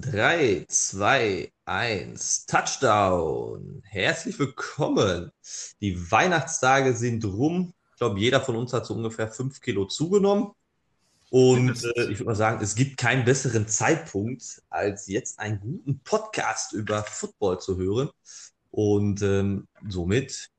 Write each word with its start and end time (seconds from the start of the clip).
3, 0.00 0.66
2, 0.68 1.52
1, 1.64 2.44
Touchdown. 2.44 3.82
Herzlich 3.82 4.38
willkommen. 4.38 5.30
Die 5.80 6.10
Weihnachtstage 6.10 6.94
sind 6.94 7.24
rum. 7.24 7.72
Ich 7.92 7.98
glaube, 7.98 8.20
jeder 8.20 8.42
von 8.42 8.56
uns 8.56 8.74
hat 8.74 8.84
so 8.84 8.92
ungefähr 8.92 9.28
5 9.28 9.58
Kilo 9.62 9.86
zugenommen. 9.86 10.50
Und 11.30 11.82
äh, 11.82 12.10
ich 12.10 12.18
würde 12.18 12.24
mal 12.24 12.36
sagen, 12.36 12.62
es 12.62 12.74
gibt 12.74 12.98
keinen 12.98 13.24
besseren 13.24 13.68
Zeitpunkt, 13.68 14.62
als 14.68 15.06
jetzt 15.06 15.38
einen 15.38 15.60
guten 15.60 16.00
Podcast 16.00 16.74
über 16.74 17.02
Football 17.02 17.58
zu 17.60 17.78
hören. 17.78 18.10
Und 18.70 19.22
ähm, 19.22 19.66
somit 19.88 20.50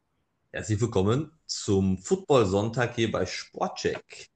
herzlich 0.52 0.82
willkommen 0.82 1.32
zum 1.46 2.00
Football-Sonntag 2.00 2.96
hier 2.96 3.12
bei 3.12 3.28
Sportcheck. 3.28 4.32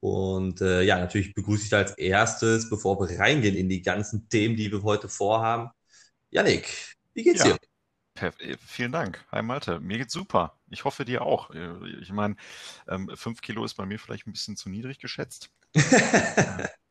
Und 0.00 0.62
äh, 0.62 0.82
ja, 0.82 0.98
natürlich 0.98 1.34
begrüße 1.34 1.66
ich 1.66 1.74
als 1.74 1.92
erstes, 1.92 2.70
bevor 2.70 2.98
wir 3.00 3.18
reingehen 3.18 3.54
in 3.54 3.68
die 3.68 3.82
ganzen 3.82 4.28
Themen, 4.28 4.56
die 4.56 4.72
wir 4.72 4.82
heute 4.82 5.08
vorhaben. 5.08 5.70
Janik, 6.30 6.96
wie 7.12 7.22
geht's 7.22 7.44
ja. 7.44 7.52
dir? 7.52 8.32
Äh, 8.38 8.56
vielen 8.66 8.92
Dank. 8.92 9.24
Hi 9.30 9.42
Malte, 9.42 9.80
mir 9.80 9.98
geht's 9.98 10.12
super. 10.12 10.58
Ich 10.68 10.84
hoffe 10.84 11.04
dir 11.04 11.22
auch. 11.22 11.50
Äh, 11.50 11.72
ich 12.00 12.12
meine, 12.12 12.36
ähm, 12.88 13.10
fünf 13.14 13.40
Kilo 13.42 13.64
ist 13.64 13.74
bei 13.74 13.86
mir 13.86 13.98
vielleicht 13.98 14.26
ein 14.26 14.32
bisschen 14.32 14.56
zu 14.56 14.70
niedrig 14.70 14.98
geschätzt. 14.98 15.50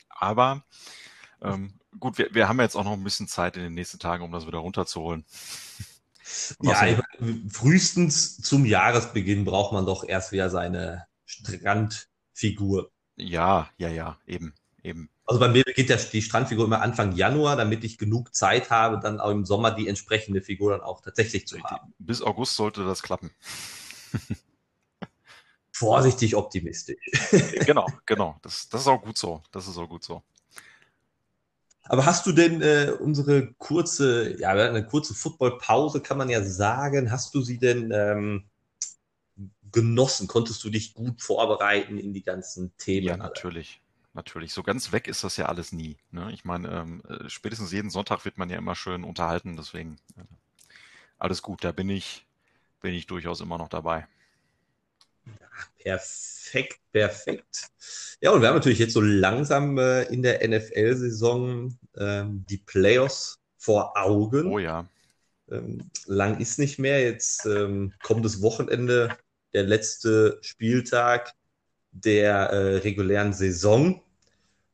Aber 0.10 0.64
ähm, 1.42 1.80
gut, 2.00 2.18
wir, 2.18 2.34
wir 2.34 2.48
haben 2.48 2.60
jetzt 2.60 2.76
auch 2.76 2.84
noch 2.84 2.94
ein 2.94 3.04
bisschen 3.04 3.28
Zeit 3.28 3.58
in 3.58 3.64
den 3.64 3.74
nächsten 3.74 4.00
Tagen, 4.00 4.24
um 4.24 4.32
das 4.32 4.46
wieder 4.46 4.60
runterzuholen. 4.60 5.26
ja, 6.62 6.86
ich, 6.86 7.00
frühestens 7.52 8.38
zum 8.38 8.66
Jahresbeginn 8.66 9.46
braucht 9.46 9.74
man 9.74 9.86
doch 9.86 10.04
erst 10.04 10.32
wieder 10.32 10.50
seine 10.50 11.06
Strandfigur. 11.26 12.92
Ja, 13.20 13.70
ja, 13.78 13.90
ja, 13.90 14.18
eben, 14.26 14.54
eben. 14.82 15.10
Also 15.26 15.40
bei 15.40 15.48
mir 15.48 15.64
beginnt 15.64 15.90
ja 15.90 15.98
die 15.98 16.22
Strandfigur 16.22 16.66
immer 16.66 16.82
Anfang 16.82 17.12
Januar, 17.12 17.56
damit 17.56 17.84
ich 17.84 18.00
genug 18.00 18.34
Zeit 18.34 18.72
habe, 18.72 19.00
dann 19.00 19.20
auch 19.20 19.30
im 19.30 19.46
Sommer 19.46 19.72
die 19.72 19.88
entsprechende 19.88 20.42
Figur 20.42 20.72
dann 20.72 20.82
auch 20.82 21.02
tatsächlich 21.02 21.48
zu 21.48 21.62
haben. 21.64 21.94
Bis 22.00 22.22
August 22.22 22.56
sollte 22.56 22.84
das 22.84 23.04
klappen. 23.04 23.30
Vorsichtig 25.72 26.36
optimistisch. 26.36 26.98
genau, 27.66 27.88
genau. 28.06 28.38
Das, 28.42 28.70
das 28.70 28.82
ist 28.82 28.88
auch 28.88 29.02
gut 29.02 29.18
so. 29.18 29.42
Das 29.52 29.68
ist 29.68 29.78
auch 29.78 29.88
gut 29.88 30.04
so. 30.04 30.24
Aber 31.84 32.06
hast 32.06 32.26
du 32.26 32.32
denn 32.32 32.62
äh, 32.62 32.92
unsere 33.00 33.54
kurze, 33.54 34.40
ja, 34.40 34.50
eine 34.50 34.86
kurze 34.86 35.16
Footballpause, 35.16 36.02
kann 36.02 36.18
man 36.18 36.30
ja 36.30 36.44
sagen, 36.44 37.12
hast 37.12 37.34
du 37.34 37.42
sie 37.42 37.58
denn 37.58 37.92
ähm, 37.92 38.49
genossen? 39.72 40.28
Konntest 40.28 40.64
du 40.64 40.70
dich 40.70 40.94
gut 40.94 41.22
vorbereiten 41.22 41.98
in 41.98 42.14
die 42.14 42.24
ganzen 42.24 42.76
Themen? 42.78 43.08
Ja, 43.08 43.18
natürlich. 43.18 43.82
Natürlich. 44.14 44.54
So 44.54 44.64
ganz 44.64 44.92
weg 44.92 45.08
ist 45.08 45.24
das 45.24 45.38
ja 45.38 45.46
alles 45.46 45.72
nie. 45.72 45.98
Ne? 46.12 46.32
Ich 46.34 46.44
meine, 46.44 46.70
ähm, 46.70 47.04
äh, 47.08 47.30
spätestens 47.30 47.72
jeden 47.72 47.90
Sonntag 47.90 48.26
wird 48.26 48.38
man 48.38 48.50
ja 48.50 48.58
immer 48.58 48.76
schön 48.76 49.04
unterhalten, 49.04 49.56
deswegen 49.56 49.98
äh, 50.18 50.24
alles 51.20 51.42
gut. 51.42 51.64
Da 51.64 51.72
bin 51.72 51.90
ich, 51.90 52.26
bin 52.82 52.94
ich 52.94 53.06
durchaus 53.06 53.40
immer 53.40 53.58
noch 53.58 53.70
dabei. 53.70 54.08
perfekt, 55.78 56.80
perfekt. 56.92 57.70
Ja, 58.20 58.32
und 58.32 58.42
wir 58.42 58.48
haben 58.48 58.56
natürlich 58.56 58.80
jetzt 58.80 58.94
so 58.94 59.02
langsam 59.02 59.78
äh, 59.78 60.04
in 60.04 60.24
der 60.24 60.48
NFL-Saison 60.48 61.78
ähm, 61.98 62.46
die 62.50 62.58
Playoffs 62.58 63.40
vor 63.58 63.96
Augen. 63.96 64.48
Oh 64.48 64.60
ja. 64.60 64.88
Ähm, 65.52 65.90
lang 66.06 66.40
ist 66.40 66.58
nicht 66.58 66.80
mehr. 66.80 67.02
Jetzt 67.02 67.46
ähm, 67.46 67.94
kommt 68.02 68.26
das 68.26 68.42
Wochenende 68.42 69.16
der 69.54 69.64
letzte 69.64 70.38
Spieltag 70.42 71.34
der 71.92 72.36
äh, 72.36 72.78
regulären 72.78 73.34
Saison. 73.34 74.02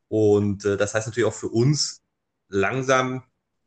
Und 0.08 0.66
äh, 0.66 0.78
das 0.78 0.94
heißt 0.94 1.08
natürlich 1.08 1.28
auch 1.28 1.34
für 1.34 1.50
uns 1.50 2.02
langsam 2.50 3.24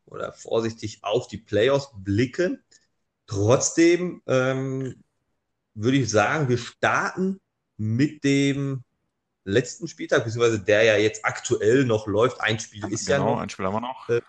oder 0.06 0.32
vorsichtig 0.32 1.00
auf 1.02 1.28
die 1.28 1.38
Playoffs 1.38 1.90
blicken. 1.96 2.62
Trotzdem 3.26 4.22
ähm, 4.26 5.02
würde 5.74 5.98
ich 5.98 6.10
sagen, 6.10 6.48
wir 6.48 6.58
starten 6.58 7.40
mit 7.76 8.24
dem 8.24 8.84
letzten 9.44 9.88
Spieltag, 9.88 10.24
beziehungsweise 10.24 10.60
der 10.60 10.82
ja 10.82 10.96
jetzt 10.96 11.24
aktuell 11.24 11.84
noch 11.84 12.06
läuft. 12.06 12.40
Ein 12.40 12.58
Spiel 12.58 12.84
ist 12.90 13.06
genau, 13.06 13.26
ja 13.26 13.34
noch. 13.34 13.40
ein 13.40 13.48
Spiel 13.48 13.66
haben 13.66 13.74
wir 13.74 13.80
noch. 13.80 14.08
Äh, 14.08 14.20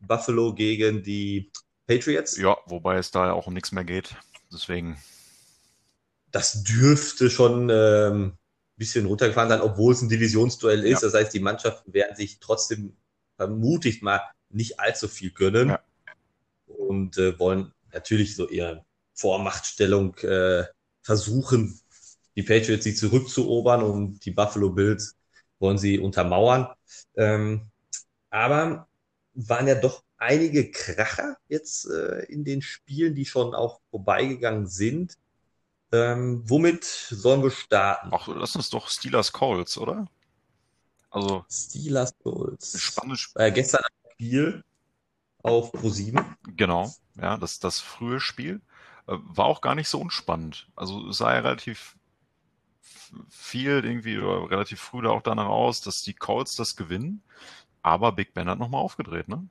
Buffalo 0.00 0.54
gegen 0.54 1.02
die 1.02 1.50
Patriots. 1.86 2.36
Ja, 2.36 2.56
wobei 2.66 2.96
es 2.96 3.10
da 3.10 3.26
ja 3.26 3.32
auch 3.32 3.46
um 3.46 3.54
nichts 3.54 3.72
mehr 3.72 3.84
geht. 3.84 4.16
Deswegen 4.52 4.98
das 6.34 6.64
dürfte 6.64 7.30
schon 7.30 7.70
ähm, 7.70 8.24
ein 8.24 8.38
bisschen 8.76 9.06
runtergefahren 9.06 9.48
sein, 9.48 9.60
obwohl 9.60 9.92
es 9.92 10.02
ein 10.02 10.08
Divisionsduell 10.08 10.82
ist. 10.82 11.02
Ja. 11.02 11.08
Das 11.08 11.14
heißt, 11.14 11.32
die 11.32 11.38
Mannschaften 11.38 11.92
werden 11.94 12.16
sich 12.16 12.40
trotzdem 12.40 12.96
vermutigt 13.36 14.02
mal 14.02 14.20
nicht 14.48 14.80
allzu 14.80 15.06
viel 15.06 15.30
gönnen 15.30 15.68
ja. 15.68 15.80
und 16.66 17.18
äh, 17.18 17.38
wollen 17.38 17.72
natürlich 17.92 18.34
so 18.34 18.48
ihre 18.48 18.84
Vormachtstellung 19.12 20.16
äh, 20.18 20.64
versuchen, 21.02 21.78
die 22.34 22.42
Patriots 22.42 22.82
sie 22.82 22.96
zurückzuobern 22.96 23.84
und 23.84 24.24
die 24.24 24.32
Buffalo 24.32 24.70
Bills 24.70 25.16
wollen 25.60 25.78
sie 25.78 26.00
untermauern. 26.00 26.66
Ähm, 27.14 27.70
aber 28.30 28.88
waren 29.34 29.68
ja 29.68 29.76
doch 29.76 30.02
einige 30.16 30.72
Kracher 30.72 31.36
jetzt 31.46 31.88
äh, 31.88 32.24
in 32.24 32.42
den 32.42 32.60
Spielen, 32.60 33.14
die 33.14 33.24
schon 33.24 33.54
auch 33.54 33.80
vorbeigegangen 33.90 34.66
sind. 34.66 35.16
Ähm, 35.94 36.42
womit 36.44 36.84
sollen 36.84 37.42
wir 37.42 37.52
starten? 37.52 38.10
Ach, 38.12 38.26
lass 38.26 38.56
uns 38.56 38.68
doch 38.68 38.88
Steelers 38.88 39.32
Colts, 39.32 39.78
oder? 39.78 40.08
Also. 41.10 41.44
Steelers 41.48 42.12
Colts. 42.18 42.80
Spannendes 42.80 43.20
Spiel. 43.20 43.42
Äh, 43.42 43.52
gestern 43.52 43.82
ein 43.84 44.10
Spiel 44.12 44.64
auf 45.44 45.72
Pro7. 45.72 46.24
Genau, 46.56 46.92
ja, 47.14 47.36
das, 47.36 47.60
das 47.60 47.78
frühe 47.78 48.18
Spiel. 48.18 48.60
Äh, 49.06 49.16
war 49.22 49.44
auch 49.44 49.60
gar 49.60 49.76
nicht 49.76 49.88
so 49.88 50.00
unspannend. 50.00 50.68
Also 50.74 51.08
es 51.08 51.18
sah 51.18 51.32
ja 51.32 51.40
relativ 51.40 51.96
viel 53.28 53.84
irgendwie 53.84 54.18
oder 54.18 54.50
relativ 54.50 54.80
früh 54.80 55.02
da 55.02 55.10
auch 55.10 55.22
danach 55.22 55.46
aus, 55.46 55.80
dass 55.80 56.02
die 56.02 56.14
Colts 56.14 56.56
das 56.56 56.74
gewinnen. 56.74 57.22
Aber 57.82 58.10
Big 58.10 58.34
Ben 58.34 58.48
hat 58.48 58.58
nochmal 58.58 58.80
aufgedreht, 58.80 59.28
ne? 59.28 59.46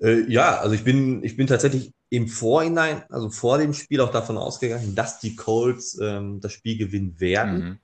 Äh, 0.00 0.30
ja, 0.30 0.58
also 0.58 0.74
ich 0.74 0.84
bin, 0.84 1.22
ich 1.24 1.36
bin 1.36 1.46
tatsächlich 1.46 1.92
im 2.10 2.28
Vorhinein, 2.28 3.04
also 3.10 3.30
vor 3.30 3.58
dem 3.58 3.74
Spiel 3.74 4.00
auch 4.00 4.10
davon 4.10 4.36
ausgegangen, 4.36 4.94
dass 4.94 5.20
die 5.20 5.36
Colts 5.36 5.98
ähm, 6.00 6.40
das 6.40 6.52
Spiel 6.52 6.78
gewinnen 6.78 7.18
werden. 7.20 7.58
Mhm. 7.58 7.78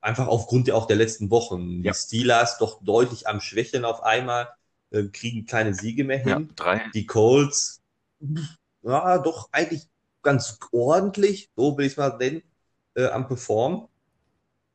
Einfach 0.00 0.26
aufgrund 0.26 0.68
ja 0.68 0.74
auch 0.74 0.86
der 0.86 0.96
letzten 0.96 1.30
Wochen. 1.30 1.82
Ja. 1.82 1.92
Die 1.92 1.98
Steelers 1.98 2.58
doch 2.58 2.82
deutlich 2.82 3.26
am 3.26 3.40
Schwächeln 3.40 3.84
auf 3.84 4.02
einmal, 4.02 4.48
äh, 4.90 5.04
kriegen 5.04 5.46
keine 5.46 5.74
Siege 5.74 6.04
mehr 6.04 6.18
hin. 6.18 6.54
Ja. 6.58 6.80
Die 6.92 7.06
Colts, 7.06 7.80
ja, 8.82 9.18
doch 9.18 9.48
eigentlich 9.52 9.88
ganz 10.22 10.58
ordentlich, 10.72 11.50
so 11.56 11.76
will 11.76 11.86
ich 11.86 11.92
es 11.92 11.96
mal 11.98 12.16
nennen, 12.18 12.42
äh, 12.94 13.06
am 13.06 13.28
Perform. 13.28 13.88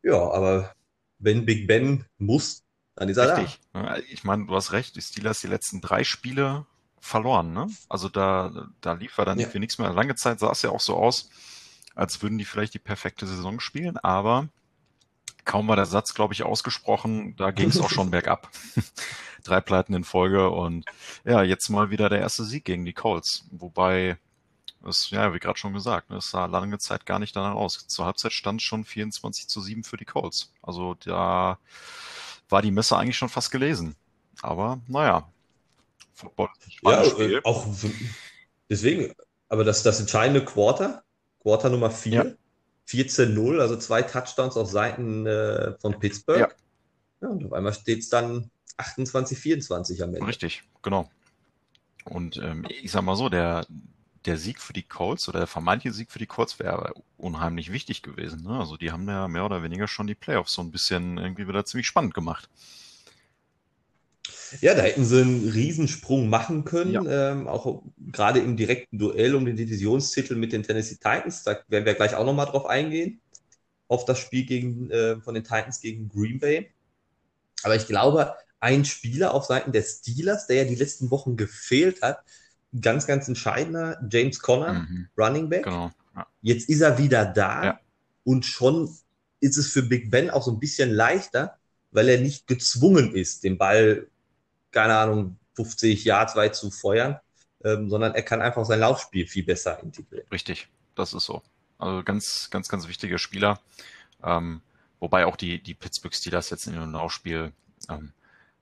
Ja, 0.04 0.20
aber 0.32 0.74
wenn 1.18 1.46
Big 1.46 1.68
Ben 1.68 2.06
muss, 2.18 2.64
dann 3.00 3.08
ist 3.08 3.16
er 3.16 3.38
Richtig. 3.38 3.62
da. 3.72 3.98
Ich 4.12 4.26
meine, 4.26 4.46
du 4.46 4.54
hast 4.54 4.74
recht, 4.74 4.98
die 4.98 5.02
Steelers 5.02 5.40
die 5.40 5.48
letzten 5.48 5.80
drei 5.80 6.04
Spiele 6.04 6.66
verloren. 7.00 7.54
Ne? 7.54 7.68
Also 7.88 8.10
da, 8.10 8.68
da 8.82 8.92
lief 8.92 9.18
er 9.18 9.24
dann 9.24 9.40
ja. 9.40 9.46
irgendwie 9.46 9.60
nichts 9.60 9.78
mehr. 9.78 9.94
Lange 9.94 10.16
Zeit 10.16 10.42
sah 10.42 10.52
es 10.52 10.64
ja 10.64 10.70
auch 10.70 10.82
so 10.82 10.98
aus, 10.98 11.30
als 11.96 12.22
würden 12.22 12.38
die 12.38 12.44
vielleicht 12.44 12.74
die 12.74 12.80
perfekte 12.80 13.26
Saison 13.26 13.62
spielen, 13.62 13.98
aber 13.98 14.50
kaum 15.46 15.70
war 15.70 15.78
der 15.78 15.86
Satz, 15.86 16.14
glaube 16.14 16.34
ich, 16.34 16.44
ausgesprochen, 16.44 17.38
da 17.38 17.52
ging 17.52 17.70
es 17.70 17.80
auch 17.80 17.90
schon 17.90 18.12
bergab. 18.12 18.52
Drei 19.46 19.62
Pleiten 19.62 19.94
in 19.94 20.04
Folge 20.04 20.50
und 20.50 20.84
ja, 21.24 21.42
jetzt 21.42 21.70
mal 21.70 21.92
wieder 21.92 22.10
der 22.10 22.20
erste 22.20 22.44
Sieg 22.44 22.66
gegen 22.66 22.84
die 22.84 22.92
Colts. 22.92 23.46
Wobei 23.52 24.18
es, 24.86 25.10
ja, 25.10 25.34
wie 25.34 25.40
gerade 25.40 25.58
schon 25.58 25.74
gesagt, 25.74 26.10
ne, 26.10 26.18
es 26.18 26.32
sah 26.32 26.48
lange 26.48 26.80
Zeit 26.80 27.06
gar 27.06 27.20
nicht 27.20 27.34
danach 27.34 27.56
aus. 27.56 27.88
Zur 27.88 28.06
Halbzeit 28.06 28.34
stand 28.34 28.62
schon 28.62 28.84
24 28.84 29.48
zu 29.48 29.62
7 29.62 29.86
für 29.86 29.96
die 29.96 30.04
Colts. 30.04 30.52
Also 30.62 30.96
da 30.96 31.60
war 32.50 32.62
die 32.62 32.72
Messe 32.72 32.98
eigentlich 32.98 33.18
schon 33.18 33.30
fast 33.30 33.52
gelesen. 33.52 33.96
Aber 34.42 34.80
naja, 34.88 35.30
Football 36.14 36.50
ja, 36.84 37.06
Spiel. 37.06 37.42
auch 37.44 37.68
deswegen, 38.70 39.14
aber 39.48 39.64
das, 39.64 39.84
das 39.84 40.00
entscheidende 40.00 40.44
Quarter, 40.44 41.04
Quarter 41.42 41.70
Nummer 41.70 41.92
4, 41.92 42.14
ja. 42.14 42.24
14-0, 42.88 43.60
also 43.60 43.78
zwei 43.78 44.02
Touchdowns 44.02 44.58
auf 44.58 44.70
Seiten 44.70 45.26
äh, 45.26 45.74
von 45.80 46.00
Pittsburgh. 46.00 46.40
Ja. 46.40 46.50
ja. 47.22 47.28
Und 47.30 47.46
auf 47.46 47.54
einmal 47.54 47.74
steht 47.74 48.00
es 48.00 48.10
dann 48.10 48.50
28-24 48.78 50.02
am 50.02 50.16
Ende. 50.16 50.28
Richtig, 50.28 50.64
genau. 50.82 51.10
Und 52.06 52.38
ähm, 52.38 52.66
ich 52.70 52.92
sag 52.92 53.04
mal 53.04 53.16
so, 53.16 53.30
der, 53.30 53.66
der 54.26 54.38
Sieg 54.38 54.60
für 54.60 54.74
die 54.74 54.84
Colts 54.84 55.30
oder 55.30 55.40
der 55.40 55.48
vermeintliche 55.48 55.94
Sieg 55.94 56.12
für 56.12 56.20
die 56.20 56.26
Colts 56.26 56.60
wäre 56.60 56.94
unheimlich 57.18 57.72
wichtig 57.72 58.02
gewesen. 58.02 58.44
Ne? 58.44 58.60
Also 58.60 58.78
die 58.78 58.92
haben 58.92 59.08
ja 59.08 59.28
mehr 59.28 59.46
oder 59.46 59.64
weniger 59.64 59.88
schon 59.88 60.08
die 60.08 60.16
Playoffs 60.16 60.54
so 60.54 60.62
ein 60.62 60.72
bisschen 60.72 61.18
irgendwie 61.18 61.48
wieder 61.48 61.66
ziemlich 61.66 61.88
spannend 61.88 62.14
gemacht. 62.14 62.50
Ja, 64.62 64.74
da 64.74 64.82
hätten 64.82 65.06
sie 65.06 65.22
einen 65.22 65.50
Riesensprung 65.50 66.28
machen 66.30 66.66
können, 66.66 66.92
ja. 66.92 67.32
ähm, 67.32 67.48
auch 67.48 67.84
gerade 68.12 68.40
im 68.40 68.58
direkten 68.58 68.98
Duell 68.98 69.36
um 69.36 69.46
den 69.46 69.56
Divisionstitel 69.56 70.36
mit 70.36 70.54
den 70.54 70.64
Tennessee 70.64 70.96
Titans. 70.96 71.44
Da 71.44 71.60
werden 71.68 71.86
wir 71.86 71.94
gleich 71.94 72.16
auch 72.16 72.26
nochmal 72.26 72.48
drauf 72.48 72.66
eingehen, 72.66 73.22
auf 73.88 74.06
das 74.06 74.20
Spiel 74.20 74.46
gegen, 74.46 74.90
äh, 74.90 75.18
von 75.22 75.36
den 75.36 75.44
Titans 75.44 75.82
gegen 75.82 76.10
Green 76.10 76.40
Bay. 76.40 76.72
Aber 77.64 77.76
ich 77.76 77.86
glaube, 77.86 78.36
ein 78.60 78.86
Spieler 78.86 79.34
auf 79.34 79.46
Seiten 79.46 79.72
der 79.72 79.84
Steelers, 79.84 80.48
der 80.48 80.58
ja 80.58 80.64
die 80.66 80.76
letzten 80.76 81.12
Wochen 81.12 81.38
gefehlt 81.38 82.02
hat. 82.02 82.24
Ganz, 82.80 83.08
ganz 83.08 83.28
entscheidender, 83.28 84.00
James 84.12 84.40
Conner, 84.40 84.74
mhm. 84.74 85.10
Running 85.18 85.50
Back. 85.50 85.64
Genau. 85.64 85.92
Ja. 86.16 86.28
Jetzt 86.42 86.70
ist 86.70 86.82
er 86.82 86.98
wieder 86.98 87.26
da 87.26 87.64
ja. 87.64 87.80
und 88.24 88.46
schon 88.46 88.90
ist 89.40 89.58
es 89.58 89.72
für 89.72 89.84
Big 89.84 90.12
Ben 90.12 90.30
auch 90.30 90.44
so 90.44 90.52
ein 90.52 90.60
bisschen 90.60 90.92
leichter, 90.92 91.58
weil 91.92 92.10
er 92.10 92.20
nicht 92.20 92.48
gezwungen 92.48 93.14
ist, 93.16 93.44
den 93.44 93.58
Ball, 93.58 94.08
keine 94.72 94.98
Ahnung, 94.98 95.38
50 95.56 96.04
Yards 96.04 96.36
weit 96.36 96.56
zu 96.56 96.72
feuern, 96.72 97.20
ähm, 97.64 97.90
sondern 97.90 98.16
er 98.16 98.22
kann 98.22 98.42
einfach 98.42 98.66
sein 98.66 98.80
Laufspiel 98.80 99.28
viel 99.28 99.44
besser 99.44 99.82
integrieren. 99.82 100.28
Richtig, 100.32 100.68
das 100.96 101.14
ist 101.14 101.26
so. 101.26 101.42
Also 101.78 102.04
ganz, 102.04 102.50
ganz, 102.52 102.70
ganz 102.70 102.88
wichtiger 102.88 103.18
Spieler. 103.18 103.60
Ähm, 104.24 104.62
wobei 105.00 105.26
auch 105.26 105.36
die, 105.36 105.62
die 105.62 105.74
Pittsburgh 105.74 106.14
Steelers 106.14 106.50
jetzt 106.50 106.68
in 106.68 106.74
dem 106.74 106.92
Laufspiel 106.92 107.52
ähm, 107.90 108.14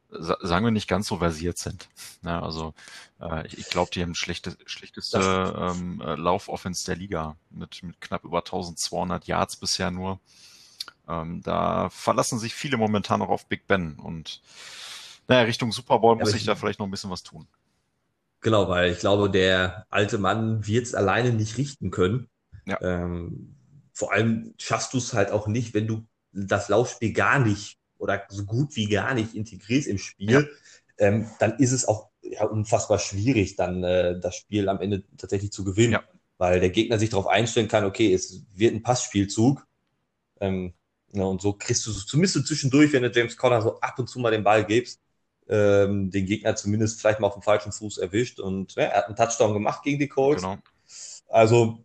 sagen 0.09 0.65
wir 0.65 0.71
nicht 0.71 0.87
ganz 0.87 1.07
so 1.07 1.17
versiert 1.17 1.57
sind. 1.57 1.89
Ja, 2.23 2.41
also 2.41 2.73
äh, 3.19 3.45
ich, 3.47 3.57
ich 3.57 3.69
glaube, 3.69 3.91
die 3.93 4.01
haben 4.01 4.15
schlechte, 4.15 4.57
schlechteste 4.65 5.19
ähm, 5.19 6.01
äh, 6.01 6.15
Laufoffense 6.15 6.85
der 6.85 6.95
Liga 6.95 7.35
mit, 7.49 7.83
mit 7.83 7.99
knapp 7.99 8.23
über 8.23 8.39
1200 8.39 9.25
Yards 9.27 9.57
bisher 9.57 9.91
nur. 9.91 10.19
Ähm, 11.07 11.41
da 11.43 11.89
verlassen 11.89 12.39
sich 12.39 12.53
viele 12.53 12.77
momentan 12.77 13.19
noch 13.19 13.29
auf 13.29 13.45
Big 13.47 13.67
Ben 13.67 13.95
und 13.95 14.41
naja, 15.27 15.41
Richtung 15.41 15.71
Super 15.71 15.99
Bowl 15.99 16.15
muss 16.15 16.33
ich 16.33 16.45
da 16.45 16.55
vielleicht 16.55 16.79
noch 16.79 16.87
ein 16.87 16.91
bisschen 16.91 17.09
was 17.09 17.23
tun. 17.23 17.47
Genau, 18.39 18.69
weil 18.69 18.91
ich 18.91 18.99
glaube, 18.99 19.29
der 19.29 19.85
alte 19.89 20.17
Mann 20.17 20.65
wird 20.65 20.85
es 20.85 20.95
alleine 20.95 21.33
nicht 21.33 21.57
richten 21.57 21.91
können. 21.91 22.29
Ja. 22.65 22.79
Ähm, 22.81 23.55
vor 23.93 24.13
allem 24.13 24.53
schaffst 24.57 24.93
du 24.93 24.99
es 24.99 25.13
halt 25.13 25.31
auch 25.31 25.47
nicht, 25.47 25.73
wenn 25.73 25.87
du 25.87 26.05
das 26.31 26.69
Laufspiel 26.69 27.13
gar 27.13 27.39
nicht 27.39 27.76
oder 27.99 28.23
so 28.29 28.45
gut 28.45 28.75
wie 28.75 28.87
gar 28.87 29.13
nicht 29.13 29.35
integrierst 29.35 29.87
im 29.87 29.97
Spiel, 29.97 30.31
ja. 30.31 30.43
ähm, 30.97 31.29
dann 31.39 31.57
ist 31.59 31.71
es 31.71 31.87
auch 31.87 32.09
ja, 32.21 32.45
unfassbar 32.45 32.99
schwierig, 32.99 33.55
dann 33.55 33.83
äh, 33.83 34.19
das 34.19 34.35
Spiel 34.35 34.69
am 34.69 34.81
Ende 34.81 35.03
tatsächlich 35.17 35.51
zu 35.51 35.63
gewinnen. 35.63 35.93
Ja. 35.93 36.03
Weil 36.37 36.59
der 36.59 36.69
Gegner 36.69 36.99
sich 36.99 37.09
darauf 37.09 37.27
einstellen 37.27 37.67
kann, 37.67 37.85
okay, 37.85 38.13
es 38.13 38.43
wird 38.53 38.75
ein 38.75 38.83
Passspielzug. 38.83 39.65
Ähm, 40.39 40.73
ja, 41.13 41.23
und 41.23 41.41
so 41.41 41.53
kriegst 41.53 41.87
du 41.87 41.91
zumindest 41.91 42.35
so 42.35 42.43
zwischendurch, 42.43 42.93
wenn 42.93 43.03
du 43.03 43.11
James 43.11 43.37
Conner 43.37 43.61
so 43.61 43.79
ab 43.79 43.97
und 43.97 44.07
zu 44.07 44.19
mal 44.19 44.31
den 44.31 44.43
Ball 44.43 44.65
gibst, 44.65 45.01
ähm, 45.49 46.11
den 46.11 46.25
Gegner 46.25 46.55
zumindest 46.55 46.99
vielleicht 46.99 47.19
mal 47.19 47.27
auf 47.27 47.33
dem 47.33 47.41
falschen 47.41 47.71
Fuß 47.71 47.97
erwischt. 47.97 48.39
Und 48.39 48.75
ja, 48.75 48.83
er 48.83 48.97
hat 48.97 49.05
einen 49.05 49.15
Touchdown 49.15 49.53
gemacht 49.53 49.83
gegen 49.83 49.99
die 49.99 50.07
Colts. 50.07 50.43
Genau. 50.43 50.57
Also 51.27 51.83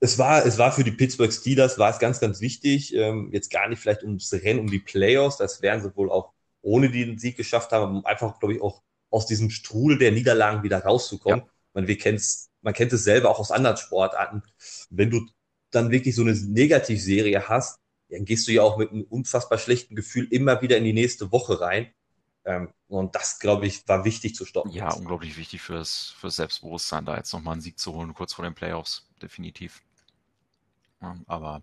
es 0.00 0.18
war, 0.18 0.44
es 0.46 0.56
war 0.56 0.72
für 0.72 0.82
die 0.82 0.92
Pittsburgh 0.92 1.32
Steelers, 1.32 1.78
war 1.78 1.90
es 1.90 1.98
ganz, 1.98 2.20
ganz 2.20 2.40
wichtig. 2.40 2.94
Ähm, 2.94 3.28
jetzt 3.32 3.50
gar 3.50 3.68
nicht 3.68 3.80
vielleicht 3.80 4.02
ums 4.02 4.32
Rennen 4.32 4.60
um 4.60 4.66
die 4.66 4.78
Playoffs, 4.78 5.36
das 5.36 5.60
werden 5.60 5.82
sie 5.82 5.94
wohl 5.94 6.10
auch 6.10 6.32
ohne 6.62 6.90
den 6.90 7.18
Sieg 7.18 7.36
geschafft 7.36 7.72
haben, 7.72 7.98
um 7.98 8.06
einfach, 8.06 8.38
glaube 8.38 8.54
ich, 8.54 8.62
auch 8.62 8.82
aus 9.10 9.26
diesem 9.26 9.50
Strudel 9.50 9.98
der 9.98 10.12
Niederlagen 10.12 10.62
wieder 10.62 10.82
rauszukommen. 10.82 11.40
Ja. 11.40 11.46
Man, 11.74 11.86
wir 11.86 11.98
kennen's, 11.98 12.50
man 12.62 12.74
kennt 12.74 12.92
es 12.92 13.04
selber 13.04 13.30
auch 13.30 13.38
aus 13.38 13.50
anderen 13.50 13.76
Sportarten. 13.76 14.42
Wenn 14.88 15.10
du 15.10 15.26
dann 15.70 15.90
wirklich 15.90 16.14
so 16.14 16.22
eine 16.22 16.32
Negativserie 16.32 17.48
hast, 17.48 17.78
dann 18.08 18.24
gehst 18.24 18.48
du 18.48 18.52
ja 18.52 18.62
auch 18.62 18.76
mit 18.76 18.90
einem 18.90 19.04
unfassbar 19.04 19.58
schlechten 19.58 19.94
Gefühl 19.94 20.26
immer 20.30 20.62
wieder 20.62 20.76
in 20.76 20.84
die 20.84 20.92
nächste 20.92 21.30
Woche 21.30 21.60
rein. 21.60 21.92
Ähm, 22.44 22.70
und 22.88 23.14
das, 23.14 23.38
glaube 23.38 23.66
ich, 23.66 23.86
war 23.86 24.04
wichtig 24.04 24.34
zu 24.34 24.44
stoppen. 24.44 24.72
Ja, 24.72 24.92
unglaublich 24.92 25.36
wichtig 25.36 25.60
fürs, 25.60 26.14
fürs 26.18 26.36
Selbstbewusstsein, 26.36 27.04
da 27.04 27.16
jetzt 27.16 27.32
nochmal 27.32 27.52
einen 27.52 27.62
Sieg 27.62 27.78
zu 27.78 27.92
holen, 27.92 28.14
kurz 28.14 28.32
vor 28.32 28.44
den 28.44 28.54
Playoffs, 28.54 29.06
definitiv. 29.22 29.82
Aber 31.26 31.62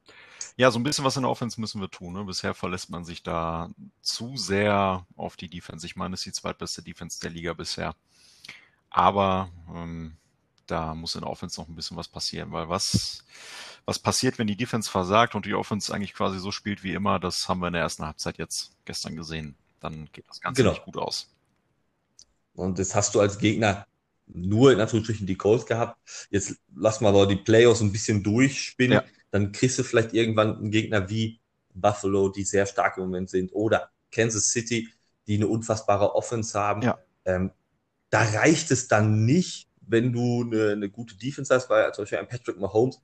ja, 0.56 0.72
so 0.72 0.80
ein 0.80 0.84
bisschen 0.84 1.06
was 1.06 1.16
in 1.16 1.24
der 1.24 1.30
Offense 1.30 1.62
müssen 1.62 1.80
wir 1.80 1.90
tun. 1.90 2.14
Ne? 2.14 2.24
Bisher 2.24 2.54
verlässt 2.54 2.90
man 2.90 3.06
sich 3.06 3.22
da 3.22 3.70
zu 4.02 4.36
sehr 4.36 5.06
auf 5.16 5.38
die 5.38 5.50
Defense. 5.50 5.86
Ich 5.86 5.96
meine, 5.96 6.16
es 6.16 6.22
ist 6.22 6.26
die 6.26 6.42
zweitbeste 6.42 6.82
Defense 6.82 7.20
der 7.20 7.30
Liga 7.30 7.54
bisher. 7.54 7.96
Aber 8.90 9.50
ähm, 9.74 10.18
da 10.66 10.96
muss 10.96 11.16
in 11.16 11.22
der 11.22 11.30
Offense 11.30 11.60
noch 11.60 11.68
ein 11.68 11.76
bisschen 11.76 11.98
was 11.98 12.08
passieren, 12.08 12.52
weil 12.52 12.70
was, 12.70 13.24
was 13.86 14.00
passiert, 14.00 14.40
wenn 14.40 14.48
die 14.48 14.58
Defense 14.58 14.90
versagt 14.90 15.36
und 15.36 15.46
die 15.46 15.54
Offense 15.54 15.94
eigentlich 15.94 16.14
quasi 16.14 16.40
so 16.40 16.52
spielt 16.52 16.84
wie 16.84 16.94
immer, 16.94 17.20
das 17.20 17.48
haben 17.48 17.60
wir 17.60 17.68
in 17.68 17.74
der 17.74 17.84
ersten 17.84 18.06
Halbzeit 18.06 18.38
jetzt 18.38 18.72
gestern 18.86 19.16
gesehen. 19.16 19.56
Dann 19.80 20.10
geht 20.12 20.28
das 20.28 20.42
Ganze 20.42 20.62
genau. 20.62 20.74
nicht 20.74 20.84
gut 20.84 20.98
aus. 20.98 21.30
Und 22.56 22.80
das 22.80 22.96
hast 22.96 23.14
du 23.14 23.20
als 23.20 23.38
Gegner 23.38 23.86
nur 24.26 24.74
in 24.74 24.80
Anführungsstrichen 24.80 25.28
die 25.28 25.38
Colts 25.38 25.66
gehabt. 25.66 25.98
Jetzt 26.30 26.58
lass 26.76 27.02
mal 27.02 27.28
die 27.28 27.36
Playoffs 27.36 27.82
ein 27.82 27.92
bisschen 27.92 28.24
durchspinnen. 28.24 28.98
Ja. 28.98 29.04
Dann 29.32 29.52
kriegst 29.52 29.78
du 29.80 29.84
vielleicht 29.84 30.14
irgendwann 30.14 30.58
einen 30.58 30.72
Gegner 30.72 31.10
wie 31.10 31.40
Buffalo, 31.74 32.30
die 32.30 32.44
sehr 32.44 32.66
stark 32.66 32.98
im 32.98 33.04
Moment 33.04 33.30
sind, 33.30 33.52
oder 33.54 33.92
Kansas 34.12 34.50
City, 34.50 34.90
die 35.28 35.36
eine 35.36 35.48
unfassbare 35.48 36.16
Offense 36.16 36.58
haben. 36.58 36.82
Ja. 36.82 36.98
Ähm, 37.26 37.52
da 38.10 38.22
reicht 38.22 38.72
es 38.72 38.88
dann 38.88 39.26
nicht, 39.26 39.70
wenn 39.82 40.14
du 40.14 40.44
eine, 40.44 40.72
eine 40.72 40.90
gute 40.90 41.16
Defense 41.16 41.54
hast, 41.54 41.70
weil 41.70 41.94
zum 41.94 42.04
Beispiel 42.04 42.20
ein 42.20 42.28
Patrick 42.28 42.58
Mahomes, 42.58 43.02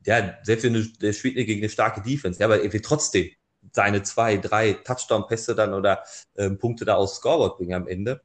der, 0.00 0.38
selbst 0.42 0.64
wenn 0.64 0.74
du, 0.74 0.82
der 0.84 1.12
spielt 1.12 1.34
gegen 1.34 1.60
eine 1.60 1.68
starke 1.68 2.00
Defense, 2.00 2.40
ja, 2.40 2.46
aber 2.46 2.62
er 2.62 2.72
wird 2.72 2.84
trotzdem 2.84 3.30
seine 3.72 4.02
zwei, 4.02 4.38
drei 4.38 4.72
Touchdown-Pässe 4.72 5.54
dann 5.54 5.74
oder 5.74 6.02
ähm, 6.36 6.58
Punkte 6.58 6.84
da 6.84 6.94
aufs 6.94 7.16
Scoreboard 7.16 7.58
bringen 7.58 7.74
am 7.74 7.86
Ende. 7.86 8.22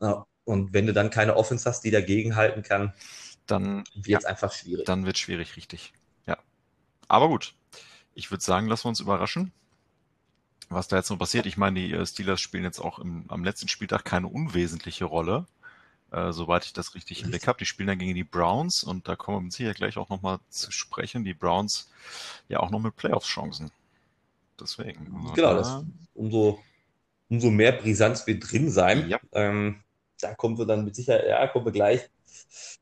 Ja, 0.00 0.26
und 0.44 0.72
wenn 0.72 0.86
du 0.86 0.92
dann 0.92 1.10
keine 1.10 1.36
Offense 1.36 1.68
hast, 1.68 1.82
die 1.84 1.90
dagegen 1.90 2.34
halten 2.36 2.62
kann, 2.62 2.94
dann 3.46 3.84
wird 3.94 4.20
es 4.20 4.24
ja, 4.24 4.28
einfach 4.30 4.52
schwierig. 4.52 4.86
Dann 4.86 5.04
wird 5.04 5.16
es 5.16 5.20
schwierig, 5.20 5.56
richtig. 5.56 5.92
Aber 7.12 7.28
gut. 7.28 7.54
Ich 8.14 8.30
würde 8.30 8.42
sagen, 8.42 8.68
lassen 8.68 8.84
wir 8.84 8.90
uns 8.90 9.00
überraschen, 9.00 9.52
was 10.68 10.88
da 10.88 10.96
jetzt 10.96 11.10
noch 11.10 11.18
passiert. 11.18 11.46
Ich 11.46 11.56
meine, 11.56 11.80
die 11.80 11.92
äh, 11.92 12.06
Steelers 12.06 12.40
spielen 12.40 12.64
jetzt 12.64 12.78
auch 12.80 12.98
im, 12.98 13.24
am 13.28 13.44
letzten 13.44 13.68
Spieltag 13.68 14.04
keine 14.04 14.28
unwesentliche 14.28 15.04
Rolle 15.04 15.46
äh, 16.12 16.32
soweit 16.32 16.64
ich 16.64 16.72
das 16.72 16.94
richtig 16.94 17.22
im 17.22 17.30
Blick 17.30 17.46
habe. 17.46 17.58
Die 17.58 17.64
spielen 17.64 17.88
dann 17.88 17.98
gegen 17.98 18.14
die 18.14 18.24
Browns 18.24 18.84
und 18.84 19.08
da 19.08 19.16
kommen 19.16 19.38
wir 19.38 19.40
mit 19.42 19.52
Sicherheit 19.52 19.76
gleich 19.76 19.96
auch 19.96 20.10
nochmal 20.10 20.38
zu 20.50 20.70
sprechen. 20.70 21.24
Die 21.24 21.34
Browns 21.34 21.90
ja 22.48 22.60
auch 22.60 22.70
noch 22.70 22.80
mit 22.80 22.96
Playoffs-Chancen. 22.96 23.70
Deswegen. 24.60 25.06
Genau, 25.34 25.54
das, 25.54 25.82
umso, 26.14 26.60
umso 27.28 27.50
mehr 27.50 27.72
Brisanz 27.72 28.26
wird 28.26 28.50
drin 28.50 28.70
sein. 28.70 29.08
Ja. 29.08 29.18
Ähm, 29.32 29.82
da 30.20 30.34
kommen 30.34 30.58
wir 30.58 30.66
dann 30.66 30.84
mit 30.84 30.94
Sicherheit, 30.94 31.26
ja, 31.26 31.46
kommen 31.48 31.64
wir 31.64 31.72
gleich. 31.72 32.08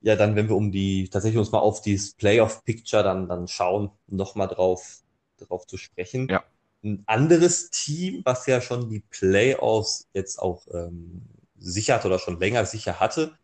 Ja, 0.01 0.17
dann, 0.17 0.37
wenn 0.37 0.49
wir 0.49 0.57
um 0.57 0.73
die, 0.73 1.09
tatsächlich 1.09 1.39
uns 1.39 1.53
mal 1.53 1.59
auf 1.59 1.83
dieses 1.83 2.15
Playoff-Picture 2.15 3.03
dann, 3.03 3.29
dann 3.29 3.49
schauen, 3.49 3.91
nochmal 4.07 4.49
drauf, 4.49 5.03
drauf 5.39 5.67
zu 5.67 5.77
sprechen. 5.77 6.29
Ja. 6.29 6.45
Ein 6.83 7.03
anderes 7.07 7.71
Team, 7.71 8.23
was 8.25 8.47
ja 8.47 8.61
schon 8.61 8.89
die 8.89 9.01
Playoffs 9.01 10.09
jetzt 10.15 10.39
auch 10.39 10.67
ähm, 10.73 11.23
sicher 11.59 11.97
hat 11.97 12.07
oder 12.07 12.19
schon 12.19 12.41
länger 12.41 12.65
sicher 12.65 13.01
hatte. 13.01 13.37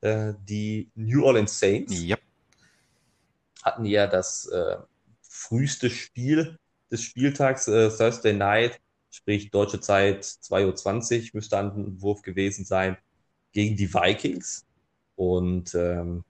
Äh, 0.00 0.34
die 0.48 0.90
New 0.94 1.24
Orleans 1.24 1.58
Saints 1.58 2.00
yep. 2.00 2.20
hatten 3.62 3.84
ja 3.84 4.06
das 4.06 4.46
äh, 4.46 4.76
früheste 5.20 5.90
Spiel 5.90 6.58
des 6.90 7.02
Spieltags, 7.02 7.68
äh, 7.68 7.90
Thursday 7.90 8.32
Night, 8.32 8.80
sprich 9.10 9.50
deutsche 9.50 9.80
Zeit 9.80 10.24
2.20 10.24 11.18
Uhr, 11.18 11.30
müsste 11.34 11.58
ein 11.58 12.00
Wurf 12.00 12.22
gewesen 12.22 12.64
sein, 12.64 12.96
gegen 13.52 13.76
die 13.76 13.92
Vikings. 13.92 14.64
Und 15.18 15.74
ähm, 15.74 16.22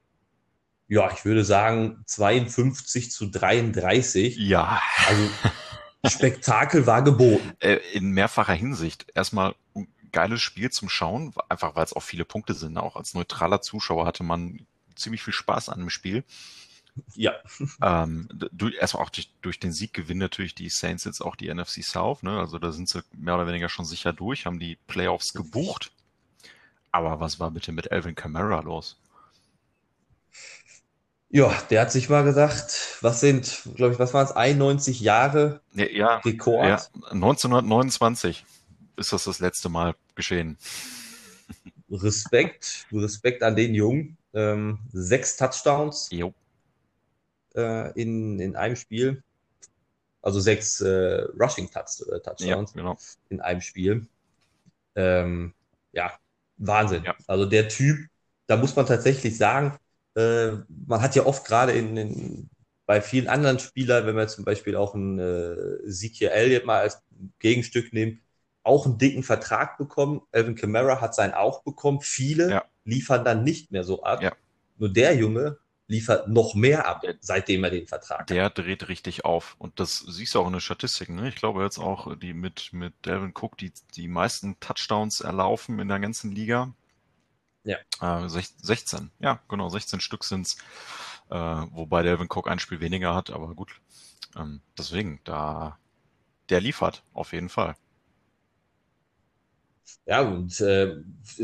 ja, 0.89 1.13
ich 1.13 1.27
würde 1.27 1.45
sagen 1.45 2.03
52 2.07 3.11
zu 3.11 3.27
33. 3.27 4.39
Ja. 4.39 4.81
Also 5.07 5.29
Spektakel 6.07 6.87
war 6.87 7.03
geboten. 7.03 7.53
Äh, 7.61 7.81
in 7.93 8.13
mehrfacher 8.13 8.55
Hinsicht. 8.55 9.07
Erstmal 9.15 9.55
geiles 10.11 10.41
Spiel 10.41 10.71
zum 10.71 10.89
Schauen, 10.89 11.35
einfach 11.51 11.77
weil 11.77 11.85
es 11.85 11.93
auch 11.93 12.03
viele 12.03 12.25
Punkte 12.25 12.55
sind. 12.55 12.79
Auch 12.79 12.97
als 12.97 13.13
neutraler 13.13 13.61
Zuschauer 13.61 14.07
hatte 14.07 14.23
man 14.23 14.67
ziemlich 14.95 15.23
viel 15.23 15.35
Spaß 15.35 15.69
an 15.69 15.81
dem 15.81 15.91
Spiel. 15.91 16.25
Ja. 17.15 17.35
Ähm, 17.83 18.27
durch, 18.31 18.75
erstmal 18.77 19.05
auch 19.05 19.11
durch, 19.11 19.31
durch 19.43 19.61
den 19.61 19.73
Sieg 19.73 19.93
gewinnen 19.93 20.21
natürlich 20.21 20.55
die 20.55 20.71
Saints 20.71 21.05
jetzt 21.05 21.21
auch 21.21 21.37
die 21.37 21.53
NFC 21.53 21.85
South. 21.85 22.23
Ne? 22.23 22.39
Also 22.39 22.59
da 22.59 22.73
sind 22.73 22.89
sie 22.89 23.03
mehr 23.13 23.35
oder 23.35 23.47
weniger 23.47 23.69
schon 23.69 23.85
sicher 23.85 24.15
durch, 24.15 24.47
haben 24.47 24.59
die 24.59 24.77
Playoffs 24.87 25.35
gebucht. 25.35 25.93
Aber 26.99 27.21
was 27.21 27.39
war 27.39 27.53
bitte 27.53 27.71
mit 27.71 27.93
Alvin 27.93 28.17
Kamara 28.17 28.59
los? 28.59 28.97
Ja, 31.31 31.57
der 31.71 31.83
hat 31.83 31.93
sich 31.93 32.09
mal 32.09 32.25
gesagt, 32.25 32.99
was 33.03 33.21
sind, 33.21 33.69
glaube 33.77 33.93
ich, 33.93 34.01
was 34.01 34.13
waren 34.15 34.27
es, 34.27 34.33
91 34.33 34.99
Jahre 34.99 35.61
ja, 35.75 35.87
ja, 35.87 36.17
Rekord? 36.17 36.67
Ja, 36.67 36.83
1929 37.13 38.45
ist 38.97 39.13
das 39.13 39.23
das 39.23 39.39
letzte 39.39 39.69
Mal 39.69 39.95
geschehen. 40.17 40.59
Respekt, 41.89 42.89
Respekt 42.93 43.45
an 43.45 43.55
den 43.55 43.75
Jungen. 43.75 44.17
Ähm, 44.35 44.81
sechs 44.93 45.37
Touchdowns 45.37 46.11
äh, 47.55 47.93
in, 47.93 48.41
in 48.41 48.57
einem 48.57 48.75
Spiel. 48.75 49.23
Also 50.21 50.41
sechs 50.41 50.81
äh, 50.81 51.27
Rushing 51.39 51.67
äh, 51.67 51.71
Touchdowns 51.71 52.43
ja, 52.43 52.61
genau. 52.75 52.99
in 53.29 53.41
einem 53.41 53.61
Spiel. 53.61 54.09
Ähm, 54.97 55.55
ja, 55.93 56.19
Wahnsinn. 56.59 57.05
Ja. 57.05 57.15
Also 57.27 57.47
der 57.47 57.69
Typ, 57.69 57.99
da 58.47 58.57
muss 58.57 58.77
man 58.77 58.87
tatsächlich 58.87 59.37
sagen, 59.37 59.79
äh, 60.15 60.53
man 60.87 61.01
hat 61.01 61.15
ja 61.15 61.27
oft 61.27 61.47
gerade 61.47 61.73
in, 61.73 61.97
in, 61.97 62.51
bei 62.87 63.01
vielen 63.01 63.29
anderen 63.29 63.59
Spielern, 63.59 64.07
wenn 64.07 64.15
man 64.15 64.29
zum 64.29 64.45
Beispiel 64.45 64.77
auch 64.77 64.95
einen 64.95 65.19
äh, 65.19 65.87
Ezekiel 65.87 66.29
Elliott 66.29 66.65
mal 66.65 66.81
als 66.81 67.03
Gegenstück 67.39 67.93
nimmt, 67.93 68.21
auch 68.63 68.87
einen 68.87 68.99
dicken 68.99 69.23
Vertrag 69.23 69.79
bekommen. 69.79 70.23
Alvin 70.33 70.55
Kamara 70.55 71.01
hat 71.01 71.15
seinen 71.15 71.35
auch 71.35 71.63
bekommen. 71.63 72.01
Viele 72.01 72.51
ja. 72.51 72.65
liefern 72.85 73.25
dann 73.25 73.45
nicht 73.45 73.73
mehr 73.73 73.85
so 73.85 74.03
ab. 74.03 74.23
Ja. 74.23 74.33
Nur 74.77 74.93
der 74.93 75.15
Junge 75.17 75.59
liefert 75.89 76.29
noch 76.29 76.55
mehr 76.55 76.87
ab, 76.87 77.03
seitdem 77.21 77.65
er 77.65 77.71
den 77.71 77.87
Vertrag 77.87 78.27
der 78.27 78.45
hat. 78.45 78.59
Der 78.59 78.65
dreht 78.65 78.89
richtig 78.89 79.25
auf. 79.25 79.57
Und 79.59 79.81
das 79.81 79.99
siehst 79.99 80.35
du 80.35 80.41
auch 80.41 80.47
in 80.47 80.53
den 80.53 80.61
Statistiken. 80.61 81.17
Ne? 81.17 81.29
Ich 81.29 81.37
glaube 81.37 81.65
jetzt 81.65 81.79
auch, 81.79 82.15
die 82.17 82.35
mit, 82.35 82.73
mit 82.73 82.95
Delvin 83.07 83.33
Cook, 83.35 83.57
die, 83.57 83.73
die 83.97 84.07
meisten 84.07 84.61
Touchdowns 84.61 85.23
erlaufen 85.23 85.79
in 85.81 85.89
der 85.89 85.99
ganzen 85.99 86.31
Liga. 86.31 86.75
Ja. 87.65 87.79
Äh, 88.01 88.29
16, 88.29 89.11
ja, 89.19 89.41
genau, 89.49 89.69
16 89.71 90.01
Stück 90.01 90.25
sind's. 90.25 90.59
Äh, 91.31 91.35
wobei 91.37 92.03
Delvin 92.03 92.29
Cook 92.31 92.49
ein 92.49 92.59
Spiel 92.59 92.81
weniger 92.81 93.15
hat, 93.15 93.31
aber 93.31 93.55
gut. 93.55 93.81
Ähm, 94.37 94.61
deswegen, 94.77 95.21
da, 95.25 95.79
der 96.51 96.61
liefert, 96.61 97.03
auf 97.15 97.33
jeden 97.33 97.49
Fall. 97.49 97.77
Ja, 100.07 100.23
und 100.23 100.61
äh, 100.61 100.97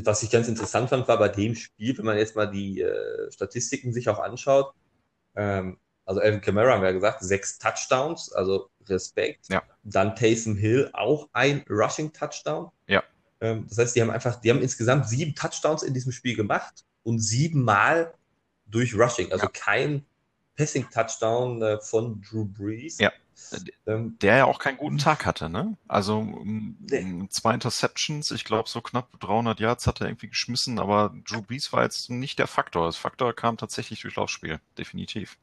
was 0.02 0.22
ich 0.22 0.30
ganz 0.30 0.48
interessant 0.48 0.90
fand, 0.90 1.06
war 1.08 1.18
bei 1.18 1.28
dem 1.28 1.54
Spiel, 1.54 1.96
wenn 1.98 2.04
man 2.04 2.16
jetzt 2.16 2.36
mal 2.36 2.46
die 2.46 2.80
äh, 2.80 3.30
Statistiken 3.30 3.92
sich 3.92 4.08
auch 4.08 4.18
anschaut, 4.18 4.72
ähm, 5.36 5.78
also 6.06 6.20
Evan 6.20 6.40
Kamara 6.40 6.74
haben 6.74 6.82
wir 6.82 6.88
ja 6.88 6.94
gesagt, 6.94 7.22
sechs 7.22 7.58
Touchdowns, 7.58 8.32
also 8.32 8.68
Respekt. 8.88 9.48
Ja. 9.48 9.62
Dann 9.82 10.14
Taysom 10.14 10.56
Hill 10.56 10.90
auch 10.92 11.28
ein 11.32 11.64
Rushing 11.68 12.12
Touchdown. 12.12 12.70
Ja. 12.86 13.02
Ähm, 13.40 13.66
das 13.68 13.78
heißt, 13.78 13.96
die 13.96 14.02
haben 14.02 14.10
einfach, 14.10 14.40
die 14.40 14.50
haben 14.50 14.60
insgesamt 14.60 15.08
sieben 15.08 15.34
Touchdowns 15.34 15.82
in 15.82 15.94
diesem 15.94 16.12
Spiel 16.12 16.36
gemacht 16.36 16.84
und 17.02 17.20
siebenmal 17.20 18.12
durch 18.66 18.94
Rushing. 18.94 19.32
Also 19.32 19.46
ja. 19.46 19.50
kein 19.52 20.04
Passing 20.56 20.86
Touchdown 20.90 21.62
äh, 21.62 21.80
von 21.80 22.20
Drew 22.20 22.44
Brees. 22.44 22.98
Ja. 22.98 23.12
Der 23.86 24.36
ja 24.36 24.44
auch 24.44 24.58
keinen 24.58 24.76
guten 24.76 24.98
Tag 24.98 25.26
hatte, 25.26 25.48
ne? 25.48 25.76
Also 25.88 26.22
nee. 26.44 27.26
zwei 27.30 27.54
Interceptions, 27.54 28.30
ich 28.30 28.44
glaube 28.44 28.68
so 28.68 28.80
knapp 28.80 29.08
300 29.20 29.60
Yards 29.60 29.86
hat 29.86 30.00
er 30.00 30.08
irgendwie 30.08 30.28
geschmissen, 30.28 30.78
aber 30.78 31.14
Drew 31.26 31.42
Brees 31.42 31.72
war 31.72 31.82
jetzt 31.82 32.10
nicht 32.10 32.38
der 32.38 32.46
Faktor. 32.46 32.86
Das 32.86 32.96
Faktor 32.96 33.32
kam 33.34 33.56
tatsächlich 33.56 34.00
durch 34.00 34.16
Laufspiel, 34.16 34.60
definitiv. 34.78 35.38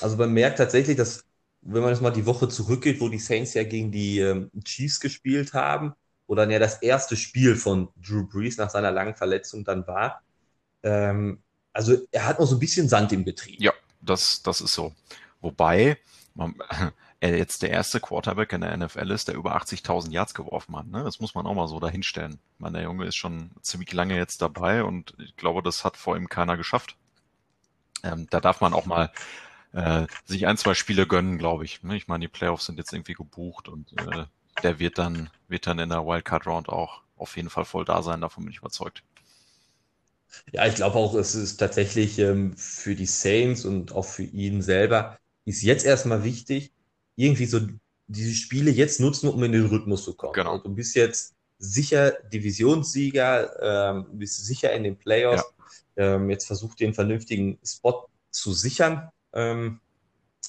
Also 0.00 0.16
man 0.16 0.32
merkt 0.32 0.58
tatsächlich, 0.58 0.96
dass 0.96 1.24
wenn 1.62 1.82
man 1.82 1.90
jetzt 1.90 2.02
mal 2.02 2.10
die 2.10 2.26
Woche 2.26 2.48
zurückgeht, 2.48 3.00
wo 3.00 3.08
die 3.08 3.18
Saints 3.18 3.54
ja 3.54 3.64
gegen 3.64 3.92
die 3.92 4.18
ähm, 4.18 4.50
Chiefs 4.64 5.00
gespielt 5.00 5.54
haben, 5.54 5.94
wo 6.26 6.34
dann 6.34 6.50
ja 6.50 6.58
das 6.58 6.82
erste 6.82 7.16
Spiel 7.16 7.56
von 7.56 7.88
Drew 7.96 8.26
Brees 8.26 8.56
nach 8.56 8.70
seiner 8.70 8.90
langen 8.90 9.14
Verletzung 9.14 9.64
dann 9.64 9.86
war, 9.86 10.22
ähm, 10.82 11.42
also 11.72 11.96
er 12.10 12.26
hat 12.26 12.38
noch 12.38 12.46
so 12.46 12.56
ein 12.56 12.60
bisschen 12.60 12.88
Sand 12.88 13.12
im 13.12 13.24
Betrieb. 13.24 13.60
Ja, 13.60 13.72
das, 14.00 14.42
das 14.42 14.60
ist 14.60 14.74
so. 14.74 14.92
Wobei, 15.40 15.98
man, 16.34 16.54
er 17.20 17.36
jetzt 17.36 17.62
der 17.62 17.70
erste 17.70 18.00
Quarterback 18.00 18.52
in 18.52 18.62
der 18.62 18.76
NFL 18.76 19.10
ist, 19.10 19.28
der 19.28 19.34
über 19.34 19.56
80.000 19.56 20.10
Yards 20.10 20.34
geworfen 20.34 20.76
hat. 20.76 20.86
Ne? 20.86 21.04
Das 21.04 21.20
muss 21.20 21.34
man 21.34 21.46
auch 21.46 21.54
mal 21.54 21.68
so 21.68 21.80
dahinstellen. 21.80 22.38
Ich 22.54 22.60
meine, 22.60 22.78
der 22.78 22.84
Junge 22.84 23.06
ist 23.06 23.16
schon 23.16 23.50
ziemlich 23.62 23.92
lange 23.92 24.16
jetzt 24.16 24.42
dabei 24.42 24.84
und 24.84 25.14
ich 25.18 25.36
glaube, 25.36 25.62
das 25.62 25.84
hat 25.84 25.96
vor 25.96 26.16
ihm 26.16 26.28
keiner 26.28 26.56
geschafft. 26.56 26.96
Ähm, 28.02 28.26
da 28.30 28.40
darf 28.40 28.60
man 28.60 28.74
auch 28.74 28.86
mal 28.86 29.12
äh, 29.72 30.06
sich 30.24 30.46
ein, 30.46 30.56
zwei 30.56 30.74
Spiele 30.74 31.06
gönnen, 31.06 31.38
glaube 31.38 31.64
ich. 31.64 31.82
Ne? 31.82 31.96
Ich 31.96 32.08
meine, 32.08 32.22
die 32.22 32.28
Playoffs 32.28 32.66
sind 32.66 32.78
jetzt 32.78 32.92
irgendwie 32.92 33.14
gebucht 33.14 33.68
und 33.68 33.92
äh, 33.98 34.24
der 34.62 34.78
wird 34.78 34.98
dann, 34.98 35.30
wird 35.48 35.66
dann 35.66 35.78
in 35.78 35.88
der 35.88 36.04
Wildcard 36.04 36.46
Round 36.46 36.68
auch 36.68 37.02
auf 37.16 37.36
jeden 37.36 37.50
Fall 37.50 37.64
voll 37.64 37.84
da 37.84 38.02
sein, 38.02 38.20
davon 38.20 38.44
bin 38.44 38.52
ich 38.52 38.58
überzeugt. 38.58 39.02
Ja, 40.50 40.66
ich 40.66 40.74
glaube 40.74 40.96
auch, 40.96 41.14
es 41.14 41.34
ist 41.34 41.58
tatsächlich 41.58 42.18
ähm, 42.18 42.56
für 42.56 42.94
die 42.94 43.06
Saints 43.06 43.64
und 43.64 43.92
auch 43.92 44.04
für 44.04 44.22
ihn 44.24 44.62
selber 44.62 45.18
ist 45.44 45.62
jetzt 45.62 45.84
erstmal 45.84 46.24
wichtig, 46.24 46.72
irgendwie 47.16 47.46
so 47.46 47.60
diese 48.06 48.34
Spiele 48.34 48.70
jetzt 48.70 49.00
nutzen, 49.00 49.28
um 49.28 49.42
in 49.44 49.52
den 49.52 49.66
Rhythmus 49.66 50.04
zu 50.04 50.14
kommen. 50.14 50.34
Genau. 50.34 50.52
Also 50.52 50.64
du 50.64 50.74
bist 50.74 50.94
jetzt 50.94 51.34
sicher 51.58 52.12
Divisionssieger, 52.32 53.94
ähm, 53.94 54.06
bist 54.12 54.44
sicher 54.44 54.72
in 54.72 54.84
den 54.84 54.96
Playoffs. 54.96 55.44
Ja. 55.96 56.14
Ähm, 56.14 56.30
jetzt 56.30 56.46
versucht 56.46 56.80
den 56.80 56.94
vernünftigen 56.94 57.58
Spot 57.64 58.08
zu 58.30 58.52
sichern 58.52 59.10
ähm, 59.32 59.80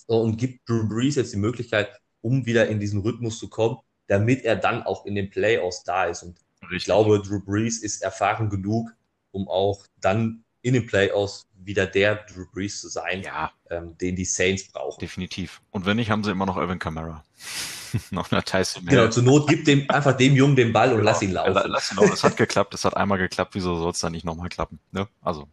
und 0.07 0.37
gibt 0.37 0.67
Drew 0.67 0.87
Brees 0.87 1.15
jetzt 1.15 1.33
die 1.33 1.37
Möglichkeit, 1.37 1.89
um 2.21 2.45
wieder 2.45 2.67
in 2.67 2.79
diesen 2.79 3.01
Rhythmus 3.01 3.39
zu 3.39 3.49
kommen, 3.49 3.77
damit 4.07 4.43
er 4.43 4.55
dann 4.55 4.83
auch 4.83 5.05
in 5.05 5.15
den 5.15 5.29
Playoffs 5.29 5.83
da 5.83 6.05
ist. 6.05 6.23
Und 6.23 6.37
Richtig. 6.61 6.77
ich 6.77 6.85
glaube, 6.85 7.21
Drew 7.21 7.41
Brees 7.41 7.79
ist 7.79 8.01
erfahren 8.01 8.49
genug, 8.49 8.89
um 9.31 9.47
auch 9.47 9.85
dann 9.99 10.42
in 10.63 10.73
den 10.73 10.87
Playoffs 10.87 11.47
wieder 11.55 11.85
der 11.85 12.15
Drew 12.15 12.45
Brees 12.51 12.81
zu 12.81 12.87
sein, 12.87 13.21
ja. 13.21 13.51
ähm, 13.69 13.97
den 13.97 14.15
die 14.15 14.25
Saints 14.25 14.71
brauchen. 14.71 14.99
Definitiv. 14.99 15.61
Und 15.71 15.85
wenn 15.85 15.97
nicht, 15.97 16.09
haben 16.09 16.23
sie 16.23 16.31
immer 16.31 16.45
noch 16.45 16.57
Alvin 16.57 16.79
Kamara. 16.79 17.23
noch 18.11 18.31
eine 18.31 18.43
Tyson 18.43 18.85
Genau, 18.85 19.09
zur 19.09 19.23
Not 19.23 19.47
gibt 19.47 19.67
dem 19.67 19.89
einfach 19.89 20.17
dem 20.17 20.35
Jungen 20.35 20.55
den 20.55 20.73
Ball 20.73 20.89
und 20.89 20.97
genau. 20.97 21.11
lass 21.11 21.21
ihn 21.21 21.31
laufen. 21.31 21.61
Lass 21.67 21.91
ihn 21.91 21.97
laufen. 21.97 22.13
Es 22.13 22.23
hat 22.23 22.37
geklappt, 22.37 22.73
es 22.73 22.85
hat 22.85 22.97
einmal 22.97 23.17
geklappt, 23.17 23.55
wieso 23.55 23.77
soll 23.77 23.91
es 23.91 23.99
dann 23.99 24.13
nicht 24.13 24.25
nochmal 24.25 24.49
klappen? 24.49 24.79
Ne? 24.91 25.07
Also, 25.21 25.47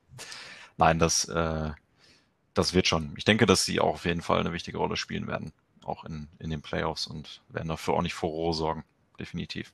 nein, 0.76 0.98
das, 0.98 1.24
äh, 1.24 1.70
das 2.54 2.72
wird 2.72 2.86
schon. 2.86 3.12
Ich 3.16 3.24
denke, 3.24 3.46
dass 3.46 3.64
sie 3.64 3.80
auch 3.80 3.94
auf 3.94 4.04
jeden 4.04 4.22
Fall 4.22 4.40
eine 4.40 4.52
wichtige 4.52 4.78
Rolle 4.78 4.96
spielen 4.96 5.26
werden, 5.26 5.52
auch 5.84 6.04
in, 6.04 6.28
in 6.38 6.50
den 6.50 6.62
Playoffs 6.62 7.06
und 7.08 7.42
werden 7.48 7.68
dafür 7.68 7.94
auch 7.94 8.02
nicht 8.02 8.14
Furore 8.14 8.54
sorgen. 8.54 8.84
Definitiv. 9.18 9.72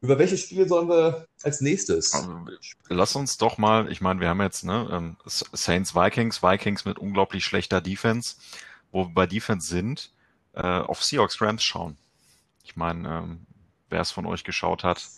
Über 0.00 0.18
welches 0.18 0.42
Spiel 0.42 0.68
sollen 0.68 0.88
wir 0.88 1.26
als 1.42 1.60
nächstes? 1.60 2.14
Also, 2.14 2.46
lass 2.88 3.16
uns 3.16 3.36
doch 3.36 3.58
mal, 3.58 3.90
ich 3.90 4.00
meine, 4.00 4.20
wir 4.20 4.28
haben 4.28 4.40
jetzt 4.40 4.64
ne, 4.64 4.88
ähm, 4.92 5.16
Saints 5.26 5.94
Vikings, 5.94 6.42
Vikings 6.42 6.84
mit 6.84 6.98
unglaublich 6.98 7.44
schlechter 7.44 7.80
Defense, 7.80 8.36
wo 8.92 9.06
wir 9.06 9.14
bei 9.14 9.26
Defense 9.26 9.66
sind, 9.66 10.12
äh, 10.52 10.62
auf 10.62 11.02
Seahawks 11.02 11.40
Rams 11.40 11.64
schauen. 11.64 11.96
Ich 12.62 12.76
meine, 12.76 13.08
ähm, 13.08 13.46
wer 13.90 14.00
es 14.00 14.12
von 14.12 14.26
euch 14.26 14.44
geschaut 14.44 14.84
hat, 14.84 15.08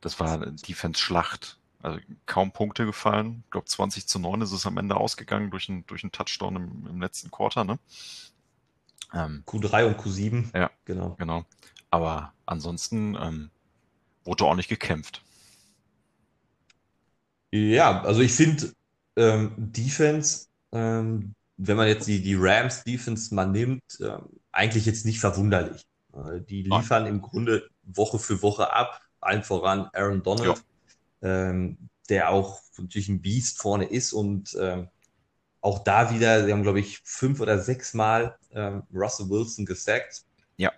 das 0.00 0.18
war 0.18 0.38
Defense-Schlacht. 0.38 1.58
Also 1.82 1.98
kaum 2.24 2.52
Punkte 2.52 2.86
gefallen. 2.86 3.42
Ich 3.44 3.50
glaube 3.50 3.66
20 3.66 4.06
zu 4.08 4.18
9 4.18 4.40
ist 4.40 4.52
es 4.52 4.66
am 4.66 4.78
Ende 4.78 4.96
ausgegangen 4.96 5.50
durch 5.50 5.68
einen 5.68 5.86
durch 5.86 6.02
einen 6.02 6.12
Touchdown 6.12 6.56
im, 6.56 6.86
im 6.88 7.00
letzten 7.00 7.30
Quarter, 7.30 7.64
ne? 7.64 7.78
Ähm, 9.12 9.44
Q3 9.46 9.86
und 9.86 9.98
Q7. 9.98 10.56
Ja, 10.56 10.70
genau. 10.84 11.14
genau. 11.18 11.44
Aber 11.90 12.32
ansonsten 12.44 13.14
ähm, 13.14 13.50
wurde 14.26 14.44
auch 14.44 14.54
nicht 14.54 14.68
gekämpft. 14.68 15.22
Ja, 17.52 18.02
also 18.02 18.20
ich 18.20 18.32
finde 18.32 18.72
ähm, 19.16 19.52
Defense, 19.56 20.46
ähm, 20.72 21.34
wenn 21.56 21.76
man 21.76 21.88
jetzt 21.88 22.06
die, 22.06 22.22
die 22.22 22.34
Rams 22.34 22.84
Defense 22.84 23.34
mal 23.34 23.46
nimmt, 23.46 23.82
ähm, 24.00 24.28
eigentlich 24.52 24.84
jetzt 24.84 25.06
nicht 25.06 25.20
verwunderlich. 25.20 25.86
Äh, 26.12 26.40
die 26.40 26.62
liefern 26.62 27.04
Nein. 27.04 27.14
im 27.14 27.22
Grunde 27.22 27.68
Woche 27.82 28.18
für 28.18 28.42
Woche 28.42 28.72
ab, 28.72 29.00
allen 29.20 29.42
voran 29.42 29.88
Aaron 29.92 30.22
Donald, 30.22 30.62
ähm, 31.22 31.78
der 32.08 32.30
auch 32.30 32.60
natürlich 32.76 33.08
ein 33.08 33.22
Biest 33.22 33.58
vorne 33.58 33.86
ist 33.86 34.12
und 34.12 34.56
ähm, 34.60 34.88
auch 35.60 35.80
da 35.80 36.14
wieder, 36.14 36.44
sie 36.44 36.52
haben 36.52 36.62
glaube 36.62 36.80
ich 36.80 37.00
fünf 37.04 37.40
oder 37.40 37.58
sechs 37.58 37.94
Mal 37.94 38.36
ähm, 38.52 38.82
Russell 38.92 39.28
Wilson 39.28 39.64
gesackt. 39.64 40.24
Ja. 40.58 40.72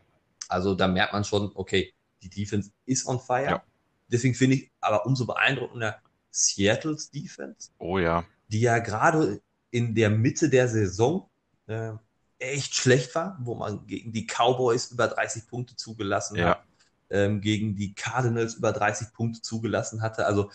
Also 0.48 0.74
da 0.74 0.88
merkt 0.88 1.12
man 1.12 1.24
schon, 1.24 1.50
okay, 1.54 1.92
die 2.22 2.30
Defense 2.30 2.70
ist 2.86 3.06
on 3.06 3.20
fire. 3.20 3.44
Ja. 3.44 3.62
Deswegen 4.08 4.34
finde 4.34 4.56
ich 4.56 4.72
aber 4.80 5.06
umso 5.06 5.26
beeindruckender 5.26 6.00
Seattles 6.30 7.10
Defense. 7.10 7.70
Oh 7.78 7.98
ja. 7.98 8.24
Die 8.48 8.60
ja 8.60 8.78
gerade 8.78 9.40
in 9.70 9.94
der 9.94 10.10
Mitte 10.10 10.48
der 10.48 10.68
Saison 10.68 11.28
äh, 11.66 11.92
echt 12.38 12.74
schlecht 12.74 13.14
war, 13.14 13.38
wo 13.40 13.54
man 13.54 13.86
gegen 13.86 14.12
die 14.12 14.26
Cowboys 14.26 14.90
über 14.90 15.08
30 15.08 15.46
Punkte 15.48 15.76
zugelassen 15.76 16.36
ja. 16.36 16.50
hat, 16.50 16.64
ähm, 17.10 17.40
gegen 17.40 17.76
die 17.76 17.94
Cardinals 17.94 18.54
über 18.54 18.72
30 18.72 19.12
Punkte 19.12 19.42
zugelassen 19.42 20.02
hatte. 20.02 20.26
Also 20.26 20.50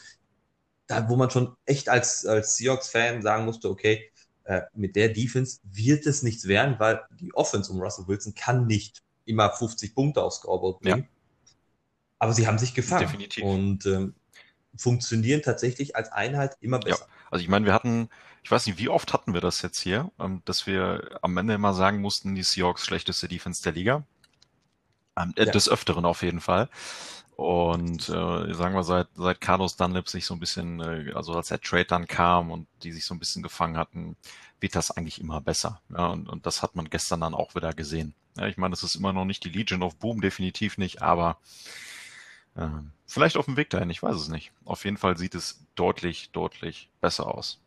da, 0.87 1.07
wo 1.09 1.15
man 1.15 1.29
schon 1.29 1.55
echt 1.65 1.89
als, 1.89 2.25
als 2.25 2.57
Seahawks-Fan 2.57 3.21
sagen 3.21 3.45
musste, 3.45 3.69
okay, 3.69 4.09
äh, 4.45 4.61
mit 4.73 4.95
der 4.95 5.09
Defense 5.09 5.59
wird 5.63 6.05
es 6.05 6.23
nichts 6.23 6.47
werden, 6.47 6.75
weil 6.79 7.01
die 7.19 7.33
Offense 7.33 7.71
um 7.71 7.81
Russell 7.81 8.07
Wilson 8.07 8.33
kann 8.33 8.67
nicht 8.67 9.03
immer 9.25 9.49
50 9.51 9.95
Punkte 9.95 10.21
aufs 10.21 10.37
Scoreboard 10.37 10.81
bringen. 10.81 11.03
Ja. 11.03 11.07
Aber 12.23 12.31
sie 12.31 12.47
haben 12.47 12.57
sich 12.57 12.73
gefangen. 12.73 13.01
Definitiv. 13.01 13.43
Und 13.43 13.85
ähm, 13.85 14.15
funktionieren 14.77 15.41
tatsächlich 15.41 15.97
als 15.97 16.09
Einheit 16.09 16.55
immer 16.61 16.79
besser. 16.79 17.05
Ja, 17.05 17.15
also 17.31 17.43
ich 17.43 17.49
meine, 17.49 17.65
wir 17.65 17.73
hatten, 17.73 18.09
ich 18.43 18.49
weiß 18.49 18.65
nicht, 18.65 18.77
wie 18.77 18.87
oft 18.87 19.11
hatten 19.11 19.33
wir 19.33 19.41
das 19.41 19.61
jetzt 19.61 19.81
hier, 19.81 20.09
ähm, 20.21 20.41
dass 20.45 20.65
wir 20.65 21.19
am 21.21 21.35
Ende 21.35 21.53
immer 21.53 21.73
sagen 21.73 21.99
mussten, 21.99 22.33
die 22.33 22.43
Seahawks 22.43 22.85
schlechteste 22.85 23.27
Defense 23.27 23.61
der 23.61 23.73
Liga. 23.73 24.05
Ähm, 25.17 25.33
äh, 25.35 25.47
ja. 25.47 25.51
Des 25.51 25.67
Öfteren 25.67 26.05
auf 26.05 26.21
jeden 26.21 26.39
Fall. 26.39 26.69
Und 27.35 28.07
äh, 28.07 28.53
sagen 28.53 28.73
wir, 28.73 28.83
seit, 28.83 29.09
seit 29.15 29.41
Carlos 29.41 29.75
Dunlap 29.75 30.07
sich 30.07 30.25
so 30.25 30.33
ein 30.33 30.39
bisschen, 30.39 30.79
äh, 30.79 31.11
also 31.13 31.33
als 31.33 31.49
der 31.49 31.59
Trade 31.59 31.83
dann 31.83 32.07
kam 32.07 32.51
und 32.51 32.67
die 32.83 32.93
sich 32.93 33.03
so 33.03 33.13
ein 33.13 33.19
bisschen 33.19 33.43
gefangen 33.43 33.75
hatten, 33.75 34.15
wird 34.61 34.75
das 34.75 34.91
eigentlich 34.91 35.19
immer 35.19 35.41
besser. 35.41 35.81
Ja, 35.89 36.07
und, 36.07 36.29
und 36.29 36.45
das 36.45 36.61
hat 36.61 36.77
man 36.77 36.89
gestern 36.89 37.19
dann 37.19 37.33
auch 37.33 37.53
wieder 37.53 37.73
gesehen. 37.73 38.15
Ja, 38.37 38.47
ich 38.47 38.55
meine, 38.55 38.71
das 38.71 38.83
ist 38.83 38.95
immer 38.95 39.11
noch 39.11 39.25
nicht 39.25 39.43
die 39.43 39.49
Legion 39.49 39.83
of 39.83 39.97
Boom, 39.97 40.21
definitiv 40.21 40.77
nicht, 40.77 41.01
aber 41.01 41.37
vielleicht 43.05 43.37
auf 43.37 43.45
dem 43.45 43.57
Weg 43.57 43.69
dahin, 43.69 43.89
ich 43.89 44.03
weiß 44.03 44.15
es 44.15 44.29
nicht. 44.29 44.51
Auf 44.65 44.85
jeden 44.85 44.97
Fall 44.97 45.17
sieht 45.17 45.35
es 45.35 45.65
deutlich, 45.75 46.31
deutlich 46.31 46.89
besser 47.01 47.33
aus. 47.33 47.59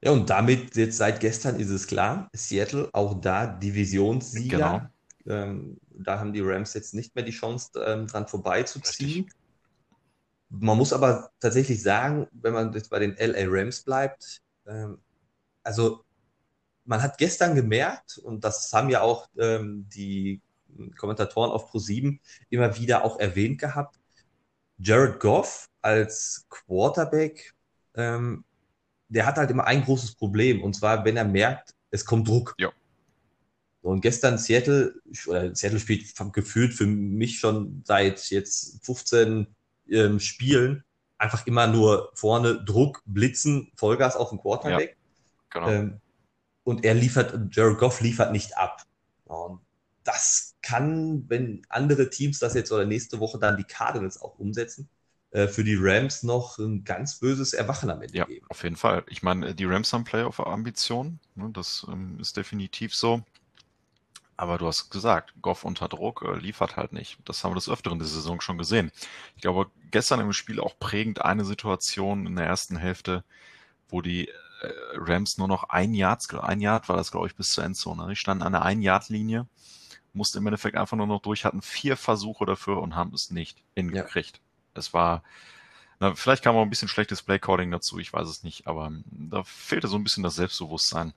Ja, 0.00 0.10
und 0.10 0.30
damit 0.30 0.74
jetzt 0.76 0.96
seit 0.96 1.20
gestern 1.20 1.60
ist 1.60 1.70
es 1.70 1.86
klar, 1.86 2.28
Seattle 2.32 2.90
auch 2.92 3.20
da 3.20 3.46
Divisionssieger. 3.46 4.90
Genau. 5.24 5.42
Ähm, 5.42 5.78
da 5.90 6.18
haben 6.18 6.32
die 6.32 6.40
Rams 6.40 6.74
jetzt 6.74 6.94
nicht 6.94 7.14
mehr 7.14 7.24
die 7.24 7.32
Chance, 7.32 7.70
ähm, 7.86 8.08
dran 8.08 8.26
vorbeizuziehen. 8.26 9.24
Richtig. 9.24 9.36
Man 10.48 10.76
muss 10.76 10.92
aber 10.92 11.30
tatsächlich 11.38 11.82
sagen, 11.82 12.26
wenn 12.32 12.52
man 12.52 12.72
jetzt 12.72 12.90
bei 12.90 12.98
den 12.98 13.16
LA 13.16 13.46
Rams 13.46 13.82
bleibt, 13.82 14.42
ähm, 14.66 14.98
also 15.62 16.04
man 16.84 17.00
hat 17.00 17.16
gestern 17.18 17.54
gemerkt, 17.54 18.18
und 18.18 18.42
das 18.42 18.72
haben 18.72 18.90
ja 18.90 19.02
auch 19.02 19.28
ähm, 19.38 19.88
die 19.88 20.40
Kommentatoren 20.96 21.50
auf 21.50 21.72
Pro7 21.72 22.18
immer 22.50 22.76
wieder 22.78 23.04
auch 23.04 23.18
erwähnt 23.18 23.58
gehabt, 23.58 23.98
Jared 24.78 25.20
Goff 25.20 25.68
als 25.80 26.46
Quarterback, 26.48 27.54
ähm, 27.94 28.44
der 29.08 29.26
hat 29.26 29.36
halt 29.36 29.50
immer 29.50 29.66
ein 29.66 29.84
großes 29.84 30.14
Problem, 30.14 30.62
und 30.62 30.74
zwar, 30.74 31.04
wenn 31.04 31.16
er 31.16 31.24
merkt, 31.24 31.74
es 31.90 32.04
kommt 32.04 32.26
Druck. 32.26 32.54
Ja. 32.58 32.72
Und 33.82 34.00
gestern 34.00 34.38
Seattle, 34.38 34.94
oder 35.26 35.54
Seattle 35.54 35.80
spielt 35.80 36.14
gefühlt 36.32 36.72
für 36.72 36.86
mich 36.86 37.38
schon 37.38 37.82
seit 37.84 38.30
jetzt 38.30 38.84
15 38.84 39.46
ähm, 39.90 40.20
Spielen 40.20 40.84
einfach 41.18 41.46
immer 41.46 41.66
nur 41.66 42.10
vorne 42.14 42.64
Druck, 42.64 43.02
Blitzen, 43.06 43.70
Vollgas 43.76 44.16
auf 44.16 44.30
den 44.30 44.38
Quarterback. 44.38 44.96
Ja, 45.54 45.60
genau. 45.60 45.68
Ähm, 45.70 46.00
und 46.64 46.84
er 46.84 46.94
liefert, 46.94 47.54
Jared 47.54 47.78
Goff 47.78 48.00
liefert 48.00 48.32
nicht 48.32 48.56
ab. 48.56 48.82
Und 49.24 49.60
das 50.04 50.54
kann, 50.62 51.24
wenn 51.28 51.64
andere 51.68 52.10
Teams 52.10 52.38
das 52.38 52.54
jetzt 52.54 52.72
oder 52.72 52.84
nächste 52.84 53.20
Woche 53.20 53.38
dann 53.38 53.56
die 53.56 53.64
Cardinals 53.64 54.20
auch 54.20 54.38
umsetzen, 54.38 54.88
äh, 55.32 55.48
für 55.48 55.64
die 55.64 55.76
Rams 55.78 56.22
noch 56.22 56.58
ein 56.58 56.84
ganz 56.84 57.18
böses 57.18 57.54
Erwachen 57.54 57.90
am 57.90 58.02
Ende 58.02 58.16
ja, 58.16 58.24
geben. 58.24 58.46
Auf 58.48 58.62
jeden 58.62 58.76
Fall. 58.76 59.04
Ich 59.08 59.22
meine, 59.22 59.54
die 59.54 59.64
Rams 59.64 59.92
haben 59.92 60.04
Playoff-Ambitionen. 60.04 61.20
Ne, 61.34 61.50
das 61.52 61.86
ähm, 61.88 62.18
ist 62.20 62.36
definitiv 62.36 62.94
so. 62.94 63.22
Aber 64.36 64.58
du 64.58 64.66
hast 64.66 64.90
gesagt, 64.90 65.34
Goff 65.40 65.64
unter 65.64 65.88
Druck 65.88 66.22
äh, 66.22 66.38
liefert 66.38 66.76
halt 66.76 66.92
nicht. 66.92 67.18
Das 67.24 67.44
haben 67.44 67.52
wir 67.52 67.56
des 67.56 67.68
Öfteren 67.68 67.98
der 67.98 68.08
Saison 68.08 68.40
schon 68.40 68.58
gesehen. 68.58 68.90
Ich 69.36 69.42
glaube, 69.42 69.70
gestern 69.90 70.20
im 70.20 70.32
Spiel 70.32 70.60
auch 70.60 70.78
prägend 70.78 71.24
eine 71.24 71.44
Situation 71.44 72.26
in 72.26 72.36
der 72.36 72.46
ersten 72.46 72.76
Hälfte, 72.76 73.24
wo 73.88 74.02
die 74.02 74.28
äh, 74.28 74.34
Rams 74.96 75.38
nur 75.38 75.48
noch 75.48 75.64
ein 75.70 75.94
Yard, 75.94 76.22
ein 76.34 76.60
Yard 76.60 76.88
war 76.88 76.96
das, 76.96 77.10
glaube 77.10 77.26
ich, 77.26 77.36
bis 77.36 77.52
zur 77.52 77.64
Endzone. 77.64 78.08
Die 78.08 78.16
standen 78.16 78.42
an 78.42 78.52
der 78.52 78.62
Ein-Yard-Linie, 78.62 79.46
mussten 80.14 80.38
im 80.38 80.46
Endeffekt 80.46 80.76
einfach 80.76 80.96
nur 80.96 81.06
noch 81.06 81.22
durch, 81.22 81.44
hatten 81.44 81.62
vier 81.62 81.96
Versuche 81.96 82.46
dafür 82.46 82.80
und 82.80 82.96
haben 82.96 83.12
es 83.14 83.30
nicht 83.30 83.62
hingekriegt. 83.74 84.36
Ja. 84.36 84.42
Es 84.74 84.92
war, 84.94 85.22
na, 86.00 86.14
vielleicht 86.14 86.42
kam 86.42 86.56
auch 86.56 86.62
ein 86.62 86.70
bisschen 86.70 86.88
schlechtes 86.88 87.22
Play-Calling 87.22 87.70
dazu, 87.70 87.98
ich 87.98 88.12
weiß 88.12 88.28
es 88.28 88.42
nicht, 88.42 88.66
aber 88.66 88.92
da 89.06 89.44
fehlte 89.44 89.88
so 89.88 89.96
ein 89.96 90.04
bisschen 90.04 90.22
das 90.22 90.34
Selbstbewusstsein. 90.34 91.12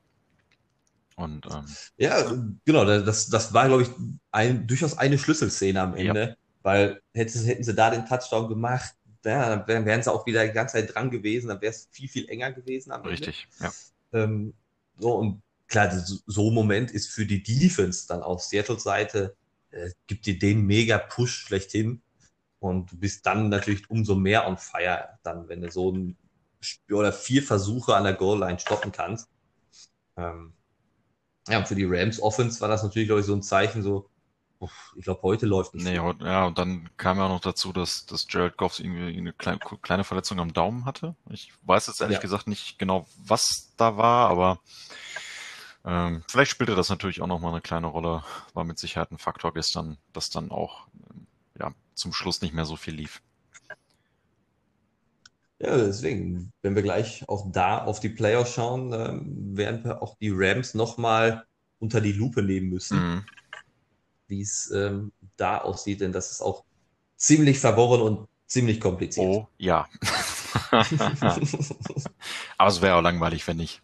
Und, 1.15 1.45
ähm, 1.45 1.65
ja, 1.97 2.31
genau, 2.65 2.83
das, 2.85 3.29
das 3.29 3.53
war, 3.53 3.67
glaube 3.67 3.83
ich, 3.83 3.89
ein, 4.31 4.67
durchaus 4.67 4.97
eine 4.97 5.17
Schlüsselszene 5.17 5.81
am 5.81 5.95
Ende, 5.95 6.29
ja. 6.29 6.35
weil 6.61 7.01
hätten, 7.13 7.45
hätten 7.45 7.63
sie 7.63 7.73
da 7.73 7.89
den 7.89 8.05
Touchdown 8.05 8.49
gemacht, 8.49 8.93
ja, 9.23 9.49
dann 9.49 9.67
wären, 9.67 9.85
wären 9.85 10.03
sie 10.03 10.11
auch 10.11 10.25
wieder 10.25 10.45
die 10.45 10.53
ganze 10.53 10.73
Zeit 10.73 10.93
dran 10.93 11.09
gewesen, 11.09 11.47
dann 11.47 11.61
wäre 11.61 11.71
es 11.71 11.87
viel, 11.91 12.09
viel 12.09 12.29
enger 12.29 12.51
gewesen 12.51 12.91
am 12.91 13.01
Richtig, 13.03 13.47
Ende. 13.59 13.73
ja. 14.13 14.23
Ähm, 14.23 14.53
so, 14.97 15.15
und 15.15 15.41
klar, 15.75 15.91
so 16.25 16.49
ein 16.49 16.53
Moment 16.53 16.91
ist 16.91 17.11
für 17.11 17.25
die 17.25 17.43
Defense 17.43 18.07
dann 18.07 18.23
auf 18.23 18.41
Seattles 18.41 18.83
Seite, 18.83 19.35
äh, 19.71 19.89
gibt 20.07 20.25
dir 20.25 20.39
den 20.39 20.65
mega 20.65 20.97
Push 20.97 21.45
schlechthin. 21.45 22.01
Und 22.59 22.91
du 22.91 22.97
bist 22.97 23.25
dann 23.25 23.49
natürlich 23.49 23.89
umso 23.89 24.15
mehr 24.15 24.47
on 24.47 24.57
fire, 24.57 25.19
dann, 25.23 25.49
wenn 25.49 25.61
du 25.61 25.69
so 25.69 25.91
ein 25.91 26.17
oder 26.89 27.13
vier 27.13 27.43
Versuche 27.43 27.95
an 27.95 28.05
der 28.05 28.13
Goal 28.13 28.39
Line 28.39 28.57
stoppen 28.57 28.91
kannst. 28.91 29.29
Ähm, 30.17 30.53
ja, 31.47 31.59
und 31.59 31.67
für 31.67 31.75
die 31.75 31.85
Rams 31.85 32.19
Offense 32.19 32.59
war 32.61 32.69
das 32.69 32.81
natürlich, 32.81 33.07
glaube 33.07 33.21
ich, 33.21 33.27
so 33.27 33.35
ein 33.35 33.43
Zeichen, 33.43 33.83
so, 33.83 34.09
ich 34.95 35.03
glaube, 35.03 35.21
heute 35.21 35.45
läuft 35.45 35.75
nicht. 35.75 35.83
Nee, 35.83 35.99
heute, 35.99 36.25
ja, 36.25 36.45
und 36.45 36.57
dann 36.57 36.89
kam 36.97 37.17
ja 37.17 37.25
auch 37.25 37.29
noch 37.29 37.41
dazu, 37.41 37.71
dass, 37.71 38.05
dass 38.07 38.25
Jared 38.29 38.57
Goff 38.57 38.79
irgendwie 38.79 39.15
eine 39.15 39.33
kleine, 39.33 39.59
kleine 39.81 40.03
Verletzung 40.05 40.39
am 40.39 40.53
Daumen 40.53 40.85
hatte. 40.85 41.15
Ich 41.29 41.53
weiß 41.63 41.85
jetzt 41.87 42.01
ehrlich 42.01 42.15
ja. 42.15 42.21
gesagt 42.21 42.47
nicht 42.47 42.79
genau, 42.79 43.05
was 43.17 43.73
da 43.77 43.97
war, 43.97 44.29
aber 44.29 44.59
ähm, 45.85 46.23
vielleicht 46.27 46.51
spielte 46.51 46.75
das 46.75 46.89
natürlich 46.89 47.21
auch 47.21 47.27
nochmal 47.27 47.51
eine 47.51 47.61
kleine 47.61 47.87
Rolle. 47.87 48.23
War 48.53 48.63
mit 48.63 48.79
Sicherheit 48.79 49.11
ein 49.11 49.17
Faktor 49.17 49.53
gestern, 49.53 49.97
dass 50.13 50.29
dann 50.29 50.51
auch 50.51 50.87
ähm, 51.09 51.27
ja, 51.59 51.73
zum 51.93 52.13
Schluss 52.13 52.41
nicht 52.41 52.53
mehr 52.53 52.65
so 52.65 52.75
viel 52.75 52.95
lief. 52.95 53.21
Ja, 55.59 55.77
deswegen, 55.77 56.51
wenn 56.61 56.75
wir 56.75 56.83
gleich 56.83 57.27
auch 57.29 57.49
da 57.51 57.83
auf 57.83 57.99
die 57.99 58.09
Playoffs 58.09 58.53
schauen, 58.53 58.91
ähm, 58.91 59.57
werden 59.57 59.85
wir 59.85 60.01
auch 60.01 60.17
die 60.17 60.31
Rams 60.33 60.73
nochmal 60.73 61.45
unter 61.79 62.01
die 62.01 62.11
Lupe 62.11 62.43
nehmen 62.43 62.69
müssen. 62.69 62.97
Mhm 62.97 63.25
wie 64.27 64.41
es 64.41 64.71
ähm, 64.71 65.11
da 65.37 65.59
aussieht, 65.59 66.01
denn 66.01 66.11
das 66.11 66.31
ist 66.31 66.41
auch 66.41 66.65
ziemlich 67.17 67.59
verworren 67.59 68.01
und 68.01 68.27
ziemlich 68.47 68.79
kompliziert. 68.79 69.25
Oh, 69.25 69.47
ja. 69.57 69.87
Aber 72.57 72.69
es 72.69 72.81
wäre 72.81 72.95
auch 72.95 73.01
langweilig, 73.01 73.47
wenn 73.47 73.57
nicht. 73.57 73.81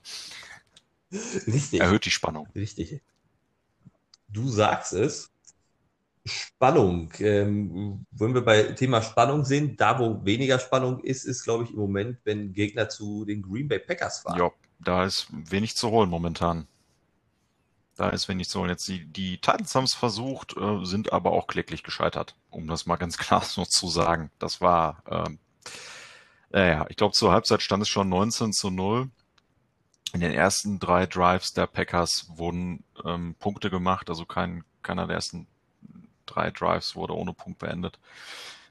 Richtig. 1.12 1.80
Erhöht 1.80 2.06
die 2.06 2.12
Spannung. 2.12 2.48
Richtig. 2.56 3.02
Du 4.30 4.48
sagst 4.48 4.94
es. 4.94 5.30
Spannung. 6.26 7.12
Ähm, 7.20 8.06
wenn 8.12 8.34
wir 8.34 8.46
bei 8.46 8.64
Thema 8.74 9.02
Spannung 9.02 9.44
sind, 9.44 9.82
da 9.82 9.98
wo 10.00 10.24
weniger 10.24 10.60
Spannung 10.60 11.00
ist, 11.00 11.26
ist, 11.26 11.44
glaube 11.44 11.64
ich, 11.64 11.72
im 11.72 11.78
Moment, 11.78 12.20
wenn 12.24 12.54
Gegner 12.54 12.90
zu 12.90 13.26
den 13.26 13.42
Green 13.42 13.68
Bay 13.68 13.80
Packers 13.80 14.20
fahren. 14.20 14.38
Ja, 14.38 14.52
da 14.80 15.06
ist 15.06 15.28
wenig 15.32 15.76
zu 15.76 15.90
holen 15.90 16.10
momentan. 16.10 16.68
Da 17.96 18.10
ist 18.10 18.28
wenig 18.30 18.50
zu 18.50 18.60
holen. 18.60 18.70
Jetzt 18.70 18.88
die, 18.88 19.06
die 19.06 19.38
Titans 19.38 19.76
haben 19.76 19.84
es 19.84 19.94
versucht, 19.94 20.56
äh, 20.58 20.86
sind 20.86 21.12
aber 21.12 21.32
auch 21.32 21.48
kläglich 21.48 21.84
gescheitert, 21.84 22.36
um 22.50 22.68
das 22.68 22.86
mal 22.86 22.98
ganz 22.98 23.18
klar 23.18 23.44
so 23.44 23.66
zu 23.66 23.88
sagen. 23.88 24.30
Das 24.40 24.62
war, 24.62 25.04
ähm, 25.08 25.40
naja, 26.52 26.86
ich 26.90 26.98
glaube, 26.98 27.14
zur 27.14 27.32
Halbzeit 27.32 27.62
stand 27.62 27.82
es 27.84 27.90
schon 27.90 28.10
19 28.10 28.54
zu 28.54 28.70
0. 28.70 29.10
In 30.14 30.20
den 30.20 30.34
ersten 30.34 30.80
drei 30.80 31.06
Drives 31.06 31.54
der 31.54 31.68
Packers 31.68 32.28
wurden 32.36 32.84
ähm, 33.06 33.36
Punkte 33.40 33.70
gemacht, 33.70 34.10
also 34.10 34.26
kein, 34.26 34.64
keiner 34.84 35.08
der 35.08 35.16
ersten 35.16 35.48
drei 36.26 36.52
Drives 36.52 36.96
wurde 36.96 37.16
ohne 37.16 37.34
Punkt 37.34 37.60
beendet. 37.60 38.00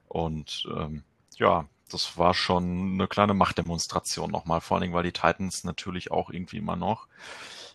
Und 0.08 0.66
ähm, 0.76 1.02
ja, 1.36 1.66
das 1.90 2.18
war 2.18 2.34
schon 2.34 2.94
eine 2.94 3.08
kleine 3.08 3.34
Machtdemonstration 3.34 4.30
nochmal, 4.30 4.60
vor 4.60 4.76
allen 4.76 4.82
Dingen, 4.82 4.94
weil 4.94 5.02
die 5.02 5.12
Titans 5.12 5.64
natürlich 5.64 6.10
auch 6.10 6.30
irgendwie 6.30 6.58
immer 6.58 6.76
noch 6.76 7.08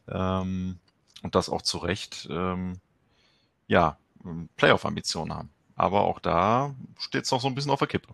ähm, 0.08 0.80
und 1.24 1.36
das 1.36 1.50
auch 1.50 1.62
zu 1.62 1.78
Recht, 1.80 2.28
ähm, 2.30 2.80
ja, 3.68 3.98
Playoff-Ambitionen 4.58 5.34
haben. 5.34 5.50
Aber 5.76 6.02
auch 6.06 6.20
da 6.20 6.74
steht 6.98 7.26
es 7.26 7.32
noch 7.32 7.42
so 7.42 7.48
ein 7.48 7.56
bisschen 7.56 7.72
auf 7.72 7.80
der 7.80 7.88
Kippe. 7.88 8.14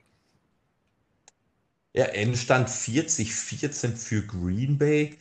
Ja, 1.94 2.06
Endstand 2.06 2.70
40-14 2.70 3.98
für 3.98 4.26
Green 4.26 4.78
Bay, 4.78 5.20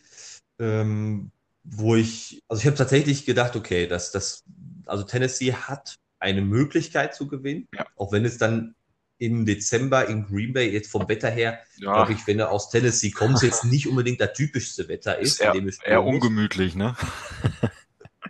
ähm, 0.60 1.30
wo 1.64 1.96
ich, 1.96 2.42
also 2.48 2.60
ich 2.60 2.66
habe 2.66 2.76
tatsächlich 2.76 3.26
gedacht, 3.26 3.56
okay, 3.56 3.86
dass 3.86 4.12
das, 4.12 4.44
also 4.86 5.04
Tennessee 5.04 5.52
hat 5.52 5.96
eine 6.18 6.42
Möglichkeit 6.42 7.14
zu 7.14 7.26
gewinnen, 7.26 7.66
ja. 7.74 7.86
auch 7.96 8.12
wenn 8.12 8.24
es 8.24 8.38
dann 8.38 8.74
im 9.18 9.44
Dezember 9.44 10.06
in 10.06 10.26
Green 10.26 10.52
Bay 10.52 10.70
jetzt 10.70 10.90
vom 10.90 11.08
Wetter 11.08 11.30
her, 11.30 11.58
ja. 11.76 11.92
glaube 11.92 12.12
ich, 12.12 12.26
wenn 12.26 12.38
er 12.38 12.50
aus 12.50 12.70
Tennessee 12.70 13.10
kommt, 13.10 13.42
jetzt 13.42 13.64
nicht 13.64 13.86
unbedingt 13.86 14.20
das 14.20 14.32
typischste 14.32 14.88
Wetter 14.88 15.18
ist. 15.18 15.40
ist 15.40 15.40
eher, 15.40 15.54
eher 15.84 16.04
ungemütlich, 16.04 16.74
ne? 16.74 16.96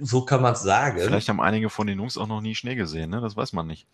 So 0.03 0.25
kann 0.25 0.41
man 0.41 0.55
es 0.55 0.63
sagen. 0.63 0.99
Vielleicht 0.99 1.29
haben 1.29 1.41
einige 1.41 1.69
von 1.69 1.87
den 1.87 1.99
Jungs 1.99 2.17
auch 2.17 2.27
noch 2.27 2.41
nie 2.41 2.55
Schnee 2.55 2.75
gesehen, 2.75 3.11
ne? 3.11 3.21
Das 3.21 3.37
weiß 3.37 3.53
man 3.53 3.67
nicht. 3.67 3.87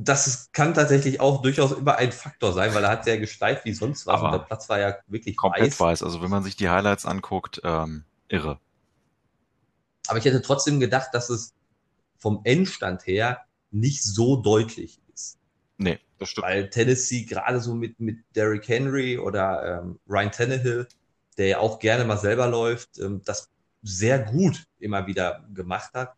Das 0.00 0.50
kann 0.52 0.74
tatsächlich 0.74 1.20
auch 1.20 1.42
durchaus 1.42 1.72
immer 1.72 1.96
ein 1.96 2.12
Faktor 2.12 2.52
sein, 2.52 2.72
weil 2.74 2.84
er 2.84 2.90
hat 2.90 3.04
sehr 3.04 3.18
gesteift 3.18 3.64
wie 3.64 3.72
sonst 3.72 4.06
was 4.06 4.14
Aber 4.14 4.26
und 4.26 4.32
der 4.32 4.38
Platz 4.46 4.68
war 4.68 4.78
ja 4.78 4.96
wirklich 5.08 5.36
komplett 5.36 5.72
weiß. 5.72 5.80
weiß. 5.80 6.02
Also 6.02 6.22
wenn 6.22 6.30
man 6.30 6.44
sich 6.44 6.56
die 6.56 6.68
Highlights 6.68 7.04
anguckt, 7.04 7.60
ähm, 7.64 8.04
irre. 8.28 8.60
Aber 10.06 10.18
ich 10.18 10.24
hätte 10.24 10.40
trotzdem 10.40 10.78
gedacht, 10.78 11.08
dass 11.12 11.30
es 11.30 11.52
vom 12.18 12.40
Endstand 12.44 13.06
her 13.06 13.42
nicht 13.70 14.02
so 14.02 14.36
deutlich 14.36 15.00
ist. 15.12 15.38
Nee, 15.78 15.98
das 16.18 16.30
stimmt. 16.30 16.46
Weil 16.46 16.70
Tennessee 16.70 17.24
gerade 17.24 17.60
so 17.60 17.74
mit, 17.74 17.98
mit 18.00 18.18
Derrick 18.34 18.68
Henry 18.68 19.18
oder 19.18 19.82
ähm, 19.82 19.98
Ryan 20.08 20.32
Tannehill, 20.32 20.88
der 21.36 21.46
ja 21.46 21.58
auch 21.58 21.78
gerne 21.78 22.04
mal 22.04 22.18
selber 22.18 22.46
läuft, 22.46 22.98
ähm, 22.98 23.22
das 23.24 23.50
sehr 23.82 24.18
gut 24.18 24.64
immer 24.78 25.06
wieder 25.06 25.44
gemacht 25.54 25.92
hat. 25.94 26.14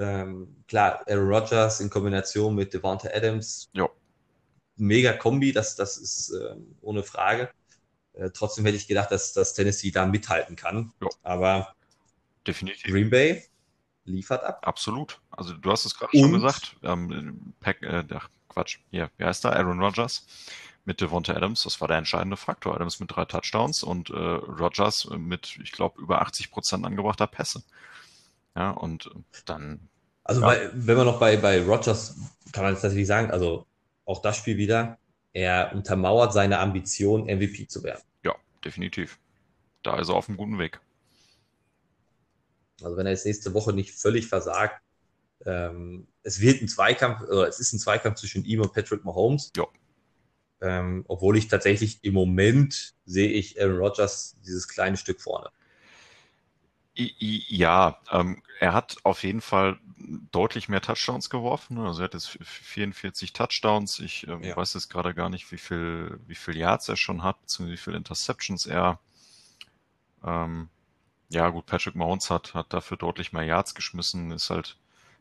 Ähm, 0.00 0.64
klar, 0.66 1.04
Aaron 1.06 1.28
Rodgers 1.28 1.80
in 1.80 1.90
Kombination 1.90 2.54
mit 2.54 2.72
Devonta 2.72 3.08
Adams. 3.12 3.68
Jo. 3.74 3.90
Mega 4.76 5.12
Kombi, 5.12 5.52
das, 5.52 5.76
das 5.76 5.98
ist 5.98 6.30
äh, 6.30 6.56
ohne 6.80 7.02
Frage. 7.02 7.50
Äh, 8.14 8.30
trotzdem 8.30 8.64
hätte 8.64 8.78
ich 8.78 8.88
gedacht, 8.88 9.10
dass, 9.10 9.34
dass 9.34 9.52
Tennessee 9.52 9.90
da 9.90 10.06
mithalten 10.06 10.56
kann. 10.56 10.92
Jo. 11.02 11.10
Aber 11.22 11.74
definitiv. 12.46 12.90
Green 12.90 13.10
Bay 13.10 13.44
liefert 14.04 14.42
ab. 14.42 14.66
Absolut. 14.66 15.20
Also 15.30 15.52
du 15.52 15.70
hast 15.70 15.84
es 15.84 15.94
gerade 15.94 16.16
schon 16.16 16.32
gesagt. 16.32 16.76
Ähm, 16.82 17.54
Pack, 17.60 17.82
äh, 17.82 18.04
Quatsch, 18.48 18.78
hier, 18.90 19.10
wie 19.18 19.24
heißt 19.24 19.44
der? 19.44 19.54
Aaron 19.54 19.80
Rodgers 19.80 20.26
mit 20.84 21.00
Devonta 21.00 21.34
Adams, 21.34 21.62
das 21.62 21.80
war 21.80 21.88
der 21.88 21.98
entscheidende 21.98 22.36
Faktor. 22.36 22.74
Adams 22.74 23.00
mit 23.00 23.14
drei 23.14 23.26
Touchdowns 23.26 23.82
und 23.82 24.10
äh, 24.10 24.14
Rogers 24.14 25.08
mit, 25.16 25.58
ich 25.62 25.72
glaube, 25.72 26.00
über 26.00 26.22
80 26.22 26.50
Prozent 26.50 26.84
angebrachter 26.86 27.26
Pässe. 27.26 27.62
Ja, 28.56 28.70
und 28.70 29.10
dann 29.46 29.88
Also, 30.24 30.40
ja. 30.40 30.46
bei, 30.46 30.70
wenn 30.74 30.96
man 30.96 31.06
noch 31.06 31.20
bei, 31.20 31.36
bei 31.36 31.62
Rogers, 31.62 32.16
kann 32.52 32.64
man 32.64 32.72
jetzt 32.72 32.82
tatsächlich 32.82 33.06
sagen, 33.06 33.30
also 33.30 33.66
auch 34.04 34.22
das 34.22 34.36
Spiel 34.36 34.56
wieder, 34.56 34.98
er 35.32 35.72
untermauert 35.74 36.32
seine 36.32 36.58
Ambition, 36.58 37.24
MVP 37.24 37.68
zu 37.68 37.82
werden. 37.84 38.02
Ja, 38.24 38.34
definitiv. 38.64 39.18
Da 39.82 39.98
ist 39.98 40.08
er 40.08 40.16
auf 40.16 40.28
einem 40.28 40.36
guten 40.36 40.58
Weg. 40.58 40.80
Also 42.82 42.96
wenn 42.96 43.06
er 43.06 43.12
jetzt 43.12 43.26
nächste 43.26 43.54
Woche 43.54 43.72
nicht 43.72 43.92
völlig 43.92 44.26
versagt, 44.26 44.82
ähm, 45.46 46.08
es 46.22 46.40
wird 46.40 46.60
ein 46.60 46.68
Zweikampf, 46.68 47.22
oder 47.22 47.48
es 47.48 47.60
ist 47.60 47.72
ein 47.72 47.78
Zweikampf 47.78 48.18
zwischen 48.18 48.44
ihm 48.44 48.60
und 48.60 48.72
Patrick 48.72 49.04
Mahomes. 49.04 49.52
Ja. 49.56 49.66
Ähm, 50.62 51.04
obwohl 51.08 51.38
ich 51.38 51.48
tatsächlich 51.48 52.04
im 52.04 52.14
Moment 52.14 52.94
sehe 53.06 53.30
ich 53.30 53.60
Aaron 53.60 53.78
Rodgers 53.78 54.36
dieses 54.44 54.68
kleine 54.68 54.98
Stück 54.98 55.20
vorne. 55.20 55.48
Ja, 56.94 57.98
ähm, 58.10 58.42
er 58.58 58.74
hat 58.74 58.98
auf 59.04 59.22
jeden 59.22 59.40
Fall 59.40 59.78
deutlich 60.32 60.68
mehr 60.68 60.80
Touchdowns 60.80 61.30
geworfen. 61.30 61.76
Ne? 61.76 61.86
Also 61.86 62.02
er 62.02 62.04
hat 62.04 62.14
jetzt 62.14 62.38
44 62.42 63.32
Touchdowns. 63.32 63.98
Ich 64.00 64.26
ähm, 64.26 64.42
ja. 64.42 64.56
weiß 64.56 64.74
jetzt 64.74 64.88
gerade 64.88 65.14
gar 65.14 65.28
nicht, 65.28 65.50
wie 65.52 65.58
viel, 65.58 66.20
wie 66.26 66.34
viel 66.34 66.56
Yards 66.56 66.88
er 66.88 66.96
schon 66.96 67.22
hat, 67.22 67.40
beziehungsweise 67.40 67.72
wie 67.72 67.82
viele 67.82 67.96
Interceptions 67.96 68.66
er. 68.66 68.98
Ähm, 70.24 70.68
ja, 71.28 71.48
gut, 71.50 71.66
Patrick 71.66 71.94
Mahomes 71.94 72.28
hat, 72.30 72.54
hat 72.54 72.72
dafür 72.72 72.96
deutlich 72.96 73.32
mehr 73.32 73.44
Yards 73.44 73.74
geschmissen. 73.74 74.32
Ist 74.32 74.50
halt, 74.50 74.76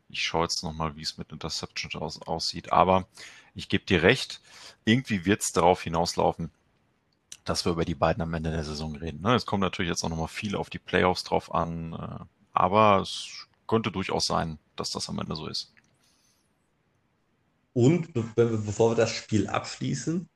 ich 0.10 0.24
schaue 0.24 0.44
jetzt 0.44 0.64
nochmal, 0.64 0.96
wie 0.96 1.04
es 1.04 1.18
mit 1.18 1.32
Interceptions 1.32 1.96
aus, 1.96 2.22
aussieht. 2.22 2.72
Aber 2.72 3.08
ich 3.54 3.70
gebe 3.70 3.86
dir 3.86 4.02
recht, 4.04 4.42
irgendwie 4.86 5.26
wird 5.26 5.42
es 5.42 5.52
darauf 5.52 5.84
hinauslaufen, 5.84 6.52
dass 7.50 7.66
wir 7.66 7.72
über 7.72 7.86
die 7.86 7.96
beiden 7.96 8.22
am 8.22 8.34
Ende 8.34 8.52
der 8.52 8.64
Saison 8.64 8.96
reden. 8.96 9.22
Ne? 9.22 9.36
Es 9.36 9.46
kommt 9.46 9.62
natürlich 9.62 9.90
jetzt 9.90 10.04
auch 10.04 10.10
nochmal 10.10 10.28
viel 10.28 10.56
auf 10.56 10.70
die 10.70 10.78
Playoffs 10.78 11.24
drauf 11.24 11.54
an, 11.54 11.94
äh, 11.94 12.26
aber 12.54 13.02
es 13.02 13.48
könnte 13.68 13.92
durchaus 13.92 14.28
sein, 14.28 14.60
dass 14.76 14.92
das 14.92 15.10
am 15.10 15.20
Ende 15.20 15.36
so 15.36 15.48
ist. 15.48 15.74
Und 17.74 18.14
bevor 18.14 18.92
wir 18.92 18.96
das 18.96 19.12
Spiel 19.12 19.48
abschließen, 19.48 20.28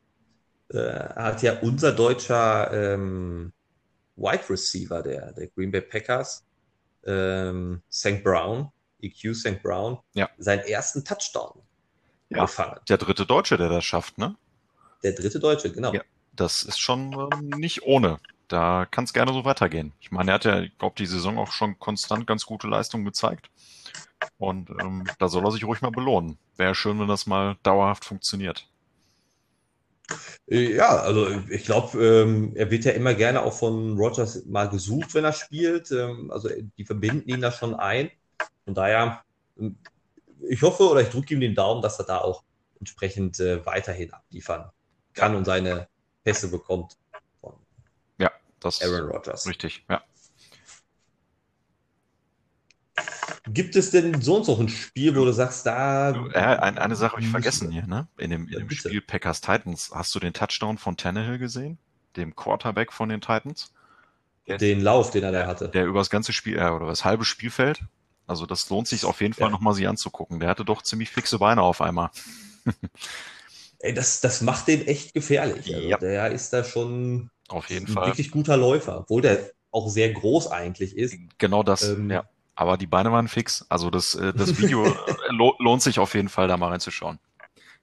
äh, 0.69 0.77
hat 0.77 1.43
ja 1.43 1.59
unser 1.59 1.91
deutscher 1.91 2.71
ähm, 2.73 3.53
Wide 4.15 4.49
Receiver 4.49 5.03
der, 5.03 5.33
der 5.33 5.47
Green 5.47 5.71
Bay 5.71 5.81
Packers, 5.81 6.43
ähm, 7.05 7.81
St. 7.91 8.23
Brown, 8.23 8.71
EQ 9.01 9.35
St. 9.35 9.61
Brown, 9.61 9.99
ja. 10.13 10.29
seinen 10.37 10.61
ersten 10.61 11.03
Touchdown 11.03 11.61
ja, 12.29 12.41
gefangen. 12.41 12.79
Der 12.87 12.97
dritte 12.97 13.25
Deutsche, 13.25 13.57
der 13.57 13.69
das 13.69 13.83
schafft, 13.83 14.17
ne? 14.17 14.35
Der 15.03 15.11
dritte 15.11 15.39
Deutsche, 15.39 15.71
genau. 15.71 15.93
Ja, 15.93 16.01
das 16.35 16.63
ist 16.63 16.79
schon 16.79 17.13
ähm, 17.13 17.49
nicht 17.49 17.83
ohne. 17.83 18.19
Da 18.47 18.85
kann 18.85 19.05
es 19.05 19.13
gerne 19.13 19.33
so 19.33 19.45
weitergehen. 19.45 19.93
Ich 19.99 20.11
meine, 20.11 20.31
er 20.31 20.35
hat 20.35 20.45
ja, 20.45 20.59
ich 20.61 20.77
glaube, 20.77 20.95
die 20.97 21.05
Saison 21.05 21.37
auch 21.37 21.51
schon 21.51 21.79
konstant 21.79 22.27
ganz 22.27 22.45
gute 22.45 22.67
Leistungen 22.67 23.05
gezeigt. 23.05 23.49
Und 24.37 24.69
ähm, 24.69 25.05
da 25.19 25.27
soll 25.27 25.45
er 25.45 25.51
sich 25.51 25.65
ruhig 25.65 25.81
mal 25.81 25.91
belohnen. 25.91 26.37
Wäre 26.57 26.75
schön, 26.75 26.99
wenn 26.99 27.07
das 27.07 27.25
mal 27.25 27.57
dauerhaft 27.63 28.05
funktioniert. 28.05 28.67
Äh, 30.47 30.75
ja, 30.75 30.97
also 30.97 31.29
ich 31.49 31.65
glaube, 31.65 31.97
ähm, 32.03 32.51
er 32.55 32.69
wird 32.69 32.85
ja 32.85 32.91
immer 32.91 33.13
gerne 33.13 33.41
auch 33.43 33.53
von 33.53 33.97
Rogers 33.97 34.45
mal 34.45 34.69
gesucht, 34.69 35.13
wenn 35.13 35.23
er 35.23 35.33
spielt. 35.33 35.91
Ähm, 35.91 36.31
also 36.31 36.49
die 36.77 36.85
verbinden 36.85 37.29
ihn 37.29 37.41
da 37.41 37.51
schon 37.51 37.75
ein. 37.75 38.11
Von 38.65 38.73
daher, 38.75 39.23
ähm, 39.57 39.77
ich 40.47 40.61
hoffe 40.61 40.83
oder 40.89 41.01
ich 41.01 41.09
drücke 41.09 41.33
ihm 41.33 41.41
den 41.41 41.55
Daumen, 41.55 41.81
dass 41.81 41.99
er 41.99 42.05
da 42.05 42.19
auch 42.19 42.43
entsprechend 42.79 43.39
äh, 43.39 43.65
weiterhin 43.65 44.13
abliefern 44.13 44.69
kann 45.13 45.35
und 45.35 45.45
seine 45.45 45.87
Pässe 46.23 46.49
bekommt 46.49 46.97
von 47.41 47.53
ja, 48.17 48.31
das 48.59 48.81
Aaron 48.81 49.09
Rodgers. 49.09 49.47
Richtig, 49.47 49.85
ja. 49.89 50.03
Gibt 53.47 53.75
es 53.75 53.91
denn 53.91 54.21
sonst 54.21 54.47
noch 54.47 54.59
ein 54.59 54.69
Spiel, 54.69 55.15
wo 55.15 55.25
du 55.25 55.33
sagst, 55.33 55.65
da. 55.65 56.11
Äh, 56.31 56.37
eine, 56.37 56.81
eine 56.81 56.95
Sache 56.95 57.13
habe 57.13 57.21
ich 57.21 57.29
vergessen 57.29 57.71
hier, 57.71 57.85
ne? 57.87 58.07
In 58.17 58.29
dem, 58.29 58.47
in 58.47 58.59
dem 58.59 58.69
Spiel 58.69 59.01
Packers 59.01 59.41
Titans. 59.41 59.91
Hast 59.93 60.15
du 60.15 60.19
den 60.19 60.33
Touchdown 60.33 60.77
von 60.77 60.95
Tannehill 60.95 61.39
gesehen? 61.39 61.77
Dem 62.15 62.35
Quarterback 62.35 62.93
von 62.93 63.09
den 63.09 63.21
Titans? 63.21 63.73
Der, 64.47 64.57
den 64.57 64.81
Lauf, 64.81 65.11
den 65.11 65.23
er 65.23 65.31
da 65.31 65.47
hatte. 65.47 65.69
Der 65.69 65.85
über 65.85 65.99
das 65.99 66.09
ganze 66.09 66.31
Spiel, 66.31 66.57
äh, 66.57 66.69
oder 66.69 66.87
das 66.87 67.03
halbe 67.03 67.25
Spielfeld. 67.25 67.81
Also 68.27 68.45
das 68.45 68.69
lohnt 68.69 68.87
sich 68.87 69.03
auf 69.03 69.19
jeden 69.19 69.33
Fall 69.33 69.47
ja. 69.47 69.51
nochmal 69.51 69.73
sie 69.73 69.87
anzugucken. 69.87 70.39
Der 70.39 70.49
hatte 70.49 70.63
doch 70.63 70.81
ziemlich 70.81 71.09
fixe 71.09 71.39
Beine 71.39 71.61
auf 71.61 71.81
einmal. 71.81 72.11
Ey, 73.83 73.93
das, 73.93 74.21
das 74.21 74.41
macht 74.41 74.69
den 74.69 74.87
echt 74.87 75.13
gefährlich. 75.13 75.75
Also 75.75 75.87
ja. 75.89 75.97
Der 75.97 76.31
ist 76.31 76.53
da 76.53 76.63
schon 76.63 77.29
auf 77.49 77.69
jeden 77.69 77.85
ein 77.85 77.93
Fall. 77.93 78.07
wirklich 78.07 78.31
guter 78.31 78.55
Läufer, 78.55 78.99
obwohl 78.99 79.21
der 79.21 79.51
auch 79.71 79.89
sehr 79.89 80.13
groß 80.13 80.47
eigentlich 80.47 80.97
ist. 80.97 81.17
Genau 81.37 81.63
das, 81.63 81.89
ähm, 81.89 82.09
ja. 82.09 82.23
Aber 82.55 82.77
die 82.77 82.87
Beine 82.87 83.11
waren 83.11 83.27
fix. 83.27 83.65
Also 83.67 83.89
das, 83.89 84.15
äh, 84.15 84.31
das 84.33 84.57
Video 84.57 84.85
äh, 84.87 84.93
lohnt 85.59 85.81
sich 85.81 85.99
auf 85.99 86.15
jeden 86.15 86.29
Fall, 86.29 86.47
da 86.47 86.55
mal 86.55 86.69
reinzuschauen. 86.69 87.19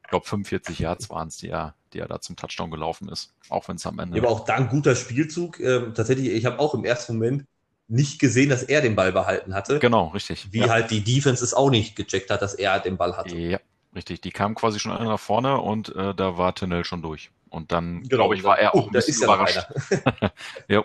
Ich 0.02 0.08
glaube, 0.08 0.26
45 0.26 0.78
Yards 0.78 1.10
waren 1.10 1.28
es, 1.28 1.36
die 1.36 1.50
er, 1.50 1.74
die 1.92 1.98
er 1.98 2.08
da 2.08 2.18
zum 2.18 2.34
Touchdown 2.34 2.70
gelaufen 2.70 3.10
ist. 3.10 3.34
Auch 3.50 3.68
wenn 3.68 3.76
es 3.76 3.84
am 3.84 3.98
Ende. 3.98 4.16
Ja, 4.16 4.22
aber 4.22 4.32
auch 4.32 4.46
da 4.46 4.54
ein 4.54 4.70
guter 4.70 4.96
Spielzug. 4.96 5.60
Ähm, 5.60 5.92
tatsächlich, 5.94 6.30
ich 6.30 6.46
habe 6.46 6.60
auch 6.60 6.72
im 6.72 6.86
ersten 6.86 7.14
Moment 7.14 7.44
nicht 7.88 8.18
gesehen, 8.18 8.48
dass 8.48 8.62
er 8.62 8.80
den 8.80 8.96
Ball 8.96 9.12
behalten 9.12 9.54
hatte. 9.54 9.80
Genau, 9.80 10.08
richtig. 10.08 10.50
Wie 10.50 10.60
ja. 10.60 10.70
halt 10.70 10.90
die 10.90 11.04
Defense 11.04 11.44
es 11.44 11.52
auch 11.52 11.68
nicht 11.68 11.94
gecheckt 11.94 12.30
hat, 12.30 12.40
dass 12.40 12.54
er 12.54 12.80
den 12.80 12.96
Ball 12.96 13.18
hatte. 13.18 13.36
Ja, 13.36 13.58
Richtig, 13.94 14.20
die 14.20 14.30
kam 14.30 14.54
quasi 14.54 14.78
schon 14.78 14.92
nach 14.92 15.18
vorne 15.18 15.60
und 15.60 15.94
äh, 15.96 16.14
da 16.14 16.38
war 16.38 16.54
Tunnel 16.54 16.84
schon 16.84 17.02
durch. 17.02 17.30
Und 17.48 17.72
dann, 17.72 18.02
genau, 18.02 18.22
glaube 18.22 18.36
ich, 18.36 18.44
war 18.44 18.58
er 18.58 18.74
auch 18.74 18.84
oh, 18.84 18.86
ein 18.86 18.92
bisschen 18.92 19.24
überrascht. 19.24 19.66
Ja, 20.68 20.84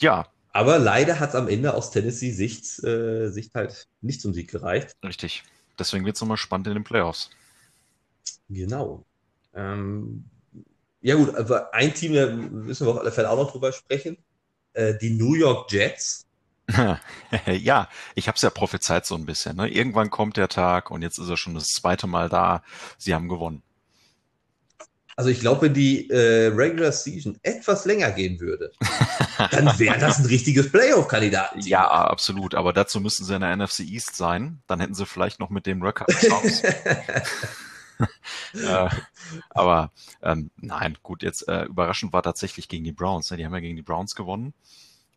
ja. 0.00 0.26
Aber 0.52 0.78
leider 0.78 1.18
hat 1.18 1.30
es 1.30 1.34
am 1.34 1.48
Ende 1.48 1.74
aus 1.74 1.90
Tennessee-Sicht 1.90 2.84
äh, 2.84 3.28
Sicht 3.30 3.54
halt 3.54 3.88
nicht 4.02 4.20
zum 4.20 4.34
Sieg 4.34 4.50
gereicht. 4.50 4.94
Richtig. 5.02 5.42
Deswegen 5.78 6.04
wird 6.04 6.14
es 6.14 6.20
nochmal 6.20 6.36
spannend 6.36 6.68
in 6.68 6.74
den 6.74 6.84
Playoffs. 6.84 7.30
Genau. 8.48 9.04
Ähm, 9.54 10.24
ja 11.00 11.16
gut, 11.16 11.34
aber 11.34 11.74
ein 11.74 11.92
Team, 11.94 12.14
da 12.14 12.26
müssen 12.26 12.86
wir 12.86 12.92
auf 12.92 13.00
alle 13.00 13.10
Fälle 13.10 13.30
auch 13.30 13.36
noch 13.36 13.50
drüber 13.50 13.72
sprechen. 13.72 14.16
Äh, 14.74 14.94
die 14.98 15.10
New 15.10 15.34
York 15.34 15.72
Jets 15.72 16.26
ja, 17.46 17.88
ich 18.14 18.28
habe 18.28 18.36
es 18.36 18.42
ja 18.42 18.50
prophezeit 18.50 19.06
so 19.06 19.14
ein 19.14 19.26
bisschen. 19.26 19.56
Ne? 19.56 19.68
Irgendwann 19.68 20.10
kommt 20.10 20.36
der 20.36 20.48
Tag 20.48 20.90
und 20.90 21.02
jetzt 21.02 21.18
ist 21.18 21.28
er 21.28 21.36
schon 21.36 21.54
das 21.54 21.66
zweite 21.66 22.06
Mal 22.06 22.28
da. 22.28 22.62
Sie 22.98 23.14
haben 23.14 23.28
gewonnen. 23.28 23.62
Also 25.16 25.30
ich 25.30 25.40
glaube, 25.40 25.62
wenn 25.62 25.74
die 25.74 26.10
äh, 26.10 26.48
Regular 26.48 26.90
Season 26.90 27.38
etwas 27.42 27.84
länger 27.84 28.10
gehen 28.10 28.40
würde, 28.40 28.72
dann 29.50 29.78
wäre 29.78 29.96
das 29.98 30.18
ein 30.18 30.26
richtiges 30.26 30.72
Playoff-Kandidat. 30.72 31.64
Ja, 31.64 31.88
absolut. 31.88 32.56
Aber 32.56 32.72
dazu 32.72 33.00
müssten 33.00 33.24
sie 33.24 33.34
in 33.34 33.42
der 33.42 33.56
NFC 33.56 33.80
East 33.80 34.16
sein. 34.16 34.60
Dann 34.66 34.80
hätten 34.80 34.94
sie 34.94 35.06
vielleicht 35.06 35.38
noch 35.38 35.50
mit 35.50 35.66
dem 35.66 35.82
Record 35.82 36.10
äh, 38.54 38.88
aber 39.50 39.92
ähm, 40.20 40.50
nein, 40.56 40.98
gut, 41.04 41.22
jetzt 41.22 41.46
äh, 41.46 41.66
überraschend 41.66 42.12
war 42.12 42.24
tatsächlich 42.24 42.68
gegen 42.68 42.82
die 42.82 42.90
Browns. 42.90 43.30
Ne? 43.30 43.36
Die 43.36 43.44
haben 43.44 43.54
ja 43.54 43.60
gegen 43.60 43.76
die 43.76 43.82
Browns 43.82 44.16
gewonnen. 44.16 44.52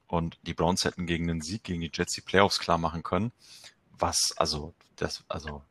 Und 0.08 0.38
die 0.44 0.54
Browns 0.54 0.86
hätten 0.86 1.06
gegen 1.06 1.28
den 1.28 1.42
Sieg 1.42 1.64
gegen 1.64 1.82
die 1.82 1.92
Jets 1.94 2.14
die 2.14 2.22
Playoffs 2.22 2.60
klar 2.60 2.78
machen 2.78 3.04
können. 3.04 3.32
Was 4.00 4.34
also 4.38 4.74
das 4.96 5.24
also 5.28 5.62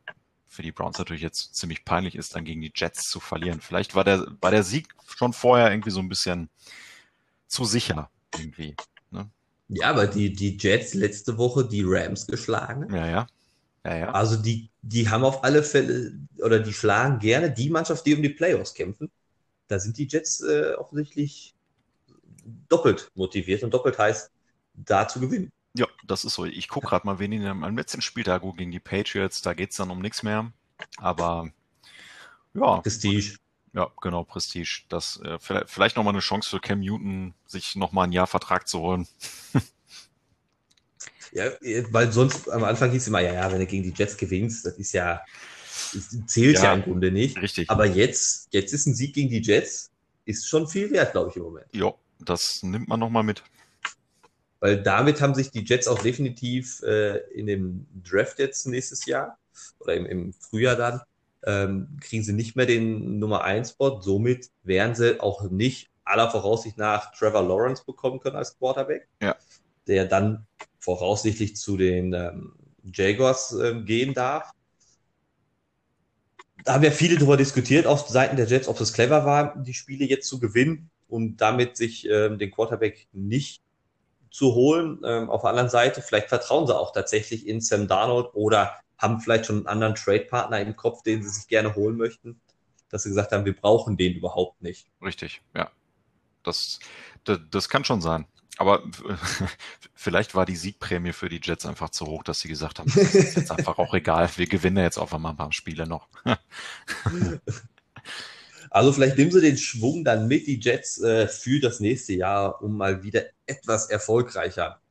für 0.47 0.61
die 0.61 0.71
Browns 0.71 0.97
natürlich 0.97 1.21
jetzt 1.21 1.55
ziemlich 1.55 1.85
peinlich 1.85 2.15
ist, 2.15 2.35
dann 2.35 2.45
gegen 2.45 2.61
die 2.61 2.71
Jets 2.73 3.03
zu 3.09 3.19
verlieren. 3.19 3.61
Vielleicht 3.61 3.95
war 3.95 4.03
der 4.03 4.27
war 4.41 4.51
der 4.51 4.63
Sieg 4.63 4.87
schon 5.05 5.33
vorher 5.33 5.71
irgendwie 5.71 5.91
so 5.91 5.99
ein 5.99 6.09
bisschen 6.09 6.49
zu 7.47 7.65
sicher 7.65 8.09
irgendwie. 8.35 8.75
Ne? 9.11 9.29
Ja, 9.69 9.89
aber 9.89 10.07
die 10.07 10.33
die 10.33 10.57
Jets 10.57 10.93
letzte 10.93 11.37
Woche 11.37 11.67
die 11.67 11.83
Rams 11.85 12.27
geschlagen. 12.27 12.93
Ja, 12.93 13.07
ja. 13.07 13.27
Ja, 13.87 13.95
ja. 13.95 14.11
Also 14.11 14.35
die, 14.35 14.69
die 14.81 15.09
haben 15.09 15.23
auf 15.23 15.45
alle 15.45 15.63
Fälle, 15.63 16.11
oder 16.43 16.59
die 16.59 16.73
schlagen 16.73 17.19
gerne 17.19 17.51
die 17.51 17.69
Mannschaft, 17.69 18.05
die 18.05 18.15
um 18.15 18.21
die 18.21 18.29
Playoffs 18.29 18.73
kämpfen. 18.73 19.09
Da 19.69 19.79
sind 19.79 19.97
die 19.97 20.07
Jets 20.07 20.41
äh, 20.41 20.73
offensichtlich 20.77 21.55
doppelt 22.69 23.11
motiviert 23.15 23.63
und 23.63 23.73
doppelt 23.73 23.97
heißt, 23.97 24.31
da 24.73 25.07
zu 25.07 25.19
gewinnen. 25.19 25.51
Ja, 25.73 25.87
das 26.05 26.25
ist 26.25 26.33
so. 26.33 26.45
Ich 26.45 26.69
gucke 26.69 26.87
gerade 26.87 27.05
mal, 27.05 27.19
wen 27.19 27.31
in 27.31 27.45
am 27.45 27.77
letzten 27.77 28.01
Spieltag 28.01 28.41
gegen 28.57 28.71
die 28.71 28.79
Patriots, 28.79 29.41
da 29.41 29.53
geht 29.53 29.71
es 29.71 29.77
dann 29.77 29.91
um 29.91 30.01
nichts 30.01 30.23
mehr. 30.23 30.51
Aber 30.97 31.51
ja. 32.53 32.77
Prestige. 32.77 33.37
Ja, 33.73 33.91
genau, 34.01 34.23
Prestige. 34.23 34.83
Das 34.89 35.21
äh, 35.23 35.37
vielleicht, 35.39 35.69
vielleicht 35.69 35.95
nochmal 35.97 36.13
eine 36.13 36.21
Chance 36.21 36.49
für 36.49 36.59
Cam 36.59 36.79
Newton, 36.79 37.33
sich 37.45 37.75
nochmal 37.75 38.07
ein 38.07 38.11
Jahr 38.11 38.25
Vertrag 38.25 38.67
zu 38.67 38.79
holen. 38.79 39.07
ja, 41.31 41.51
weil 41.91 42.11
sonst 42.11 42.49
am 42.49 42.63
Anfang 42.63 42.91
hieß 42.91 43.03
es 43.03 43.07
immer, 43.07 43.19
ja, 43.19 43.33
ja, 43.33 43.51
wenn 43.51 43.59
du 43.59 43.67
gegen 43.67 43.83
die 43.83 43.93
Jets 43.95 44.17
gewinnst, 44.17 44.65
das 44.65 44.77
ist 44.77 44.93
ja, 44.93 45.21
das 45.93 46.17
zählt 46.25 46.55
ja, 46.57 46.63
ja 46.63 46.73
im 46.73 46.83
Grunde 46.83 47.11
nicht. 47.11 47.39
Richtig. 47.39 47.69
Aber 47.69 47.85
jetzt, 47.85 48.47
jetzt 48.51 48.73
ist 48.73 48.87
ein 48.87 48.95
Sieg 48.95 49.13
gegen 49.13 49.29
die 49.29 49.41
Jets, 49.41 49.91
ist 50.25 50.47
schon 50.47 50.67
viel 50.67 50.89
wert, 50.91 51.11
glaube 51.11 51.29
ich, 51.29 51.35
im 51.35 51.43
Moment. 51.43 51.67
Ja, 51.75 51.93
das 52.19 52.63
nimmt 52.63 52.87
man 52.87 52.99
nochmal 52.99 53.23
mit. 53.23 53.43
Weil 54.59 54.81
damit 54.81 55.21
haben 55.21 55.35
sich 55.35 55.51
die 55.51 55.63
Jets 55.63 55.87
auch 55.87 56.01
definitiv 56.01 56.81
äh, 56.81 57.17
in 57.31 57.45
dem 57.45 57.85
Draft 58.03 58.39
jetzt 58.39 58.65
nächstes 58.67 59.05
Jahr 59.05 59.37
oder 59.79 59.95
im, 59.95 60.05
im 60.05 60.33
Frühjahr 60.33 60.75
dann, 60.75 61.01
ähm, 61.45 61.97
kriegen 62.01 62.23
sie 62.23 62.33
nicht 62.33 62.55
mehr 62.55 62.65
den 62.65 63.19
Nummer 63.19 63.43
1 63.43 63.71
Spot. 63.71 64.01
Somit 64.01 64.49
werden 64.63 64.95
sie 64.95 65.19
auch 65.21 65.43
nicht 65.49 65.89
aller 66.03 66.29
Voraussicht 66.31 66.77
nach 66.77 67.11
Trevor 67.11 67.43
Lawrence 67.43 67.83
bekommen 67.85 68.19
können 68.19 68.35
als 68.35 68.57
Quarterback. 68.57 69.07
Ja. 69.21 69.35
der 69.87 70.05
dann 70.05 70.45
voraussichtlich 70.79 71.55
zu 71.55 71.77
den 71.77 72.13
ähm, 72.13 72.53
Jaguars 72.83 73.53
ähm, 73.53 73.85
gehen 73.85 74.13
darf. 74.13 74.51
Da 76.63 76.73
haben 76.73 76.83
ja 76.83 76.91
viele 76.91 77.15
darüber 77.15 77.37
diskutiert 77.37 77.85
auf 77.85 78.07
Seiten 78.09 78.35
der 78.35 78.47
Jets, 78.47 78.67
ob 78.67 78.79
es 78.81 78.91
clever 78.91 79.25
war, 79.25 79.57
die 79.57 79.73
Spiele 79.73 80.05
jetzt 80.05 80.27
zu 80.27 80.39
gewinnen 80.39 80.89
und 81.07 81.37
damit 81.37 81.77
sich 81.77 82.07
ähm, 82.09 82.37
den 82.37 82.51
Quarterback 82.51 83.07
nicht 83.11 83.61
zu 84.29 84.53
holen. 84.53 84.99
Ähm, 85.05 85.29
auf 85.29 85.41
der 85.41 85.51
anderen 85.51 85.69
Seite, 85.69 86.01
vielleicht 86.01 86.29
vertrauen 86.29 86.67
sie 86.67 86.75
auch 86.75 86.91
tatsächlich 86.93 87.47
in 87.47 87.61
Sam 87.61 87.87
Darnold 87.87 88.29
oder 88.33 88.75
haben 88.97 89.19
vielleicht 89.19 89.45
schon 89.45 89.57
einen 89.57 89.67
anderen 89.67 89.95
Trade-Partner 89.95 90.59
im 90.59 90.75
Kopf, 90.75 91.03
den 91.03 91.23
sie 91.23 91.29
sich 91.29 91.47
gerne 91.47 91.75
holen 91.75 91.97
möchten, 91.97 92.39
dass 92.89 93.03
sie 93.03 93.09
gesagt 93.09 93.31
haben, 93.31 93.45
wir 93.45 93.55
brauchen 93.55 93.97
den 93.97 94.13
überhaupt 94.13 94.61
nicht. 94.61 94.87
Richtig, 95.01 95.41
ja. 95.55 95.69
Das, 96.43 96.79
das, 97.23 97.39
das 97.51 97.69
kann 97.69 97.83
schon 97.83 98.01
sein. 98.01 98.25
Aber 98.57 98.81
vielleicht 99.93 100.33
war 100.33 100.45
die 100.45 100.55
Siegprämie 100.55 101.13
für 101.13 101.29
die 101.29 101.41
Jets 101.43 101.65
einfach 101.65 101.89
zu 101.89 102.07
hoch, 102.07 102.23
dass 102.23 102.39
sie 102.39 102.47
gesagt 102.47 102.79
haben, 102.79 102.91
das 102.93 103.13
ist 103.13 103.37
jetzt 103.37 103.51
einfach 103.51 103.77
auch 103.77 103.93
egal, 103.93 104.29
wir 104.35 104.47
gewinnen 104.47 104.83
jetzt 104.83 104.97
auch 104.97 105.11
mal 105.17 105.29
ein 105.29 105.37
paar 105.37 105.53
Spiele 105.53 105.85
noch. 105.85 106.07
also 108.77 108.91
vielleicht 108.91 109.17
nehmen 109.17 109.31
sie 109.31 109.41
den 109.41 109.57
Schwung 109.57 110.03
dann 110.03 110.27
mit, 110.27 110.47
die 110.47 110.59
Jets, 110.59 111.01
äh, 111.01 111.27
für 111.27 111.59
das 111.59 111.79
nächste 111.79 112.13
Jahr, 112.13 112.61
um 112.61 112.77
mal 112.77 113.03
wieder 113.03 113.23
etwas 113.45 113.89
erfolgreicher 113.89 114.81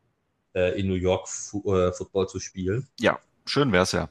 äh, 0.55 0.79
in 0.79 0.89
New 0.89 0.95
York 0.95 1.29
Fu 1.29 1.63
äh, 1.73 1.93
Football 1.93 2.29
zu 2.29 2.41
spielen. 2.41 2.87
Ja, 3.01 3.19
schön 3.47 3.73
wäre 3.73 3.85
es 3.85 3.93
ja. 3.93 4.09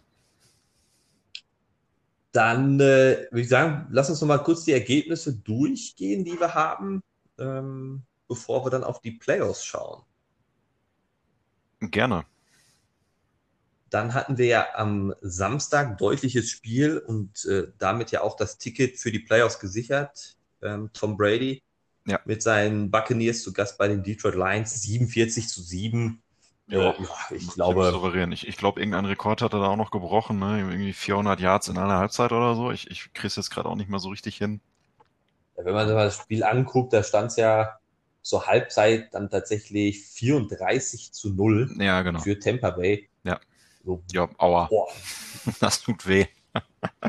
Dann 2.31 2.79
äh, 2.79 3.27
würde 3.31 3.41
ich 3.41 3.49
sagen, 3.49 3.88
lass 3.91 4.09
uns 4.09 4.19
noch 4.21 4.27
mal 4.27 4.39
kurz 4.39 4.65
die 4.65 4.73
Ergebnisse 4.73 5.33
durchgehen, 5.33 6.25
die 6.25 6.39
wir 6.39 6.53
haben. 6.53 7.01
Ähm, 7.38 8.03
bevor 8.27 8.65
wir 8.65 8.69
dann 8.69 8.83
auf 8.83 9.01
die 9.01 9.11
Playoffs 9.11 9.65
schauen. 9.65 10.03
Gerne. 11.79 12.25
Dann 13.95 14.13
hatten 14.13 14.38
wir 14.38 14.47
ja 14.47 14.67
am 14.73 15.15
Samstag 15.21 15.97
deutliches 15.97 16.49
Spiel 16.49 16.97
und 16.97 17.45
äh, 17.45 17.67
damit 17.77 18.12
ja 18.12 18.23
auch 18.23 18.36
das 18.36 18.58
Ticket 18.58 18.97
für 18.97 19.10
die 19.10 19.19
Playoffs 19.19 19.58
gesichert. 19.58 20.36
Ähm, 20.62 20.89
Tom 20.91 21.15
Brady 21.15 21.63
ja. 22.05 22.19
mit 22.25 22.43
seinen 22.43 22.91
Buccaneers 22.91 23.41
zu 23.41 23.53
Gast 23.53 23.77
bei 23.77 23.88
den 23.88 24.03
Detroit 24.03 24.36
Lions 24.36 24.81
47 24.81 25.47
zu 25.47 25.62
7. 25.62 26.21
Ja, 26.67 26.93
ich 27.29 27.47
glaube. 27.53 27.89
Souverän. 27.89 28.34
Ich, 28.34 28.45
ich 28.45 28.58
glaube, 28.58 28.81
irgendein 28.81 29.05
Rekord 29.05 29.41
hat 29.41 29.53
er 29.53 29.62
da 29.62 29.67
auch 29.67 29.77
noch 29.77 29.91
gebrochen, 29.91 30.39
ne? 30.39 30.60
Irgendwie 30.60 30.91
400 30.91 31.39
Yards 31.39 31.69
in 31.69 31.77
einer 31.77 31.97
Halbzeit 31.97 32.34
oder 32.34 32.53
so. 32.55 32.71
Ich, 32.71 32.91
ich 32.91 33.13
kriege 33.13 33.27
es 33.27 33.38
jetzt 33.38 33.49
gerade 33.49 33.69
auch 33.69 33.75
nicht 33.75 33.89
mehr 33.89 33.99
so 33.99 34.10
richtig 34.10 34.36
hin. 34.36 34.60
Ja, 35.58 35.63
wenn 35.63 35.73
man 35.73 35.88
sich 35.88 35.95
mal 35.95 36.03
das 36.03 36.17
Spiel 36.17 36.43
anguckt, 36.43 36.91
da 36.91 37.01
stand 37.01 37.31
es 37.31 37.38
ja 37.38 37.79
zur 38.21 38.45
Halbzeit 38.45 39.13
dann 39.13 39.29
tatsächlich 39.29 40.03
34 40.05 41.13
zu 41.13 41.29
0 41.29 41.77
ja, 41.79 42.01
genau. 42.01 42.19
für 42.19 42.38
Tampa 42.38 42.71
Bay. 42.71 43.08
Ja. 43.85 43.91
So, 43.91 44.03
ja, 44.11 44.29
aua. 44.37 44.65
Boah. 44.65 44.87
Das 45.59 45.81
tut 45.81 46.07
weh. 46.07 46.25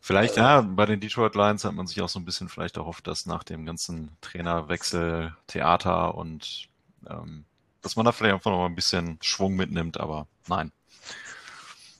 vielleicht, 0.00 0.36
ja, 0.36 0.60
bei 0.60 0.86
den 0.86 1.00
Detroit 1.00 1.34
Lions 1.34 1.64
hat 1.64 1.74
man 1.74 1.86
sich 1.86 2.00
auch 2.00 2.08
so 2.08 2.20
ein 2.20 2.24
bisschen 2.24 2.48
vielleicht 2.48 2.76
erhofft, 2.76 3.06
dass 3.06 3.26
nach 3.26 3.42
dem 3.42 3.66
ganzen 3.66 4.10
Trainerwechsel, 4.20 5.34
Theater 5.48 6.14
und 6.14 6.68
ähm, 7.08 7.44
dass 7.82 7.96
man 7.96 8.04
da 8.04 8.12
vielleicht 8.12 8.34
einfach 8.34 8.50
noch 8.50 8.58
mal 8.58 8.66
ein 8.66 8.74
bisschen 8.74 9.18
Schwung 9.20 9.56
mitnimmt, 9.56 9.98
aber 9.98 10.26
nein. 10.48 10.72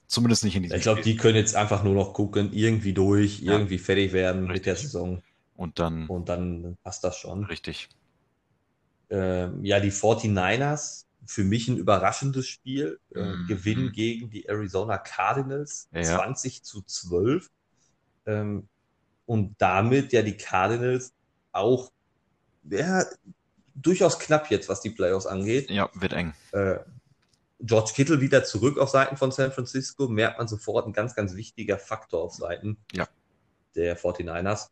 Zumindest 0.06 0.44
nicht 0.44 0.54
in 0.54 0.62
diesem 0.62 0.76
Ich 0.76 0.82
glaube, 0.82 1.02
die 1.02 1.16
können 1.16 1.36
jetzt 1.36 1.56
einfach 1.56 1.82
nur 1.82 1.94
noch 1.94 2.12
gucken, 2.12 2.52
irgendwie 2.52 2.92
durch, 2.92 3.40
ja. 3.40 3.52
irgendwie 3.52 3.78
fertig 3.78 4.12
werden 4.12 4.42
Richtig. 4.42 4.54
mit 4.54 4.66
der 4.66 4.76
Saison. 4.76 5.22
Und 5.56 5.78
dann. 5.78 6.06
Und 6.06 6.28
dann 6.28 6.76
passt 6.84 7.02
das 7.02 7.16
schon. 7.16 7.44
Richtig. 7.44 7.88
Ähm, 9.10 9.64
ja, 9.64 9.80
die 9.80 9.90
49ers, 9.90 11.05
für 11.26 11.44
mich 11.44 11.68
ein 11.68 11.76
überraschendes 11.76 12.46
Spiel. 12.46 12.98
Äh, 13.14 13.22
mhm. 13.22 13.46
Gewinn 13.46 13.92
gegen 13.92 14.30
die 14.30 14.48
Arizona 14.48 14.98
Cardinals, 14.98 15.88
ja. 15.92 16.02
20 16.02 16.62
zu 16.62 16.82
12. 16.82 17.50
Ähm, 18.26 18.68
und 19.26 19.56
damit 19.58 20.12
ja 20.12 20.22
die 20.22 20.36
Cardinals 20.36 21.12
auch 21.52 21.90
ja, 22.64 23.04
durchaus 23.74 24.18
knapp 24.18 24.50
jetzt, 24.50 24.68
was 24.68 24.80
die 24.80 24.90
Playoffs 24.90 25.26
angeht. 25.26 25.70
Ja, 25.70 25.90
wird 25.94 26.12
eng. 26.12 26.34
Äh, 26.52 26.78
George 27.60 27.92
Kittle 27.94 28.20
wieder 28.20 28.44
zurück 28.44 28.78
auf 28.78 28.90
Seiten 28.90 29.16
von 29.16 29.32
San 29.32 29.50
Francisco, 29.52 30.08
merkt 30.08 30.38
man 30.38 30.46
sofort 30.46 30.86
ein 30.86 30.92
ganz, 30.92 31.14
ganz 31.14 31.34
wichtiger 31.34 31.78
Faktor 31.78 32.22
auf 32.22 32.34
Seiten 32.34 32.76
ja. 32.92 33.08
der 33.74 33.98
49ers. 33.98 34.68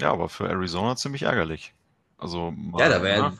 Ja, 0.00 0.12
aber 0.12 0.28
für 0.28 0.48
Arizona 0.48 0.96
ziemlich 0.96 1.22
ärgerlich. 1.22 1.74
Also, 2.16 2.52
ja, 2.78 2.88
da 2.88 3.02
wäre 3.02 3.30
ne, 3.30 3.38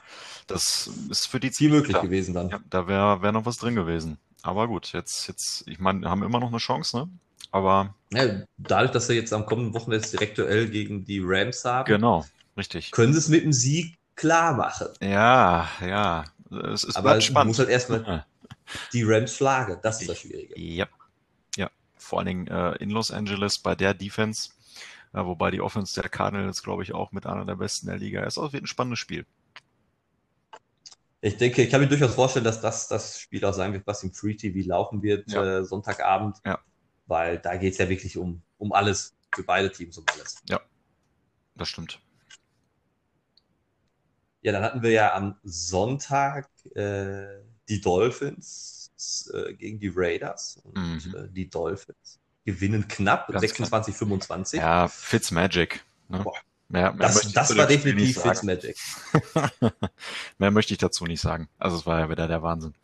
das 0.49 0.91
ist 1.11 1.27
für 1.27 1.41
die 1.41 1.51
Ziel 1.51 1.71
möglich 1.71 2.01
gewesen 2.01 2.35
dann. 2.35 2.49
Ja, 2.49 2.61
da 2.69 2.89
wäre 2.89 3.23
wär 3.23 3.33
noch 3.33 3.47
was 3.47 3.59
drin 3.59 3.75
gewesen. 3.75 4.19
Aber 4.43 4.67
gut, 4.69 4.93
jetzt, 4.93 5.29
jetzt, 5.29 5.65
ich 5.67 5.79
meine, 5.79 6.09
haben 6.09 6.23
immer 6.23 6.41
noch 6.41 6.49
eine 6.49 6.59
Chance, 6.59 6.97
ne? 6.97 7.09
Aber. 7.51 7.95
Ja, 8.13 8.43
dadurch, 8.57 8.91
dass 8.93 9.07
sie 9.07 9.15
jetzt 9.15 9.33
am 9.33 9.47
kommenden 9.47 9.75
Wochenende 9.75 10.03
das 10.03 10.11
Direktuell 10.11 10.69
gegen 10.69 11.05
die 11.05 11.21
Rams 11.23 11.65
haben. 11.65 11.87
Genau, 11.87 12.27
richtig. 12.57 12.91
Können 12.91 13.13
sie 13.13 13.19
es 13.19 13.29
mit 13.29 13.45
dem 13.45 13.53
Sieg 13.53 13.97
klar 14.17 14.55
machen. 14.55 14.89
Ja, 15.01 15.69
ja. 15.81 16.25
Es, 16.51 16.85
es 16.85 16.97
Aber 16.97 17.21
spannend. 17.21 17.45
du 17.45 17.49
musst 17.49 17.59
halt 17.61 17.69
erstmal 17.69 18.27
die 18.93 19.03
Rams 19.05 19.35
schlagen. 19.35 19.79
Das 19.83 20.01
ist 20.01 20.09
das 20.09 20.19
Schwierige. 20.19 20.59
Ja. 20.59 20.87
Ja. 21.57 21.71
Vor 21.97 22.19
allen 22.19 22.27
Dingen 22.27 22.47
äh, 22.49 22.73
in 22.77 22.91
Los 22.91 23.11
Angeles 23.11 23.59
bei 23.59 23.75
der 23.75 23.95
Defense 23.95 24.51
ja, 25.15 25.27
wobei 25.27 25.51
die 25.51 25.61
Offense 25.61 26.01
der 26.01 26.11
Cardinals, 26.11 26.63
glaube 26.63 26.83
ich, 26.83 26.93
auch 26.95 27.13
mit 27.13 27.27
einer 27.27 27.45
der 27.45 27.57
besten 27.57 27.87
der 27.87 27.99
Liga 27.99 28.25
ist. 28.25 28.39
Auf 28.39 28.53
jeden 28.53 28.65
ein 28.65 28.69
spannendes 28.69 28.99
Spiel. 28.99 29.25
Ich 31.21 31.37
denke, 31.37 31.63
ich 31.63 31.71
kann 31.71 31.81
mir 31.81 31.89
durchaus 31.89 32.15
vorstellen, 32.15 32.45
dass 32.45 32.61
das 32.61 32.87
das 32.89 33.19
Spiel 33.19 33.45
auch 33.45 33.53
sein 33.53 33.73
wird, 33.73 33.87
was 33.87 34.03
im 34.05 34.13
Free 34.13 34.35
TV 34.35 34.69
laufen 34.69 35.03
wird, 35.03 35.31
ja. 35.31 35.59
äh, 35.59 35.65
Sonntagabend. 35.65 36.39
Ja. 36.45 36.61
Weil 37.07 37.39
da 37.39 37.57
geht 37.57 37.73
es 37.73 37.79
ja 37.79 37.89
wirklich 37.89 38.17
um, 38.17 38.43
um 38.59 38.73
alles, 38.73 39.17
für 39.35 39.43
beide 39.43 39.71
Teams 39.73 39.99
um 39.99 40.05
alles. 40.13 40.37
Ja, 40.49 40.61
das 41.57 41.69
stimmt. 41.69 42.01
Ja, 44.43 44.53
dann 44.53 44.63
hatten 44.63 44.83
wir 44.83 44.91
ja 44.91 45.15
am 45.15 45.37
Sonntag 45.43 46.49
äh, 46.75 47.27
die 47.69 47.81
Dolphins 47.81 48.93
äh, 49.33 49.55
gegen 49.55 49.81
die 49.81 49.93
Raiders. 49.95 50.61
Und 50.63 51.07
mhm. 51.07 51.15
Äh, 51.15 51.29
die 51.29 51.49
Dolphins 51.49 52.21
gewinnen 52.45 52.87
knapp, 52.89 53.31
26, 53.35 53.95
25. 53.95 54.61
Ja, 54.61 54.89
Fitzmagic. 54.89 55.85
Ne? 56.09 56.25
Mehr, 56.69 56.93
mehr 56.93 57.09
das 57.09 57.33
das 57.33 57.57
war 57.57 57.67
definitiv 57.67 58.21
Fitzmagic. 58.21 58.77
mehr 60.39 60.51
möchte 60.51 60.75
ich 60.75 60.79
dazu 60.79 61.05
nicht 61.05 61.21
sagen. 61.21 61.49
Also 61.59 61.77
es 61.77 61.87
war 61.87 62.01
ja 62.01 62.11
wieder 62.11 62.29
der 62.29 62.43
Wahnsinn. 62.43 62.75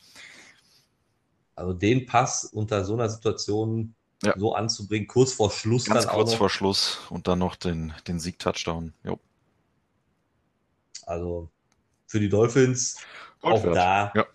Also 1.54 1.72
den 1.72 2.06
Pass 2.06 2.44
unter 2.44 2.84
so 2.84 2.94
einer 2.94 3.08
Situation 3.08 3.94
ja. 4.22 4.34
so 4.38 4.54
anzubringen, 4.54 5.06
kurz 5.06 5.32
vor 5.32 5.50
Schluss 5.50 5.84
Ganz 5.84 6.06
dann 6.06 6.14
kurz 6.14 6.32
auch 6.32 6.38
vor 6.38 6.50
Schluss 6.50 7.00
und 7.10 7.28
dann 7.28 7.38
noch 7.38 7.56
den, 7.56 7.92
den 8.08 8.18
Sieg-Touchdown. 8.18 8.94
Also 11.06 11.50
für 12.06 12.20
die 12.20 12.28
Dolphins 12.28 12.96
Gold 13.40 13.66
auch 13.66 13.74
da 13.74 14.12
ja 14.14 14.26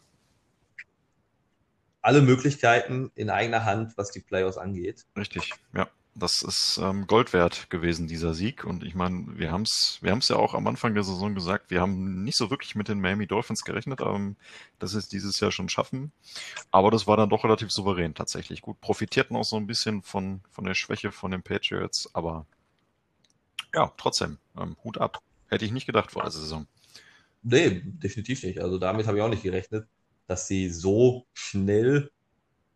alle 2.01 2.21
Möglichkeiten 2.21 3.11
in 3.15 3.29
eigener 3.29 3.65
Hand, 3.65 3.97
was 3.97 4.11
die 4.11 4.21
Playoffs 4.21 4.57
angeht. 4.57 5.05
Richtig, 5.17 5.53
ja. 5.73 5.87
Das 6.19 6.41
ist 6.41 6.79
ähm, 6.81 7.07
Gold 7.07 7.33
wert 7.33 7.69
gewesen, 7.69 8.07
dieser 8.07 8.33
Sieg. 8.33 8.63
Und 8.63 8.83
ich 8.83 8.95
meine, 8.95 9.37
wir 9.37 9.51
haben 9.51 9.63
es 9.63 9.99
wir 10.01 10.11
haben's 10.11 10.29
ja 10.29 10.35
auch 10.35 10.53
am 10.53 10.67
Anfang 10.67 10.93
der 10.93 11.03
Saison 11.03 11.33
gesagt, 11.33 11.71
wir 11.71 11.81
haben 11.81 12.23
nicht 12.23 12.37
so 12.37 12.49
wirklich 12.49 12.75
mit 12.75 12.87
den 12.87 12.99
Miami 12.99 13.27
Dolphins 13.27 13.63
gerechnet, 13.63 14.01
ähm, 14.01 14.35
dass 14.77 14.93
es 14.93 15.09
dieses 15.09 15.39
Jahr 15.39 15.51
schon 15.51 15.69
schaffen. 15.69 16.11
Aber 16.71 16.91
das 16.91 17.07
war 17.07 17.17
dann 17.17 17.29
doch 17.29 17.43
relativ 17.43 17.71
souverän 17.71 18.13
tatsächlich. 18.13 18.61
Gut, 18.61 18.79
profitierten 18.81 19.35
auch 19.35 19.45
so 19.45 19.55
ein 19.55 19.67
bisschen 19.67 20.03
von, 20.03 20.41
von 20.51 20.65
der 20.65 20.75
Schwäche 20.75 21.11
von 21.11 21.31
den 21.31 21.41
Patriots, 21.41 22.09
aber 22.13 22.45
ja, 23.73 23.91
trotzdem, 23.97 24.37
ähm, 24.57 24.75
Hut 24.83 24.97
ab. 24.97 25.21
Hätte 25.47 25.65
ich 25.65 25.71
nicht 25.71 25.85
gedacht 25.85 26.11
vor 26.11 26.21
der 26.21 26.31
Saison. 26.31 26.67
Nee, 27.41 27.81
definitiv 27.83 28.43
nicht. 28.43 28.59
Also 28.59 28.77
damit 28.77 29.07
habe 29.07 29.17
ich 29.17 29.23
auch 29.23 29.29
nicht 29.29 29.43
gerechnet 29.43 29.87
dass 30.29 30.47
sie 30.47 30.69
so 30.69 31.25
schnell 31.33 32.11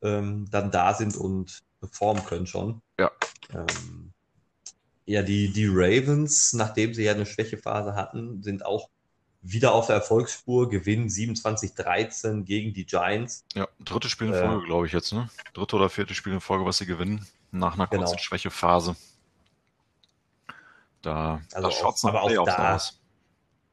ähm, 0.02 0.48
dann 0.50 0.72
da 0.72 0.94
sind 0.94 1.16
und 1.16 1.60
performen 1.88 2.26
können 2.26 2.48
schon. 2.48 2.82
Ja. 3.00 3.12
Ähm, 3.52 4.14
ja, 5.06 5.22
die, 5.22 5.52
die 5.52 5.68
Ravens, 5.68 6.54
nachdem 6.54 6.94
sie 6.94 7.04
ja 7.04 7.14
eine 7.14 7.26
Schwächephase 7.26 7.96
hatten, 7.96 8.42
sind 8.42 8.66
auch 8.66 8.90
wieder 9.42 9.74
auf 9.74 9.88
der 9.88 9.98
Erfolgsspur, 9.98 10.70
gewinnen 10.70 11.10
27-13 11.10 12.44
gegen 12.44 12.74
die 12.74 12.86
Giants. 12.86 13.46
Ja, 13.54 13.68
dritte 13.80 14.08
Spiel 14.08 14.28
in 14.28 14.34
Folge, 14.34 14.64
äh, 14.64 14.66
glaube 14.66 14.88
ich 14.88 14.94
jetzt, 14.94 15.12
ne? 15.12 15.30
Dritte 15.54 15.76
oder 15.76 15.90
vierte 15.90 16.14
Spiel 16.14 16.32
in 16.32 16.40
Folge, 16.40 16.66
was 16.66 16.78
sie 16.78 16.86
gewinnen, 16.86 17.28
nach 17.52 17.74
einer 17.74 17.88
kurzen 17.88 18.06
genau. 18.06 18.18
Schwächephase. 18.18 18.96
Da, 21.02 21.42
also 21.54 21.68
da 21.68 21.74
schaut 21.74 21.96
es 21.96 22.06
aber 22.06 22.22
auch 22.22 22.46
da, 22.46 22.76
aus 22.76 23.02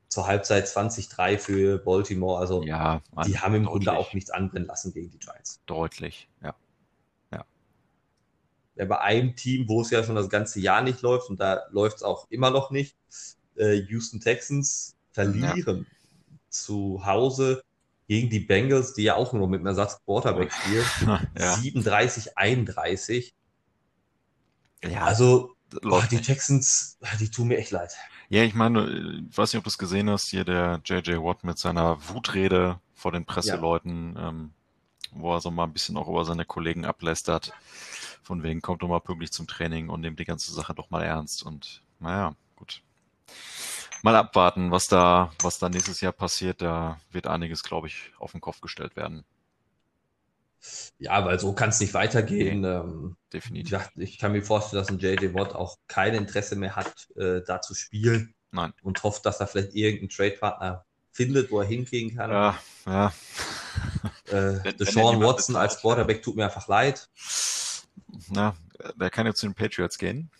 zur 0.09 0.27
Halbzeit 0.27 0.66
20-3 0.66 1.38
für 1.38 1.79
Baltimore. 1.79 2.40
Also 2.40 2.64
ja, 2.64 3.01
die 3.25 3.38
haben 3.38 3.55
im. 3.55 3.64
Grunde 3.64 3.92
auch 3.92 4.12
nichts 4.12 4.31
anbrennen 4.31 4.66
lassen 4.66 4.92
gegen 4.92 5.11
die 5.11 5.18
Giants. 5.18 5.62
Deutlich, 5.66 6.29
ja. 6.42 6.55
Bei 8.87 9.01
einem 9.01 9.37
Team, 9.37 9.69
wo 9.69 9.83
es 9.83 9.90
ja 9.90 10.03
schon 10.05 10.14
das 10.14 10.29
ganze 10.29 10.61
Jahr 10.61 10.83
nicht 10.83 11.03
läuft, 11.03 11.31
und 11.31 11.40
da 11.40 11.62
läuft 11.71 11.99
es 11.99 12.03
auch 12.03 12.31
immer 12.31 12.51
noch 12.51 12.71
nicht, 12.71 12.97
äh, 13.57 13.75
Houston 13.88 14.21
Texans 14.21 14.97
verlieren. 15.12 15.87
Ja. 15.88 15.97
zu 16.49 17.03
Hause 17.05 17.62
gegen 18.09 18.29
die 18.29 18.40
Bengals, 18.40 18.95
die 18.95 19.05
ja 19.05 19.14
auch 19.14 19.33
nur 19.33 19.49
mit 19.49 19.61
einem 19.61 19.69
Ersatz 19.69 20.01
Quarterback 20.05 20.53
spielen. 20.53 20.85
ja. 21.38 21.55
37, 21.55 22.37
31. 22.37 23.35
Ja, 24.83 25.05
also 25.05 25.55
oh, 25.85 26.03
die 26.11 26.21
Texans, 26.21 26.99
die 27.21 27.31
tun 27.31 27.49
mir 27.49 27.59
echt 27.59 27.71
leid. 27.71 27.93
Ja, 28.29 28.43
ich 28.43 28.55
meine, 28.55 29.27
ich 29.31 29.38
weiß 29.38 29.53
nicht, 29.53 29.59
ob 29.59 29.64
du 29.64 29.71
es 29.71 29.79
gesehen 29.79 30.11
hast, 30.11 30.29
hier 30.29 30.45
der 30.45 30.81
JJ 30.85 31.19
Watt 31.19 31.45
mit 31.45 31.59
seiner 31.59 31.99
Wutrede 32.09 32.81
vor 32.95 33.12
den 33.12 33.25
Presseleuten, 33.25 34.14
ja. 34.16 34.29
ähm, 34.29 34.51
wo 35.12 35.35
er 35.35 35.40
so 35.40 35.51
mal 35.51 35.64
ein 35.64 35.73
bisschen 35.73 35.97
auch 35.97 36.09
über 36.09 36.25
seine 36.25 36.45
Kollegen 36.45 36.85
ablästert. 36.85 37.53
Von 38.23 38.43
wegen 38.43 38.61
kommt 38.61 38.83
doch 38.83 38.89
mal 38.89 39.01
pünktlich 39.01 39.33
zum 39.33 39.47
Training 39.47 39.89
und 39.89 40.01
nimmt 40.01 40.21
die 40.21 40.25
ganze 40.25 40.53
Sache 40.53 40.75
doch 40.75 40.91
mal 40.91 41.03
ernst. 41.03 41.43
Und 41.43 41.83
naja, 41.99 42.35
gut 42.57 42.83
mal 44.03 44.17
abwarten, 44.17 44.71
was 44.71 44.89
da, 44.89 45.33
was 45.43 45.59
da 45.59 45.69
nächstes 45.69 46.01
Jahr 46.01 46.13
passiert. 46.13 46.63
Da 46.63 46.99
wird 47.11 47.27
einiges, 47.27 47.63
glaube 47.63 47.89
ich, 47.89 48.13
auf 48.19 48.33
den 48.33 48.41
Kopf 48.41 48.61
gestellt 48.61 48.97
werden. 48.97 49.25
Ja, 50.99 51.25
weil 51.25 51.41
so 51.41 51.55
kann 51.55 51.71
es 51.71 51.81
nicht 51.81 51.95
weitergehen. 51.95 52.61
Nee, 52.61 52.69
ähm, 52.69 53.17
definitiv. 53.33 53.73
Ja, 53.73 53.87
ich 53.97 54.19
kann 54.19 54.33
mir 54.33 54.43
vorstellen, 54.43 54.83
dass 54.83 54.91
ein 54.91 54.99
JJ 54.99 55.35
Watt 55.35 55.55
auch 55.55 55.79
kein 55.89 56.15
Interesse 56.15 56.57
mehr 56.57 56.77
hat, 56.77 57.09
äh, 57.17 57.41
da 57.47 57.63
zu 57.63 57.75
spielen. 57.75 58.35
Nein. 58.51 58.73
Und 58.83 59.03
hofft, 59.03 59.25
dass 59.25 59.41
er 59.41 59.47
vielleicht 59.47 59.75
irgendeinen 59.75 60.11
Trade-Partner 60.11 60.85
findet, 61.13 61.51
wo 61.51 61.61
er 61.61 61.67
hingehen 61.67 62.15
kann. 62.15 62.31
Ja, 62.31 62.59
ja. 62.87 63.13
Äh, 64.27 64.73
Deshaun 64.75 65.21
Watson 65.21 65.57
als 65.57 65.81
Quarterback 65.81 66.23
tut 66.23 66.37
mir 66.37 66.45
einfach 66.45 66.69
leid. 66.69 67.09
Na, 68.31 68.55
der 68.96 69.11
kann 69.11 69.27
jetzt 69.27 69.40
zu 69.40 69.46
den 69.46 69.55
Patriots 69.55 69.99
gehen. 69.99 70.31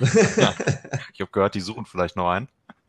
ich 0.00 1.20
habe 1.20 1.30
gehört, 1.32 1.54
die 1.54 1.60
suchen 1.60 1.86
vielleicht 1.86 2.16
noch 2.16 2.30
einen. 2.30 2.48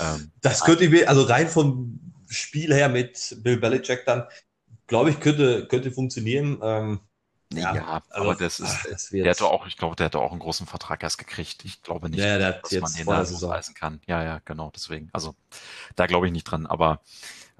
ähm, 0.00 0.30
das 0.40 0.62
könnte 0.64 0.84
ich 0.84 1.08
also 1.08 1.22
rein 1.22 1.48
vom 1.48 2.00
Spiel 2.28 2.72
her 2.72 2.88
mit 2.88 3.36
Bill 3.42 3.58
Belichick 3.58 4.04
dann, 4.06 4.24
glaube 4.86 5.10
ich, 5.10 5.20
könnte, 5.20 5.66
könnte 5.66 5.90
funktionieren. 5.90 6.58
Ähm, 6.62 7.00
ja, 7.52 7.74
ja 7.74 8.02
also, 8.10 8.30
aber 8.30 8.34
das 8.34 8.58
ist, 8.58 8.68
ach, 8.68 9.10
der 9.10 9.30
hatte 9.30 9.46
auch, 9.46 9.66
ich 9.66 9.76
glaube, 9.76 9.94
der 9.94 10.06
hätte 10.06 10.18
auch 10.18 10.32
einen 10.32 10.40
großen 10.40 10.66
Vertrag 10.66 11.02
erst 11.02 11.18
gekriegt. 11.18 11.64
Ich 11.64 11.82
glaube 11.82 12.10
nicht, 12.10 12.18
ja, 12.18 12.38
dass 12.38 12.72
man 12.72 12.92
den 12.92 13.06
da 13.06 13.24
so 13.24 13.52
kann. 13.74 14.00
Ja, 14.06 14.22
ja, 14.24 14.40
genau, 14.44 14.72
deswegen. 14.74 15.08
Also, 15.12 15.34
da 15.94 16.06
glaube 16.06 16.26
ich 16.26 16.32
nicht 16.32 16.44
dran, 16.44 16.66
aber 16.66 17.00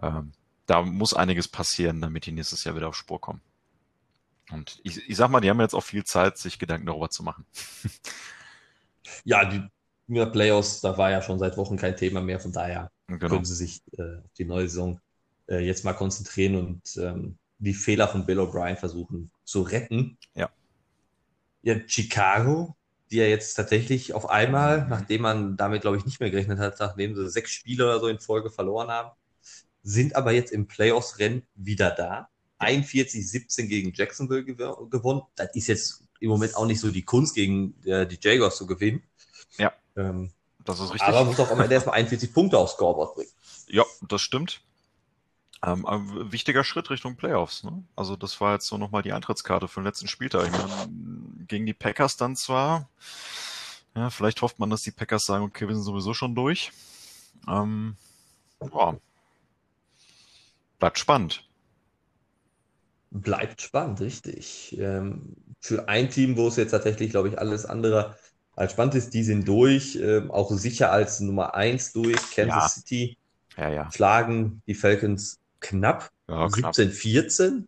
ähm, 0.03 0.33
da 0.67 0.83
muss 0.83 1.15
einiges 1.15 1.47
passieren, 1.49 2.01
damit 2.01 2.27
die 2.27 2.33
nächstes 2.33 2.65
Jahr 2.65 2.75
wieder 2.75 2.89
auf 2.89 2.97
Spur 2.97 3.21
kommen. 3.21 3.41
Und 4.51 4.81
ich, 4.85 5.09
ich 5.09 5.17
sag 5.17 5.31
mal, 5.31 5.41
die 5.41 5.51
haben 5.51 5.61
jetzt 5.61 5.75
auch 5.75 5.83
viel 5.83 6.05
Zeit, 6.05 6.39
sich 6.39 6.59
Gedanken 6.59 6.87
darüber 6.87 7.11
zu 7.11 7.23
machen. 7.23 7.45
ja, 9.25 9.45
die 9.45 9.63
Playoffs, 10.09 10.81
da 10.81 10.97
war 10.97 11.11
ja 11.11 11.21
schon 11.21 11.39
seit 11.39 11.57
Wochen 11.57 11.77
kein 11.77 11.97
Thema 11.97 12.21
mehr, 12.21 12.39
von 12.39 12.53
daher 12.53 12.91
genau. 13.09 13.29
können 13.29 13.45
sie 13.45 13.55
sich 13.55 13.83
äh, 13.99 14.19
auf 14.19 14.33
die 14.39 14.45
neue 14.45 14.69
Saison 14.69 15.01
äh, 15.49 15.59
jetzt 15.59 15.85
mal 15.85 15.95
konzentrieren 15.95 16.57
und 16.57 16.97
ähm, 16.97 17.39
die 17.59 17.75
Fehler 17.75 18.09
von 18.09 18.27
Bill 18.27 18.41
O'Brien 18.41 18.77
versuchen 18.77 19.31
zu 19.45 19.63
retten. 19.63 20.19
Ja. 20.35 20.51
Ja, 21.63 21.77
Chicago, 21.87 22.77
die 23.11 23.17
ja 23.17 23.25
jetzt 23.25 23.55
tatsächlich 23.55 24.13
auf 24.13 24.29
einmal, 24.29 24.87
nachdem 24.89 25.23
man 25.23 25.57
damit, 25.57 25.83
glaube 25.83 25.97
ich, 25.97 26.05
nicht 26.05 26.21
mehr 26.21 26.31
gerechnet 26.31 26.59
hat, 26.59 26.79
nachdem 26.79 27.15
sie 27.15 27.29
sechs 27.29 27.51
Spiele 27.51 27.85
oder 27.85 28.01
so 28.01 28.09
in 28.09 28.21
Folge 28.21 28.51
verloren 28.51 28.89
haben, 28.89 29.11
sind 29.83 30.15
aber 30.17 30.33
jetzt 30.33 30.53
im 30.53 30.67
Playoffs-Rennen 30.67 31.47
wieder 31.55 31.91
da. 31.91 32.29
41-17 32.61 33.67
gegen 33.67 33.93
Jacksonville 33.93 34.45
gew 34.45 34.87
gewonnen. 34.89 35.23
Das 35.35 35.55
ist 35.55 35.67
jetzt 35.67 36.03
im 36.21 36.31
Moment 36.31 36.57
auch 36.57 36.67
nicht 36.67 36.81
so 36.81 36.91
die 36.91 37.05
Kunst, 37.05 37.35
gegen 37.35 37.75
äh, 37.85 38.07
die 38.07 38.19
Jaguars 38.21 38.57
zu 38.57 38.67
gewinnen. 38.67 39.03
Ja. 39.59 39.73
Ähm, 39.97 40.31
das 40.65 40.81
ist 40.81 40.93
richtig. 40.95 41.09
Aber 41.09 41.25
muss 41.25 41.39
auch 41.39 41.51
am 41.51 41.61
Ende 41.61 41.75
erstmal 41.75 41.97
41 41.97 42.33
Punkte 42.33 42.59
aufs 42.59 42.73
Scoreboard 42.73 43.15
bringen. 43.15 43.31
Ja, 43.69 43.85
das 44.09 44.23
stimmt. 44.23 44.63
Ähm, 45.65 45.85
wichtiger 46.31 46.65
Schritt 46.65 46.91
Richtung 46.91 47.17
Playoffs. 47.17 47.65
Ne? 47.65 47.85
Also 47.95 48.17
das 48.17 48.41
war 48.41 48.55
jetzt 48.55 48.67
so 48.67 48.79
nochmal 48.79 49.03
die 49.03 49.13
Eintrittskarte 49.13 49.69
für 49.69 49.81
den 49.81 49.87
letzten 49.87 50.09
Spieltag. 50.09 50.47
Ich 50.47 50.53
meine, 50.53 50.89
gegen 51.47 51.67
die 51.67 51.75
Packers 51.75 52.17
dann 52.17 52.37
zwar, 52.37 52.89
ja, 53.95 54.11
vielleicht 54.11 54.43
hofft 54.43 54.59
man, 54.59 54.71
dass 54.71 54.83
die 54.83 54.91
Packers 54.91 55.25
sagen, 55.25 55.45
okay, 55.45 55.67
wir 55.67 55.75
sind 55.75 55.85
sowieso 55.85 56.15
schon 56.15 56.35
durch. 56.35 56.73
Ähm, 57.49 57.97
ja. 58.61 58.97
Bleibt 60.79 60.99
spannend 60.99 61.47
bleibt 63.21 63.63
spannend, 63.63 64.01
richtig. 64.01 64.77
Ähm, 64.79 65.37
für 65.61 65.89
ein 65.89 66.11
Team, 66.11 66.37
wo 66.37 66.49
es 66.49 66.57
jetzt 66.57 66.71
tatsächlich, 66.71 67.11
glaube 67.11 67.29
ich, 67.29 67.39
alles 67.39 67.67
andere 67.67 68.17
als 68.55 68.73
spannend 68.73 68.95
ist, 68.95 69.13
die 69.13 69.23
sind 69.23 69.47
durch, 69.47 69.97
ähm, 69.97 70.31
auch 70.31 70.51
sicher 70.51 70.91
als 70.91 71.21
Nummer 71.21 71.55
1 71.55 71.93
durch. 71.93 72.17
Kansas 72.35 72.49
ja. 72.49 72.69
City 72.69 73.19
ja, 73.57 73.71
ja. 73.71 73.93
schlagen 73.93 74.63
die 74.67 74.75
Falcons 74.75 75.39
knapp, 75.61 76.11
ja, 76.29 76.47
17-14. 76.47 77.65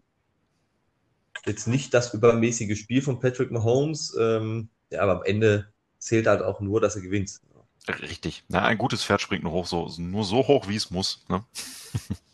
Jetzt 1.47 1.69
nicht 1.69 1.95
das 1.95 2.15
übermäßige 2.15 2.79
Spiel 2.79 3.03
von 3.03 3.21
Patrick 3.21 3.51
Mahomes, 3.51 4.17
ähm, 4.19 4.69
ja, 4.91 5.03
aber 5.03 5.17
am 5.17 5.23
Ende 5.25 5.73
zählt 5.99 6.27
halt 6.27 6.43
auch 6.43 6.61
nur, 6.61 6.81
dass 6.81 6.97
er 6.97 7.03
gewinnt. 7.03 7.41
Richtig. 7.89 8.45
Na, 8.49 8.65
ein 8.65 8.79
gutes 8.79 9.05
Pferd 9.05 9.21
springt 9.21 9.45
nur 9.45 9.53
hoch, 9.53 9.67
so, 9.67 9.91
nur 9.99 10.25
so 10.25 10.47
hoch, 10.47 10.69
wie 10.69 10.77
es 10.77 10.91
muss. 10.91 11.25
Ne? 11.29 11.45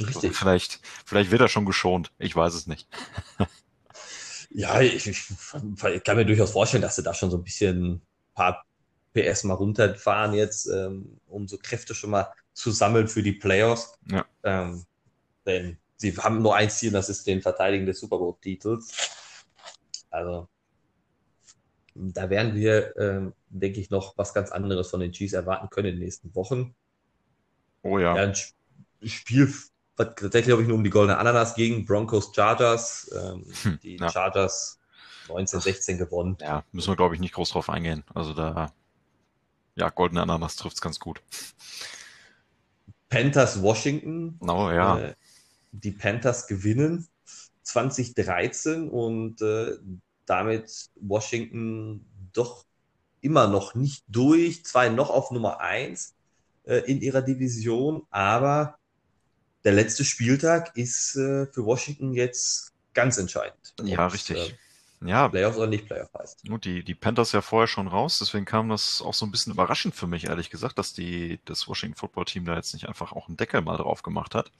Richtig. 0.00 0.36
Vielleicht, 0.36 0.80
vielleicht 1.04 1.30
wird 1.30 1.40
er 1.40 1.48
schon 1.48 1.66
geschont. 1.66 2.12
Ich 2.18 2.34
weiß 2.34 2.54
es 2.54 2.66
nicht. 2.66 2.88
ja, 4.50 4.80
ich, 4.80 5.06
ich, 5.06 5.30
ich, 5.30 6.04
kann 6.04 6.16
mir 6.16 6.26
durchaus 6.26 6.52
vorstellen, 6.52 6.82
dass 6.82 6.96
sie 6.96 7.02
da 7.02 7.14
schon 7.14 7.30
so 7.30 7.38
ein 7.38 7.44
bisschen 7.44 7.94
ein 7.94 8.02
paar 8.34 8.64
PS 9.14 9.44
mal 9.44 9.54
runterfahren 9.54 10.34
jetzt, 10.34 10.66
ähm, 10.66 11.18
um 11.26 11.48
so 11.48 11.58
Kräfte 11.58 11.94
schon 11.94 12.10
mal 12.10 12.32
zu 12.52 12.70
sammeln 12.70 13.08
für 13.08 13.22
die 13.22 13.32
Playoffs. 13.32 13.98
Ja. 14.10 14.24
Ähm, 14.42 14.84
denn 15.46 15.78
sie 15.96 16.16
haben 16.16 16.42
nur 16.42 16.54
ein 16.54 16.70
Ziel, 16.70 16.92
das 16.92 17.08
ist 17.08 17.26
den 17.26 17.42
Verteidigen 17.42 17.86
des 17.86 18.00
Super 18.00 18.18
Bowl-Titels. 18.18 18.92
Also, 20.10 20.48
da 21.94 22.30
werden 22.30 22.54
wir, 22.54 22.96
ähm, 22.96 23.32
denke 23.48 23.80
ich, 23.80 23.90
noch 23.90 24.16
was 24.16 24.34
ganz 24.34 24.52
anderes 24.52 24.88
von 24.88 25.00
den 25.00 25.12
Chiefs 25.12 25.32
erwarten 25.32 25.68
können 25.70 25.88
in 25.88 25.94
den 25.96 26.04
nächsten 26.04 26.34
Wochen. 26.34 26.74
Oh 27.82 27.98
ja. 27.98 28.16
ja 28.16 28.22
ein 28.22 28.34
Spiel 29.08 29.52
tatsächlich 29.98 30.46
glaube 30.46 30.62
ich 30.62 30.68
nur 30.68 30.76
um 30.76 30.84
die 30.84 30.90
goldene 30.90 31.18
Ananas 31.18 31.54
gegen 31.54 31.84
Broncos 31.84 32.32
Chargers. 32.34 33.10
Ähm, 33.14 33.44
hm, 33.62 33.78
die 33.82 33.96
ja. 33.96 34.10
Chargers 34.10 34.78
1916 35.24 35.98
gewonnen. 35.98 36.36
Ja, 36.40 36.64
müssen 36.72 36.88
wir 36.88 36.96
glaube 36.96 37.14
ich 37.14 37.20
nicht 37.20 37.34
groß 37.34 37.50
drauf 37.50 37.68
eingehen. 37.68 38.04
Also 38.14 38.32
da, 38.32 38.72
ja, 39.74 39.90
goldene 39.90 40.22
Ananas 40.22 40.56
trifft 40.56 40.76
es 40.76 40.80
ganz 40.80 40.98
gut. 40.98 41.22
Panthers 43.08 43.62
Washington. 43.62 44.38
Oh 44.40 44.70
ja. 44.70 44.98
Äh, 44.98 45.14
die 45.72 45.92
Panthers 45.92 46.46
gewinnen 46.46 47.06
2013 47.62 48.88
und 48.88 49.42
äh, 49.42 49.76
damit 50.26 50.90
Washington 50.96 52.06
doch 52.32 52.64
immer 53.20 53.48
noch 53.48 53.74
nicht 53.74 54.04
durch, 54.08 54.64
zwei 54.64 54.88
noch 54.88 55.10
auf 55.10 55.30
Nummer 55.30 55.60
eins 55.60 56.14
äh, 56.64 56.78
in 56.90 57.00
ihrer 57.00 57.22
Division, 57.22 58.06
aber 58.10 58.77
der 59.64 59.72
letzte 59.72 60.04
Spieltag 60.04 60.76
ist 60.76 61.16
äh, 61.16 61.46
für 61.46 61.64
Washington 61.64 62.12
jetzt 62.12 62.72
ganz 62.94 63.18
entscheidend. 63.18 63.74
Ja, 63.82 64.06
Und, 64.06 64.14
richtig. 64.14 64.36
Äh, 64.36 64.54
ja. 65.08 65.28
Playoffs 65.28 65.56
oder 65.56 65.68
nicht 65.68 65.86
Playoff 65.86 66.10
heißt. 66.18 66.48
Gut, 66.48 66.64
die, 66.64 66.82
die 66.82 66.94
Panthers 66.94 67.32
ja 67.32 67.40
vorher 67.40 67.68
schon 67.68 67.86
raus, 67.86 68.18
deswegen 68.20 68.44
kam 68.44 68.68
das 68.68 69.00
auch 69.00 69.14
so 69.14 69.26
ein 69.26 69.30
bisschen 69.30 69.52
überraschend 69.52 69.94
für 69.94 70.06
mich, 70.06 70.24
ehrlich 70.24 70.50
gesagt, 70.50 70.78
dass 70.78 70.92
die, 70.92 71.40
das 71.44 71.68
Washington 71.68 71.96
Football 71.96 72.24
Team 72.24 72.44
da 72.44 72.56
jetzt 72.56 72.72
nicht 72.72 72.88
einfach 72.88 73.12
auch 73.12 73.28
einen 73.28 73.36
Deckel 73.36 73.62
mal 73.62 73.76
drauf 73.76 74.02
gemacht 74.02 74.34
hat. 74.34 74.50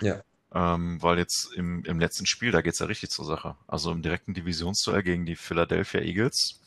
Ja. 0.00 0.22
Ähm, 0.54 1.02
weil 1.02 1.18
jetzt 1.18 1.52
im, 1.54 1.84
im 1.84 2.00
letzten 2.00 2.24
Spiel, 2.24 2.52
da 2.52 2.62
geht's 2.62 2.78
ja 2.78 2.86
richtig 2.86 3.10
zur 3.10 3.24
Sache. 3.24 3.56
Also 3.66 3.90
im 3.92 4.00
direkten 4.00 4.32
Divisionsduell 4.32 5.02
gegen 5.02 5.26
die 5.26 5.36
Philadelphia 5.36 6.00
Eagles. 6.00 6.60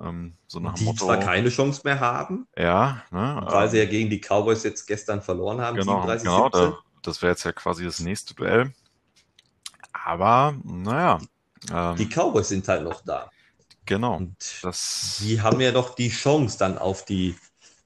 Ähm, 0.00 0.34
so 0.46 0.60
nach 0.60 0.74
die 0.74 0.84
Motto, 0.84 1.06
zwar 1.06 1.18
keine 1.18 1.48
Chance 1.48 1.80
mehr 1.84 1.98
haben. 1.98 2.46
Ja, 2.56 3.02
ne, 3.10 3.40
weil 3.48 3.64
ähm, 3.64 3.70
sie 3.70 3.78
ja 3.78 3.86
gegen 3.86 4.10
die 4.10 4.20
Cowboys 4.20 4.62
jetzt 4.62 4.86
gestern 4.86 5.22
verloren 5.22 5.60
haben. 5.60 5.76
Genau, 5.76 6.06
37, 6.06 6.24
genau 6.24 6.48
da, 6.50 6.78
das 7.02 7.22
wäre 7.22 7.32
jetzt 7.32 7.44
ja 7.44 7.52
quasi 7.52 7.84
das 7.84 8.00
nächste 8.00 8.34
Duell. 8.34 8.72
Aber, 9.92 10.56
naja. 10.64 11.20
Ähm, 11.70 11.96
die 11.96 12.08
Cowboys 12.08 12.48
sind 12.48 12.66
halt 12.68 12.82
noch 12.82 13.02
da. 13.04 13.30
Genau. 13.84 14.20
Die 15.20 15.40
haben 15.40 15.60
ja 15.60 15.72
noch 15.72 15.94
die 15.94 16.10
Chance 16.10 16.58
dann 16.58 16.76
auf 16.78 17.04
die, 17.04 17.36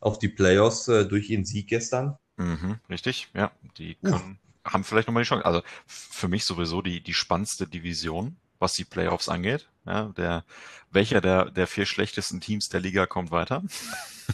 auf 0.01 0.19
die 0.19 0.29
Playoffs 0.29 0.89
äh, 0.89 1.07
durch 1.07 1.31
ihren 1.31 1.45
Sieg 1.45 1.69
gestern. 1.69 2.19
Mhm, 2.37 2.81
richtig, 2.91 3.29
ja. 3.35 3.53
Die 3.79 3.95
können, 3.95 4.39
haben 4.65 4.85
vielleicht 4.85 5.09
nochmal 5.09 5.23
die 5.23 5.29
Chance. 5.29 5.45
Also 5.45 5.63
für 5.87 6.29
mich 6.29 6.45
sowieso 6.45 6.83
die, 6.83 7.03
die 7.03 7.15
spannendste 7.15 7.67
Division, 7.67 8.37
was 8.63 8.73
die 8.75 8.85
Playoffs 8.85 9.29
angeht. 9.29 9.69
Ja, 9.85 10.05
der, 10.17 10.45
welcher 10.93 11.21
der, 11.21 11.51
der 11.51 11.67
vier 11.67 11.85
schlechtesten 11.85 12.41
Teams 12.41 12.69
der 12.69 12.81
Liga 12.81 13.07
kommt 13.07 13.33
weiter? 13.33 13.65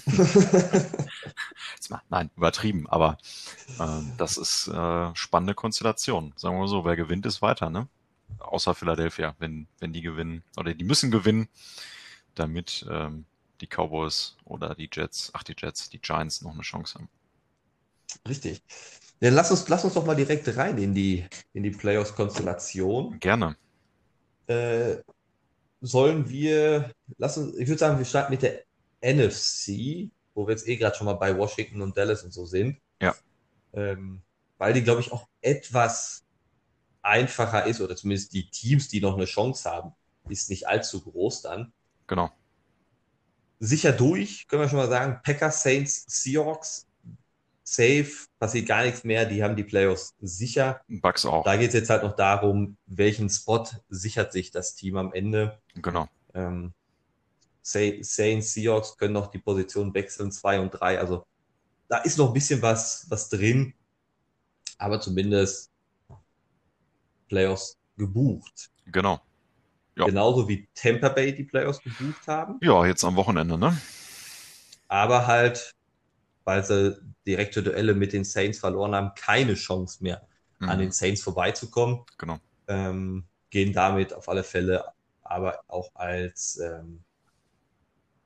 Nein, 2.11 2.31
übertrieben, 2.37 2.87
aber 2.89 3.17
äh, 3.79 4.03
das 4.19 4.37
ist 4.37 4.69
äh, 4.69 5.15
spannende 5.15 5.55
Konstellation. 5.55 6.35
Sagen 6.37 6.55
wir 6.55 6.61
mal 6.61 6.69
so, 6.69 6.85
wer 6.85 6.97
gewinnt, 6.97 7.25
ist 7.25 7.41
weiter, 7.41 7.71
ne? 7.71 7.89
Außer 8.39 8.75
Philadelphia, 8.75 9.35
wenn, 9.39 9.67
wenn 9.81 9.95
die 9.95 10.03
gewinnen, 10.03 10.45
oder 10.59 10.75
die 10.75 10.85
müssen 10.85 11.11
gewinnen, 11.11 11.49
damit 12.35 12.87
ähm, 12.91 13.25
die 13.63 13.67
Cowboys 13.67 14.37
oder 14.45 14.75
die 14.75 14.91
Jets, 14.93 15.31
ach 15.33 15.43
die 15.43 15.57
Jets, 15.57 15.89
die 15.89 15.99
Giants 15.99 16.43
noch 16.43 16.53
eine 16.53 16.63
Chance 16.63 16.97
haben. 16.97 17.09
Richtig. 18.29 18.63
Ja, 19.21 19.31
lass 19.31 19.51
uns, 19.51 19.67
lass 19.69 19.85
uns 19.85 19.95
doch 19.95 20.05
mal 20.05 20.15
direkt 20.15 20.55
rein 20.57 20.77
in 20.77 20.95
die, 20.95 21.25
in 21.55 21.63
die 21.63 21.71
Playoffs-Konstellation. 21.71 23.19
Gerne. 23.19 23.57
Äh, 24.49 25.03
sollen 25.81 26.29
wir, 26.29 26.91
lass 27.19 27.39
uns, 27.39 27.57
ich 27.57 27.69
würde 27.69 27.79
sagen, 27.79 27.99
wir 27.99 28.05
starten 28.05 28.33
mit 28.33 28.43
der 28.43 28.65
NFC, 29.01 30.11
wo 30.35 30.47
wir 30.47 30.53
jetzt 30.53 30.67
eh 30.67 30.77
gerade 30.77 30.97
schon 30.97 31.05
mal 31.05 31.15
bei 31.15 31.37
Washington 31.37 31.83
und 31.83 31.97
Dallas 31.97 32.25
und 32.25 32.33
so 32.33 32.47
sind. 32.47 32.81
Ja. 33.01 33.15
Ähm, 33.73 34.23
weil 34.57 34.73
die, 34.73 34.83
glaube 34.83 35.01
ich, 35.01 35.13
auch 35.13 35.29
etwas 35.41 36.25
einfacher 37.03 37.67
ist, 37.67 37.81
oder 37.81 37.95
zumindest 37.95 38.33
die 38.33 38.51
Teams, 38.51 38.89
die 38.89 39.01
noch 39.01 39.15
eine 39.15 39.27
Chance 39.27 39.71
haben, 39.71 39.93
ist 40.29 40.51
nicht 40.51 40.67
allzu 40.67 41.01
groß 41.03 41.43
dann. 41.43 41.73
Genau. 42.09 42.31
Sicher 43.61 43.93
durch, 43.93 44.49
können 44.49 44.63
wir 44.63 44.69
schon 44.69 44.79
mal 44.79 44.89
sagen. 44.89 45.21
Packers, 45.23 45.63
Saints, 45.63 46.05
Seahawks, 46.09 46.88
safe, 47.69 48.27
passiert 48.39 48.67
gar 48.67 48.83
nichts 48.85 49.05
mehr, 49.05 49.27
die 49.27 49.43
haben 49.43 49.55
die 49.55 49.65
Playoffs 49.65 50.15
sicher. 50.21 50.81
Bugs 50.89 51.27
auch. 51.27 51.45
Da 51.45 51.57
geht 51.57 51.69
es 51.69 51.75
jetzt 51.75 51.91
halt 51.91 52.03
noch 52.03 52.17
darum, 52.17 52.77
welchen 52.87 53.29
Spot 53.29 53.67
sichert 53.89 54.33
sich 54.33 54.51
das 54.51 54.75
Team 54.75 54.97
am 54.97 55.13
Ende. 55.13 55.59
Genau. 55.75 56.09
Ähm, 56.35 56.73
Saints, 57.63 58.55
Seahawks 58.55 58.97
können 58.97 59.13
noch 59.13 59.27
die 59.27 59.39
Position 59.39 59.93
wechseln, 59.93 60.33
zwei 60.33 60.59
und 60.59 60.71
drei. 60.71 60.99
Also 60.99 61.27
da 61.89 61.99
ist 61.99 62.17
noch 62.17 62.29
ein 62.29 62.35
bisschen 62.35 62.63
was, 62.63 63.07
was 63.11 63.29
drin, 63.29 63.75
aber 64.79 65.01
zumindest 65.01 65.71
Playoffs 67.29 67.77
gebucht. 67.99 68.71
Genau. 68.87 69.21
Ja. 69.97 70.07
Genauso 70.07 70.49
wie 70.49 70.69
Tampa 70.75 71.11
Bay 71.11 71.35
die 71.35 71.45
Playoffs 71.45 71.83
gebucht 71.83 72.27
haben. 72.27 72.59
Ja, 72.63 72.87
jetzt 72.87 73.05
am 73.05 73.17
Wochenende, 73.17 73.59
ne? 73.59 73.77
Aber 74.87 75.27
halt, 75.27 75.75
weil 76.49 76.65
sie 76.65 76.99
direkte 77.27 77.63
Duelle 77.63 77.93
mit 77.93 78.15
den 78.15 78.25
Saints 78.25 78.59
verloren 78.59 78.95
haben, 78.95 79.13
keine 79.15 79.53
Chance 79.53 80.03
mehr, 80.03 80.27
mhm. 80.61 80.71
an 80.71 80.79
den 80.79 80.93
Saints 80.93 81.21
vorbeizukommen. 81.21 82.07
Genau. 82.17 82.39
Ähm, 82.69 83.27
gehen 83.51 83.75
damit 83.75 84.15
auf 84.15 84.31
alle 84.31 84.43
Fälle 84.43 84.83
aber 85.21 85.61
auch 85.69 85.95
als 85.95 86.59
ähm, 86.59 87.05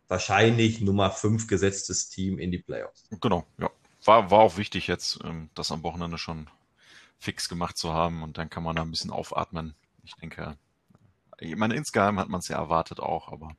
wahrscheinlich 0.07 0.81
Nummer 0.81 1.11
5 1.11 1.49
gesetztes 1.49 2.11
Team 2.11 2.39
in 2.39 2.53
die 2.53 2.59
Playoffs. 2.59 3.09
Genau, 3.21 3.45
ja. 3.59 3.69
War, 4.05 4.31
war 4.31 4.39
auch 4.39 4.57
wichtig 4.57 4.87
jetzt, 4.87 5.19
ähm, 5.25 5.51
das 5.57 5.73
am 5.73 5.83
Wochenende 5.83 6.17
schon 6.17 6.49
fix 7.19 7.49
gemacht 7.49 7.77
zu 7.77 7.93
haben 7.93 8.23
und 8.23 8.39
dann 8.39 8.51
kann 8.51 8.63
man 8.63 8.77
da 8.77 8.83
ein 8.83 8.91
bisschen 8.93 9.11
aufatmen. 9.11 9.75
Ich 10.05 10.15
denke, 10.15 10.57
ich 11.41 11.57
meine, 11.57 11.75
insgeheim 11.75 12.21
hat 12.21 12.29
man 12.29 12.39
es 12.39 12.47
ja 12.47 12.57
erwartet 12.57 13.01
auch, 13.01 13.33
aber 13.33 13.57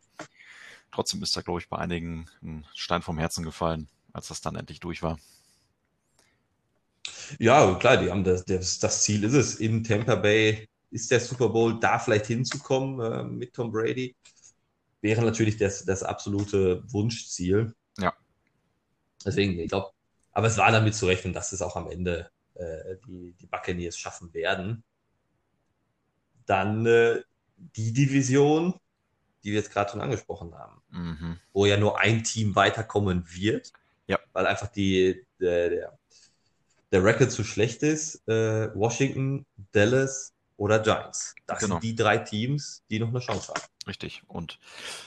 trotzdem 0.89 1.22
ist 1.22 1.36
da, 1.36 1.41
glaube 1.41 1.59
ich, 1.59 1.68
bei 1.68 1.80
einigen 1.80 2.30
ein 2.41 2.66
Stein 2.74 3.01
vom 3.01 3.18
Herzen 3.18 3.43
gefallen, 3.43 3.89
als 4.14 4.28
das 4.30 4.41
dann 4.41 4.55
endlich 4.55 4.80
durch 4.80 5.03
war. 5.03 5.20
Ja, 7.39 7.76
klar, 7.76 7.97
die 7.97 8.09
haben 8.09 8.24
das, 8.24 8.45
das, 8.45 8.80
das 8.80 9.03
Ziel 9.03 9.24
ist 9.24 9.34
es. 9.34 9.55
In 9.55 9.84
Tampa 9.84 10.16
Bay 10.16 10.70
ist 10.91 11.11
der 11.11 11.20
Super 11.20 11.49
Bowl, 11.49 11.80
da 11.80 11.99
vielleicht 11.99 12.28
hinzukommen 12.28 12.99
äh, 12.99 13.24
mit 13.24 13.53
Tom 13.53 13.72
Brady, 13.72 14.16
wäre 15.01 15.24
natürlich 15.24 15.57
das, 15.57 15.84
das 15.84 16.03
absolute 16.03 16.84
Wunschziel. 16.91 17.74
Ja. 17.97 18.14
Deswegen, 19.26 19.59
ich 19.59 19.70
glaube, 19.70 19.91
aber 20.32 20.47
es 20.47 20.57
war 20.57 20.72
damit 20.72 20.95
zu 20.95 21.05
rechnen, 21.07 21.34
dass 21.34 21.51
es 21.51 21.61
auch 21.61 21.76
am 21.76 21.89
Ende 21.89 22.30
äh, 22.53 22.95
die, 23.07 23.34
die 23.34 23.47
Buccaneers 23.47 23.97
schaffen 23.97 24.34
werden. 24.34 24.84
Dann 26.45 26.86
äh, 26.86 27.22
die 27.57 27.93
Division, 27.93 28.74
die 29.43 29.51
wir 29.51 29.59
jetzt 29.59 29.72
gerade 29.72 29.91
schon 29.91 30.01
angesprochen 30.01 30.55
haben, 30.55 30.82
mhm. 30.89 31.39
wo 31.51 31.66
ja 31.66 31.78
nur 31.78 31.99
ein 31.99 32.24
Team 32.24 32.55
weiterkommen 32.55 33.26
wird, 33.32 33.74
ja. 34.08 34.20
weil 34.34 34.45
einfach 34.45 34.68
die, 34.68 35.26
der, 35.39 35.70
der, 35.70 35.99
der 36.91 37.04
Record 37.04 37.32
zu 37.32 37.43
schlecht 37.43 37.84
ist. 37.84 38.28
Äh, 38.28 38.74
Washington, 38.76 39.45
Dallas 39.72 40.34
oder 40.58 40.80
Giants. 40.80 41.36
Das 41.45 41.60
genau. 41.60 41.76
sind 41.76 41.84
die 41.84 41.95
drei 41.95 42.18
Teams, 42.18 42.84
die 42.89 42.99
noch 42.99 43.10
eine 43.10 43.20
Chance 43.20 43.49
haben. 43.49 43.62
Richtig. 43.88 44.24
Und 44.28 44.60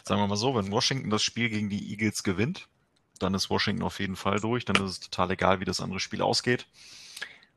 sagen 0.04 0.20
wir 0.20 0.26
mal 0.26 0.36
so, 0.36 0.54
wenn 0.54 0.70
Washington 0.70 1.10
das 1.10 1.22
Spiel 1.22 1.48
gegen 1.48 1.70
die 1.70 1.90
Eagles 1.90 2.22
gewinnt, 2.22 2.68
dann 3.18 3.34
ist 3.34 3.48
Washington 3.48 3.82
auf 3.82 4.00
jeden 4.00 4.16
Fall 4.16 4.40
durch. 4.40 4.64
Dann 4.64 4.76
ist 4.76 4.90
es 4.90 5.00
total 5.00 5.30
egal, 5.30 5.60
wie 5.60 5.64
das 5.64 5.80
andere 5.80 6.00
Spiel 6.00 6.22
ausgeht. 6.22 6.66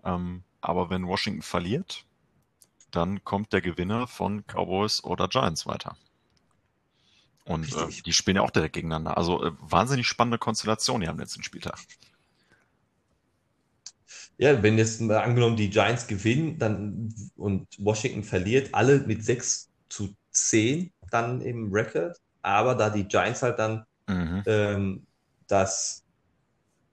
Ähm, 0.04 0.44
aber 0.62 0.90
wenn 0.90 1.08
Washington 1.08 1.42
verliert, 1.42 2.06
dann 2.92 3.24
kommt 3.24 3.54
der 3.54 3.62
Gewinner 3.62 4.08
von 4.08 4.44
Cowboys 4.48 5.04
oder 5.04 5.28
Giants 5.28 5.68
weiter. 5.68 5.98
Und 7.50 7.76
äh, 7.76 8.02
die 8.06 8.14
spielen 8.14 8.36
ja 8.36 8.44
auch 8.44 8.52
direkt 8.52 8.76
gegeneinander. 8.76 9.18
Also 9.18 9.44
äh, 9.44 9.52
wahnsinnig 9.60 10.06
spannende 10.06 10.38
Konstellation 10.38 11.02
hier 11.02 11.10
am 11.10 11.18
letzten 11.18 11.42
Spieltag. 11.42 11.80
Ja, 14.38 14.62
wenn 14.62 14.78
jetzt 14.78 15.02
mal 15.02 15.18
angenommen 15.18 15.56
die 15.56 15.72
Giants 15.72 16.06
gewinnen 16.06 16.60
dann, 16.60 17.12
und 17.36 17.68
Washington 17.80 18.24
verliert, 18.24 18.70
alle 18.76 19.00
mit 19.00 19.26
6 19.26 19.68
zu 19.90 20.14
10 20.30 20.92
dann 21.10 21.42
im 21.42 21.72
Record, 21.74 22.20
aber 22.44 22.76
da 22.76 22.92
die 22.92 23.06
Giants 23.06 23.42
halt 23.42 23.58
dann 23.58 23.84
mhm. 24.08 24.44
ähm, 24.46 25.08
das 25.48 26.04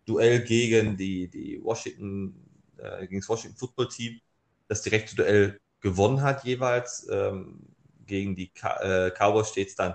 Duell 0.06 0.40
gegen 0.40 0.96
die, 0.96 1.28
die 1.28 1.60
Washington, 1.62 2.34
äh, 2.78 3.06
gegen 3.06 3.20
das 3.20 3.28
Washington 3.28 3.58
Football 3.58 3.88
Team, 3.88 4.20
das 4.68 4.80
direkte 4.80 5.16
Duell 5.16 5.60
gewonnen 5.82 6.22
hat 6.22 6.44
jeweils. 6.44 7.06
Ähm, 7.10 7.75
gegen 8.06 8.34
die 8.34 8.52
äh, 8.80 9.10
Cowboys 9.10 9.48
steht 9.48 9.68
es 9.68 9.74
dann 9.74 9.94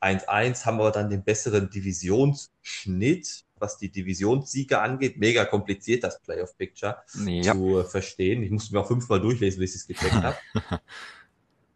1-1, 0.00 0.64
haben 0.66 0.78
wir 0.78 0.90
dann 0.90 1.10
den 1.10 1.22
besseren 1.22 1.70
Divisionsschnitt 1.70 3.44
was 3.62 3.78
die 3.78 3.90
Divisionssiege 3.90 4.80
angeht. 4.80 5.16
Mega 5.16 5.46
kompliziert, 5.46 6.04
das 6.04 6.20
Playoff-Picture 6.20 6.98
ja. 7.24 7.54
zu 7.54 7.78
äh, 7.78 7.84
verstehen. 7.84 8.42
Ich 8.42 8.50
musste 8.50 8.74
mir 8.74 8.80
auch 8.80 8.88
fünfmal 8.88 9.20
durchlesen, 9.20 9.60
bis 9.60 9.74
ich 9.74 9.82
es 9.82 9.86
gecheckt 9.86 10.22
habe. 10.22 10.36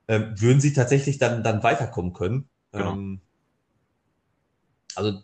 ähm, 0.09 0.35
würden 0.39 0.61
sie 0.61 0.75
tatsächlich 0.75 1.17
dann, 1.17 1.43
dann 1.43 1.63
weiterkommen 1.63 2.13
können. 2.13 2.51
Genau. 2.73 2.93
Ähm, 2.93 3.21
also 4.97 5.23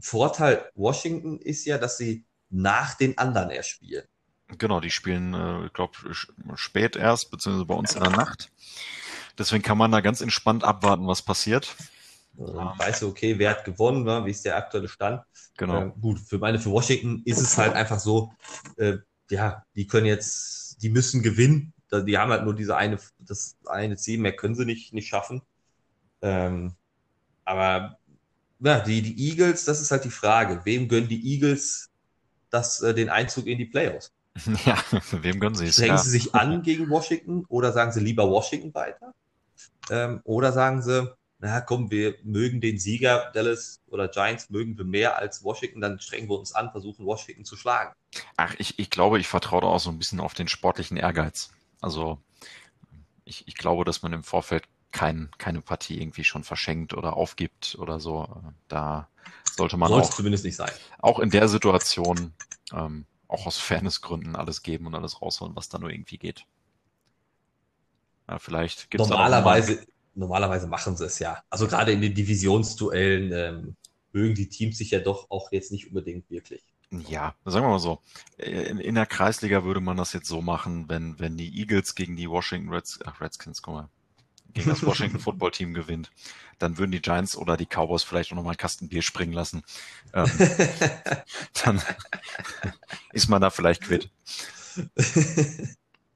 Vorteil 0.00 0.68
Washington 0.74 1.38
ist 1.38 1.64
ja, 1.64 1.78
dass 1.78 1.98
sie 1.98 2.24
nach 2.50 2.94
den 2.94 3.18
anderen 3.18 3.50
erst 3.50 3.68
spielen. 3.68 4.04
Genau, 4.58 4.80
die 4.80 4.90
spielen, 4.90 5.34
äh, 5.34 5.66
ich 5.66 5.72
glaube, 5.72 5.92
spät 6.56 6.96
erst, 6.96 7.30
beziehungsweise 7.30 7.66
bei 7.66 7.74
uns 7.74 7.94
in 7.94 8.02
der 8.02 8.10
Nacht. 8.10 8.50
Deswegen 9.38 9.62
kann 9.62 9.78
man 9.78 9.92
da 9.92 10.00
ganz 10.00 10.20
entspannt 10.20 10.64
abwarten, 10.64 11.06
was 11.06 11.22
passiert. 11.22 11.74
Also, 12.38 12.58
ah. 12.58 12.74
weißt 12.78 13.02
du, 13.02 13.08
okay, 13.08 13.38
wer 13.38 13.50
hat 13.50 13.64
gewonnen, 13.64 14.04
ne? 14.04 14.24
wie 14.24 14.30
ist 14.30 14.44
der 14.44 14.56
aktuelle 14.56 14.88
Stand? 14.88 15.22
Genau. 15.56 15.82
Äh, 15.82 15.92
gut, 16.00 16.18
für 16.18 16.38
meine, 16.38 16.58
für 16.58 16.70
Washington 16.70 17.22
ist 17.24 17.40
es 17.40 17.58
halt 17.58 17.74
einfach 17.74 17.98
so, 17.98 18.32
äh, 18.76 18.98
ja, 19.30 19.64
die 19.74 19.86
können 19.86 20.06
jetzt, 20.06 20.82
die 20.82 20.90
müssen 20.90 21.22
gewinnen. 21.22 21.72
Die 21.92 22.16
haben 22.16 22.30
halt 22.30 22.44
nur 22.44 22.54
diese 22.54 22.76
eine, 22.76 22.98
das 23.18 23.56
eine 23.66 23.96
Ziel, 23.96 24.18
mehr 24.18 24.34
können 24.34 24.54
sie 24.54 24.64
nicht, 24.64 24.94
nicht 24.94 25.08
schaffen. 25.08 25.42
Ähm, 26.22 26.74
aber 27.44 27.98
ja, 28.60 28.80
die, 28.80 29.02
die 29.02 29.28
Eagles, 29.28 29.64
das 29.64 29.80
ist 29.80 29.90
halt 29.90 30.04
die 30.04 30.10
Frage. 30.10 30.62
Wem 30.64 30.88
gönnen 30.88 31.08
die 31.08 31.34
Eagles 31.34 31.90
das, 32.50 32.80
äh, 32.80 32.94
den 32.94 33.10
Einzug 33.10 33.46
in 33.46 33.58
die 33.58 33.66
Playoffs? 33.66 34.12
Ja, 34.64 34.82
wem 35.10 35.40
gönnen 35.40 35.56
sie 35.56 35.66
es? 35.66 35.78
Hängen 35.78 35.96
ja. 35.96 35.98
sie 35.98 36.10
sich 36.10 36.34
an 36.34 36.62
gegen 36.62 36.88
Washington 36.88 37.44
oder 37.48 37.72
sagen 37.72 37.92
sie 37.92 38.00
lieber 38.00 38.30
Washington 38.30 38.72
weiter? 38.72 39.14
Ähm, 39.90 40.20
oder 40.24 40.52
sagen 40.52 40.82
sie, 40.82 41.12
na 41.38 41.60
komm, 41.60 41.90
wir 41.90 42.14
mögen 42.22 42.60
den 42.60 42.78
Sieger 42.78 43.30
Dallas 43.34 43.80
oder 43.88 44.08
Giants 44.08 44.48
mögen 44.48 44.78
wir 44.78 44.84
mehr 44.84 45.16
als 45.16 45.42
Washington, 45.42 45.80
dann 45.80 45.98
strengen 45.98 46.28
wir 46.28 46.38
uns 46.38 46.54
an, 46.54 46.70
versuchen 46.70 47.04
Washington 47.04 47.44
zu 47.44 47.56
schlagen. 47.56 47.92
Ach, 48.36 48.54
ich, 48.58 48.78
ich 48.78 48.90
glaube, 48.90 49.18
ich 49.18 49.26
vertraue 49.26 49.62
da 49.62 49.66
auch 49.66 49.80
so 49.80 49.90
ein 49.90 49.98
bisschen 49.98 50.20
auf 50.20 50.34
den 50.34 50.46
sportlichen 50.46 50.96
Ehrgeiz. 50.96 51.50
Also 51.80 52.18
ich, 53.24 53.48
ich 53.48 53.56
glaube, 53.56 53.84
dass 53.84 54.02
man 54.02 54.12
im 54.12 54.22
Vorfeld 54.22 54.64
kein, 54.92 55.30
keine 55.38 55.62
Partie 55.62 56.00
irgendwie 56.00 56.22
schon 56.22 56.44
verschenkt 56.44 56.94
oder 56.94 57.16
aufgibt 57.16 57.76
oder 57.78 57.98
so. 57.98 58.28
Da 58.68 59.08
sollte 59.56 59.76
man 59.76 59.92
auch, 59.92 60.10
zumindest 60.10 60.44
nicht 60.44 60.56
sein. 60.56 60.70
Auch 60.98 61.18
in 61.18 61.30
der 61.30 61.48
Situation, 61.48 62.34
ähm, 62.72 63.06
auch 63.26 63.46
aus 63.46 63.58
Fairnessgründen 63.58 64.36
alles 64.36 64.62
geben 64.62 64.86
und 64.86 64.94
alles 64.94 65.20
rausholen, 65.20 65.56
was 65.56 65.68
da 65.68 65.78
nur 65.78 65.90
irgendwie 65.90 66.18
geht. 66.18 66.44
Ja, 68.32 68.38
vielleicht 68.38 68.90
gibt 68.90 69.00
normalerweise 69.00 69.84
normalerweise 70.14 70.66
machen 70.66 70.96
sie 70.96 71.04
es 71.04 71.18
ja. 71.18 71.42
Also 71.50 71.66
gerade 71.66 71.92
in 71.92 72.00
den 72.00 72.14
Divisionsduellen 72.14 73.32
ähm, 73.32 73.76
mögen 74.12 74.34
die 74.34 74.48
Teams 74.48 74.78
sich 74.78 74.90
ja 74.90 75.00
doch 75.00 75.30
auch 75.30 75.52
jetzt 75.52 75.70
nicht 75.70 75.88
unbedingt 75.88 76.30
wirklich. 76.30 76.62
Ja, 76.90 77.34
sagen 77.44 77.66
wir 77.66 77.70
mal 77.70 77.78
so. 77.78 78.00
In, 78.38 78.78
in, 78.78 78.94
der 78.94 79.06
Kreisliga 79.06 79.64
würde 79.64 79.80
man 79.80 79.96
das 79.96 80.12
jetzt 80.12 80.28
so 80.28 80.40
machen, 80.40 80.88
wenn, 80.88 81.18
wenn 81.18 81.36
die 81.36 81.58
Eagles 81.58 81.94
gegen 81.94 82.16
die 82.16 82.28
Washington 82.28 82.72
Reds, 82.72 83.00
ach, 83.04 83.20
Redskins, 83.20 83.62
guck 83.62 83.74
mal, 83.74 83.88
gegen 84.52 84.68
das 84.68 84.84
Washington 84.84 85.18
Football 85.20 85.50
Team 85.50 85.72
gewinnt, 85.74 86.10
dann 86.58 86.76
würden 86.76 86.92
die 86.92 87.00
Giants 87.00 87.36
oder 87.36 87.56
die 87.56 87.66
Cowboys 87.66 88.02
vielleicht 88.02 88.32
auch 88.32 88.36
nochmal 88.36 88.52
einen 88.52 88.58
Kasten 88.58 88.88
Bier 88.88 89.02
springen 89.02 89.32
lassen. 89.32 89.62
Ähm, 90.14 90.30
dann 91.64 91.82
ist 93.12 93.28
man 93.28 93.40
da 93.40 93.48
vielleicht 93.48 93.82
quitt. 93.82 94.10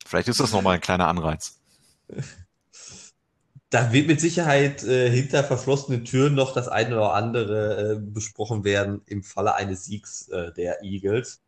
Vielleicht 0.06 0.28
ist 0.28 0.40
das 0.40 0.52
nochmal 0.52 0.74
ein 0.74 0.80
kleiner 0.80 1.08
Anreiz 1.08 1.58
da 3.70 3.92
wird 3.92 4.06
mit 4.06 4.20
Sicherheit 4.20 4.84
äh, 4.84 5.10
hinter 5.10 5.44
verschlossenen 5.44 6.04
Türen 6.04 6.34
noch 6.34 6.54
das 6.54 6.68
eine 6.68 6.96
oder 6.96 7.14
andere 7.14 7.92
äh, 7.92 8.00
besprochen 8.00 8.64
werden 8.64 9.02
im 9.06 9.22
Falle 9.22 9.54
eines 9.54 9.84
Siegs 9.84 10.28
äh, 10.28 10.52
der 10.52 10.82
Eagles. 10.82 11.42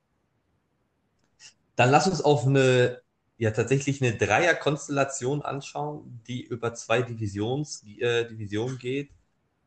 Dann 1.77 1.91
lass 1.91 2.09
uns 2.09 2.21
auf 2.21 2.45
eine, 2.45 3.01
ja 3.37 3.53
tatsächlich 3.53 4.03
eine 4.03 4.17
Dreierkonstellation 4.17 5.43
anschauen, 5.43 6.21
die 6.27 6.43
über 6.43 6.75
zwei 6.75 7.03
Divisions, 7.03 7.85
äh, 7.99 8.25
Divisionen 8.27 8.79
geht. 8.79 9.11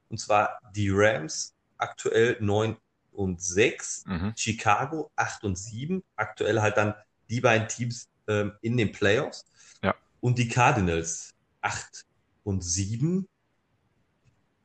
Und 0.09 0.19
zwar 0.19 0.59
die 0.75 0.89
Rams, 0.91 1.55
aktuell 1.77 2.35
9 2.41 2.75
und 3.13 3.41
6, 3.41 4.05
mhm. 4.07 4.33
Chicago 4.35 5.09
8 5.15 5.45
und 5.45 5.57
7, 5.57 6.03
aktuell 6.17 6.61
halt 6.61 6.75
dann 6.75 6.95
die 7.29 7.39
beiden 7.39 7.69
Teams 7.69 8.09
ähm, 8.27 8.51
in 8.61 8.75
den 8.75 8.91
Playoffs. 8.91 9.45
Ja. 9.81 9.95
Und 10.21 10.37
die 10.37 10.47
Cardinals 10.47 11.33
8 11.61 12.05
und 12.43 12.63
7. 12.63 13.27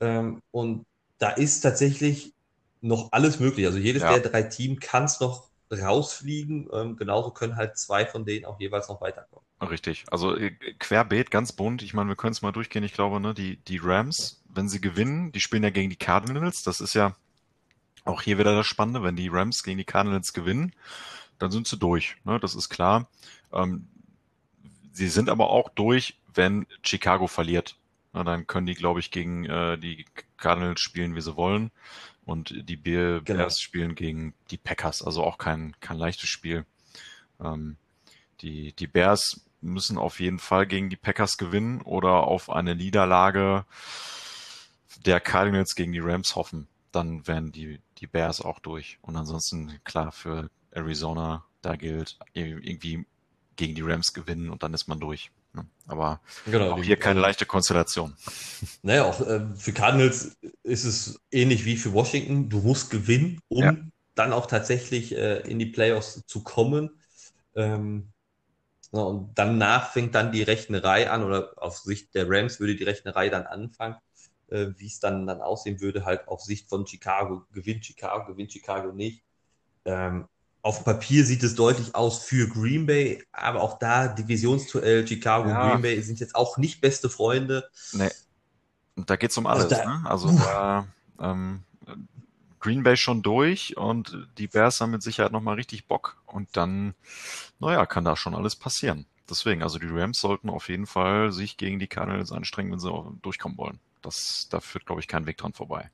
Ähm, 0.00 0.42
und 0.50 0.86
da 1.18 1.30
ist 1.30 1.60
tatsächlich 1.60 2.34
noch 2.80 3.10
alles 3.12 3.40
möglich. 3.40 3.66
Also 3.66 3.78
jedes 3.78 4.02
ja. 4.02 4.18
der 4.18 4.30
drei 4.30 4.42
Teams 4.42 4.80
kann 4.80 5.04
es 5.04 5.20
noch 5.20 5.48
rausfliegen. 5.72 6.68
Ähm, 6.72 6.96
genauso 6.96 7.30
können 7.30 7.56
halt 7.56 7.76
zwei 7.76 8.06
von 8.06 8.24
denen 8.24 8.44
auch 8.44 8.60
jeweils 8.60 8.88
noch 8.88 9.00
weiterkommen. 9.00 9.44
Richtig. 9.60 10.04
Also 10.10 10.36
äh, 10.36 10.52
querbeet, 10.78 11.30
ganz 11.30 11.52
bunt. 11.52 11.82
Ich 11.82 11.94
meine, 11.94 12.08
wir 12.08 12.16
können 12.16 12.32
es 12.32 12.42
mal 12.42 12.52
durchgehen. 12.52 12.84
Ich 12.84 12.92
glaube, 12.92 13.20
ne, 13.20 13.34
die, 13.34 13.56
die 13.56 13.78
Rams, 13.82 14.42
wenn 14.48 14.68
sie 14.68 14.80
gewinnen, 14.80 15.32
die 15.32 15.40
spielen 15.40 15.64
ja 15.64 15.70
gegen 15.70 15.90
die 15.90 15.96
Cardinals. 15.96 16.62
Das 16.62 16.80
ist 16.80 16.94
ja 16.94 17.16
auch 18.04 18.22
hier 18.22 18.38
wieder 18.38 18.54
das 18.54 18.66
Spannende. 18.66 19.02
Wenn 19.02 19.16
die 19.16 19.28
Rams 19.28 19.62
gegen 19.62 19.78
die 19.78 19.84
Cardinals 19.84 20.32
gewinnen, 20.32 20.72
dann 21.38 21.50
sind 21.50 21.66
sie 21.66 21.78
durch. 21.78 22.16
Ne? 22.24 22.38
Das 22.38 22.54
ist 22.54 22.68
klar. 22.68 23.08
Ähm, 23.52 23.88
sie 24.96 25.08
sind 25.08 25.28
aber 25.28 25.50
auch 25.50 25.68
durch, 25.68 26.18
wenn 26.34 26.66
Chicago 26.82 27.26
verliert. 27.26 27.76
Na, 28.12 28.24
dann 28.24 28.46
können 28.46 28.66
die, 28.66 28.74
glaube 28.74 29.00
ich, 29.00 29.10
gegen 29.10 29.44
äh, 29.44 29.76
die 29.76 30.06
Cardinals 30.38 30.80
spielen, 30.80 31.14
wie 31.14 31.20
sie 31.20 31.36
wollen. 31.36 31.70
Und 32.24 32.68
die 32.68 32.76
Bears 32.76 33.24
genau. 33.24 33.48
spielen 33.50 33.94
gegen 33.94 34.34
die 34.50 34.56
Packers, 34.56 35.02
also 35.02 35.22
auch 35.22 35.38
kein, 35.38 35.76
kein 35.80 35.98
leichtes 35.98 36.28
Spiel. 36.28 36.64
Ähm, 37.40 37.76
die, 38.40 38.72
die 38.72 38.86
Bears 38.86 39.44
müssen 39.60 39.98
auf 39.98 40.18
jeden 40.18 40.38
Fall 40.38 40.66
gegen 40.66 40.90
die 40.90 40.96
Packers 40.96 41.36
gewinnen 41.36 41.82
oder 41.82 42.24
auf 42.24 42.50
eine 42.50 42.74
Niederlage 42.74 43.64
der 45.04 45.20
Cardinals 45.20 45.74
gegen 45.74 45.92
die 45.92 46.00
Rams 46.00 46.36
hoffen. 46.36 46.68
Dann 46.90 47.26
wären 47.26 47.52
die, 47.52 47.80
die 47.98 48.06
Bears 48.06 48.40
auch 48.40 48.60
durch. 48.60 48.98
Und 49.02 49.16
ansonsten, 49.16 49.78
klar, 49.84 50.10
für 50.10 50.50
Arizona, 50.70 51.44
da 51.60 51.76
gilt 51.76 52.18
irgendwie 52.32 53.04
gegen 53.56 53.74
die 53.74 53.82
Rams 53.82 54.12
gewinnen 54.12 54.50
und 54.50 54.62
dann 54.62 54.74
ist 54.74 54.86
man 54.86 55.00
durch. 55.00 55.30
Ne? 55.54 55.66
Aber 55.86 56.20
genau, 56.44 56.72
auch 56.72 56.82
hier 56.82 56.96
keine 56.96 57.20
leichte 57.20 57.46
Konstellation. 57.46 58.14
Naja, 58.82 59.04
auch 59.04 59.20
äh, 59.20 59.40
für 59.56 59.72
Cardinals 59.72 60.36
ist 60.62 60.84
es 60.84 61.20
ähnlich 61.30 61.64
wie 61.64 61.76
für 61.76 61.92
Washington. 61.92 62.48
Du 62.48 62.60
musst 62.60 62.90
gewinnen, 62.90 63.40
um 63.48 63.64
ja. 63.64 63.76
dann 64.14 64.32
auch 64.32 64.46
tatsächlich 64.46 65.14
äh, 65.14 65.38
in 65.40 65.58
die 65.58 65.66
Playoffs 65.66 66.22
zu 66.26 66.42
kommen. 66.42 66.90
Ähm, 67.54 68.12
und 68.92 69.32
danach 69.34 69.92
fängt 69.92 70.14
dann 70.14 70.32
die 70.32 70.42
Rechnerei 70.42 71.10
an, 71.10 71.24
oder 71.24 71.52
aus 71.56 71.82
Sicht 71.82 72.14
der 72.14 72.28
Rams 72.28 72.60
würde 72.60 72.76
die 72.76 72.84
Rechnerei 72.84 73.28
dann 73.28 73.46
anfangen, 73.46 73.96
äh, 74.48 74.68
wie 74.76 74.86
es 74.86 75.00
dann, 75.00 75.26
dann 75.26 75.40
aussehen 75.40 75.80
würde, 75.80 76.04
halt 76.04 76.28
auf 76.28 76.42
Sicht 76.42 76.68
von 76.68 76.86
Chicago. 76.86 77.44
Gewinnt 77.52 77.84
Chicago, 77.84 78.32
gewinnt 78.32 78.52
Chicago 78.52 78.92
nicht. 78.92 79.22
Ähm, 79.84 80.28
auf 80.66 80.84
Papier 80.84 81.24
sieht 81.24 81.44
es 81.44 81.54
deutlich 81.54 81.94
aus 81.94 82.24
für 82.24 82.48
Green 82.48 82.86
Bay, 82.86 83.22
aber 83.30 83.62
auch 83.62 83.78
da 83.78 84.08
Divisionsduell 84.08 85.06
Chicago 85.06 85.48
ja. 85.48 85.70
Green 85.70 85.82
Bay 85.82 86.02
sind 86.02 86.18
jetzt 86.18 86.34
auch 86.34 86.58
nicht 86.58 86.80
beste 86.80 87.08
Freunde. 87.08 87.70
Nee. 87.92 88.10
Und 88.96 89.08
da 89.08 89.14
geht 89.14 89.30
es 89.30 89.38
um 89.38 89.46
alles. 89.46 89.72
Also 89.72 89.76
da, 89.76 89.98
ne? 89.98 90.10
also 90.10 90.32
da 90.36 90.86
ähm, 91.20 91.62
Green 92.58 92.82
Bay 92.82 92.96
schon 92.96 93.22
durch 93.22 93.76
und 93.76 94.26
die 94.38 94.48
Bears 94.48 94.80
haben 94.80 94.90
mit 94.90 95.04
Sicherheit 95.04 95.30
nochmal 95.30 95.54
richtig 95.54 95.86
Bock 95.86 96.20
und 96.26 96.48
dann, 96.56 96.94
naja, 97.60 97.86
kann 97.86 98.04
da 98.04 98.16
schon 98.16 98.34
alles 98.34 98.56
passieren. 98.56 99.06
Deswegen, 99.30 99.62
also 99.62 99.78
die 99.78 99.86
Rams 99.88 100.18
sollten 100.18 100.50
auf 100.50 100.68
jeden 100.68 100.86
Fall 100.86 101.30
sich 101.30 101.58
gegen 101.58 101.78
die 101.78 101.86
Cardinals 101.86 102.32
anstrengen, 102.32 102.72
wenn 102.72 102.80
sie 102.80 102.90
durchkommen 103.22 103.56
wollen. 103.56 103.78
Das, 104.02 104.48
da 104.50 104.58
führt, 104.58 104.86
glaube 104.86 105.00
ich, 105.00 105.06
kein 105.06 105.26
Weg 105.26 105.36
dran 105.36 105.52
vorbei. 105.52 105.92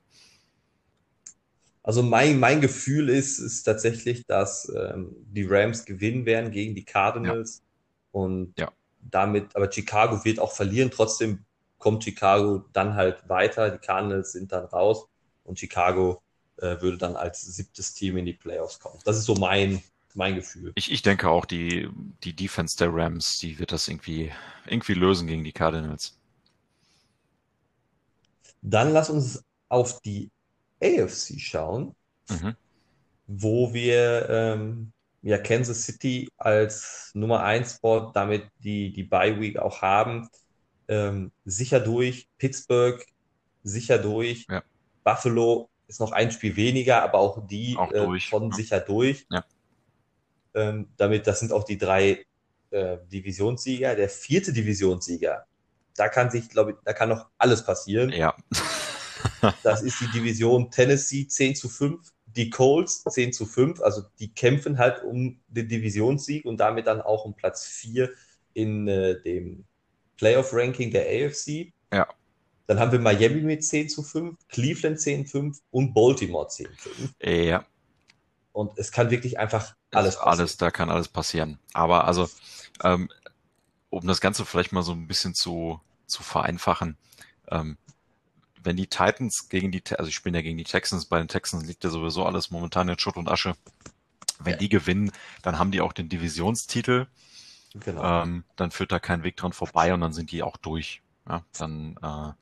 Also 1.83 2.01
mein, 2.01 2.39
mein 2.39 2.61
Gefühl 2.61 3.09
ist, 3.09 3.39
ist 3.39 3.63
tatsächlich, 3.63 4.25
dass 4.25 4.71
ähm, 4.73 5.15
die 5.31 5.45
Rams 5.45 5.83
gewinnen 5.83 6.25
werden 6.25 6.51
gegen 6.51 6.75
die 6.75 6.85
Cardinals. 6.85 7.57
Ja. 7.57 8.19
Und 8.19 8.53
ja. 8.57 8.71
damit, 9.01 9.55
aber 9.55 9.69
Chicago 9.71 10.23
wird 10.23 10.39
auch 10.39 10.53
verlieren. 10.53 10.91
Trotzdem 10.91 11.39
kommt 11.79 12.05
Chicago 12.05 12.63
dann 12.71 12.95
halt 12.95 13.27
weiter. 13.27 13.69
Die 13.69 13.85
Cardinals 13.85 14.31
sind 14.31 14.53
dann 14.53 14.65
raus 14.65 15.07
und 15.43 15.59
Chicago 15.59 16.21
äh, 16.57 16.79
würde 16.79 16.97
dann 16.97 17.17
als 17.17 17.41
siebtes 17.41 17.93
Team 17.93 18.15
in 18.17 18.25
die 18.25 18.33
Playoffs 18.33 18.79
kommen. 18.79 18.99
Das 19.03 19.17
ist 19.17 19.25
so 19.25 19.35
mein, 19.35 19.83
mein 20.13 20.35
Gefühl. 20.35 20.71
Ich, 20.75 20.89
ich 20.89 21.01
denke 21.01 21.29
auch, 21.29 21.43
die, 21.43 21.89
die 22.23 22.33
Defense 22.33 22.77
der 22.77 22.93
Rams, 22.93 23.39
die 23.39 23.59
wird 23.59 23.73
das 23.73 23.89
irgendwie, 23.89 24.31
irgendwie 24.67 24.93
lösen 24.93 25.27
gegen 25.27 25.43
die 25.43 25.51
Cardinals. 25.51 26.17
Dann 28.61 28.93
lass 28.93 29.09
uns 29.09 29.43
auf 29.67 29.99
die 30.01 30.29
AFC 30.83 31.39
schauen, 31.39 31.95
mhm. 32.29 32.55
wo 33.27 33.73
wir 33.73 34.29
ähm, 34.29 34.91
ja 35.21 35.37
Kansas 35.37 35.83
City 35.83 36.29
als 36.37 37.11
Nummer 37.13 37.43
1 37.43 37.75
Spot, 37.75 38.11
damit 38.13 38.45
die, 38.59 38.91
die 38.91 39.03
Bye 39.03 39.39
Week 39.39 39.57
auch 39.57 39.81
haben, 39.81 40.29
ähm, 40.87 41.31
sicher 41.45 41.79
durch, 41.79 42.27
Pittsburgh 42.37 43.03
sicher 43.63 43.97
durch, 43.97 44.45
ja. 44.49 44.61
Buffalo 45.03 45.69
ist 45.87 45.99
noch 45.99 46.11
ein 46.11 46.31
Spiel 46.31 46.55
weniger, 46.55 47.01
aber 47.03 47.19
auch 47.19 47.45
die 47.47 47.75
auch 47.77 47.91
äh, 47.91 48.19
von 48.19 48.49
ja. 48.49 48.55
sicher 48.55 48.79
durch. 48.79 49.25
Ja. 49.29 49.45
Ähm, 50.53 50.89
damit, 50.97 51.27
das 51.27 51.39
sind 51.39 51.51
auch 51.51 51.63
die 51.63 51.77
drei 51.77 52.25
äh, 52.71 52.97
Divisionssieger. 53.11 53.95
Der 53.95 54.09
vierte 54.09 54.53
Divisionssieger, 54.53 55.45
da 55.95 56.09
kann 56.09 56.29
sich, 56.29 56.49
glaube 56.49 56.71
ich, 56.71 56.77
da 56.83 56.93
kann 56.93 57.09
noch 57.09 57.29
alles 57.37 57.65
passieren. 57.65 58.09
Ja. 58.09 58.35
Das 59.63 59.81
ist 59.81 59.99
die 60.01 60.07
Division 60.07 60.71
Tennessee 60.71 61.27
10 61.27 61.55
zu 61.55 61.69
5, 61.69 61.99
die 62.25 62.49
Colts 62.49 63.03
10 63.03 63.33
zu 63.33 63.45
5. 63.45 63.81
Also 63.81 64.03
die 64.19 64.33
kämpfen 64.33 64.77
halt 64.77 65.03
um 65.03 65.39
den 65.47 65.67
Divisionssieg 65.67 66.45
und 66.45 66.57
damit 66.57 66.87
dann 66.87 67.01
auch 67.01 67.25
um 67.25 67.35
Platz 67.35 67.65
4 67.65 68.09
in 68.53 68.87
äh, 68.87 69.21
dem 69.21 69.65
Playoff-Ranking 70.17 70.91
der 70.91 71.05
AFC. 71.05 71.73
Ja. 71.91 72.07
Dann 72.67 72.79
haben 72.79 72.91
wir 72.91 72.99
Miami 72.99 73.41
mit 73.41 73.63
10 73.63 73.89
zu 73.89 74.03
5, 74.03 74.37
Cleveland 74.47 74.99
10 74.99 75.25
zu 75.25 75.31
5 75.39 75.59
und 75.71 75.93
Baltimore 75.93 76.47
10 76.47 76.67
zu 76.77 76.89
5. 76.89 77.13
Ja. 77.21 77.65
Und 78.53 78.77
es 78.77 78.91
kann 78.91 79.09
wirklich 79.09 79.39
einfach 79.39 79.75
alles 79.91 80.15
passieren. 80.15 80.39
Alles, 80.39 80.57
da 80.57 80.71
kann 80.71 80.89
alles 80.89 81.07
passieren. 81.07 81.59
Aber 81.73 82.05
also, 82.05 82.29
ähm, 82.83 83.09
um 83.89 84.07
das 84.07 84.21
Ganze 84.21 84.45
vielleicht 84.45 84.71
mal 84.71 84.83
so 84.83 84.93
ein 84.93 85.07
bisschen 85.07 85.33
zu, 85.33 85.81
zu 86.05 86.23
vereinfachen, 86.23 86.97
ähm, 87.49 87.77
wenn 88.63 88.77
die 88.77 88.87
Titans 88.87 89.49
gegen 89.49 89.71
die, 89.71 89.83
also 89.97 90.09
ich 90.09 90.23
bin 90.23 90.33
ja 90.33 90.41
gegen 90.41 90.57
die 90.57 90.63
Texans, 90.63 91.05
bei 91.05 91.19
den 91.19 91.27
Texans 91.27 91.65
liegt 91.65 91.83
ja 91.83 91.89
sowieso 91.89 92.25
alles 92.25 92.51
momentan 92.51 92.89
in 92.89 92.97
Schutt 92.97 93.17
und 93.17 93.29
Asche. 93.29 93.55
Wenn 94.39 94.53
ja. 94.53 94.59
die 94.59 94.69
gewinnen, 94.69 95.11
dann 95.41 95.59
haben 95.59 95.71
die 95.71 95.81
auch 95.81 95.93
den 95.93 96.09
Divisionstitel. 96.09 97.07
Genau. 97.75 98.23
Ähm, 98.23 98.43
dann 98.55 98.71
führt 98.71 98.91
da 98.91 98.99
kein 98.99 99.23
Weg 99.23 99.37
dran 99.37 99.53
vorbei 99.53 99.93
und 99.93 100.01
dann 100.01 100.13
sind 100.13 100.31
die 100.31 100.43
auch 100.43 100.57
durch. 100.57 101.01
Ja, 101.27 101.43
dann, 101.57 101.97
äh, 101.97 102.33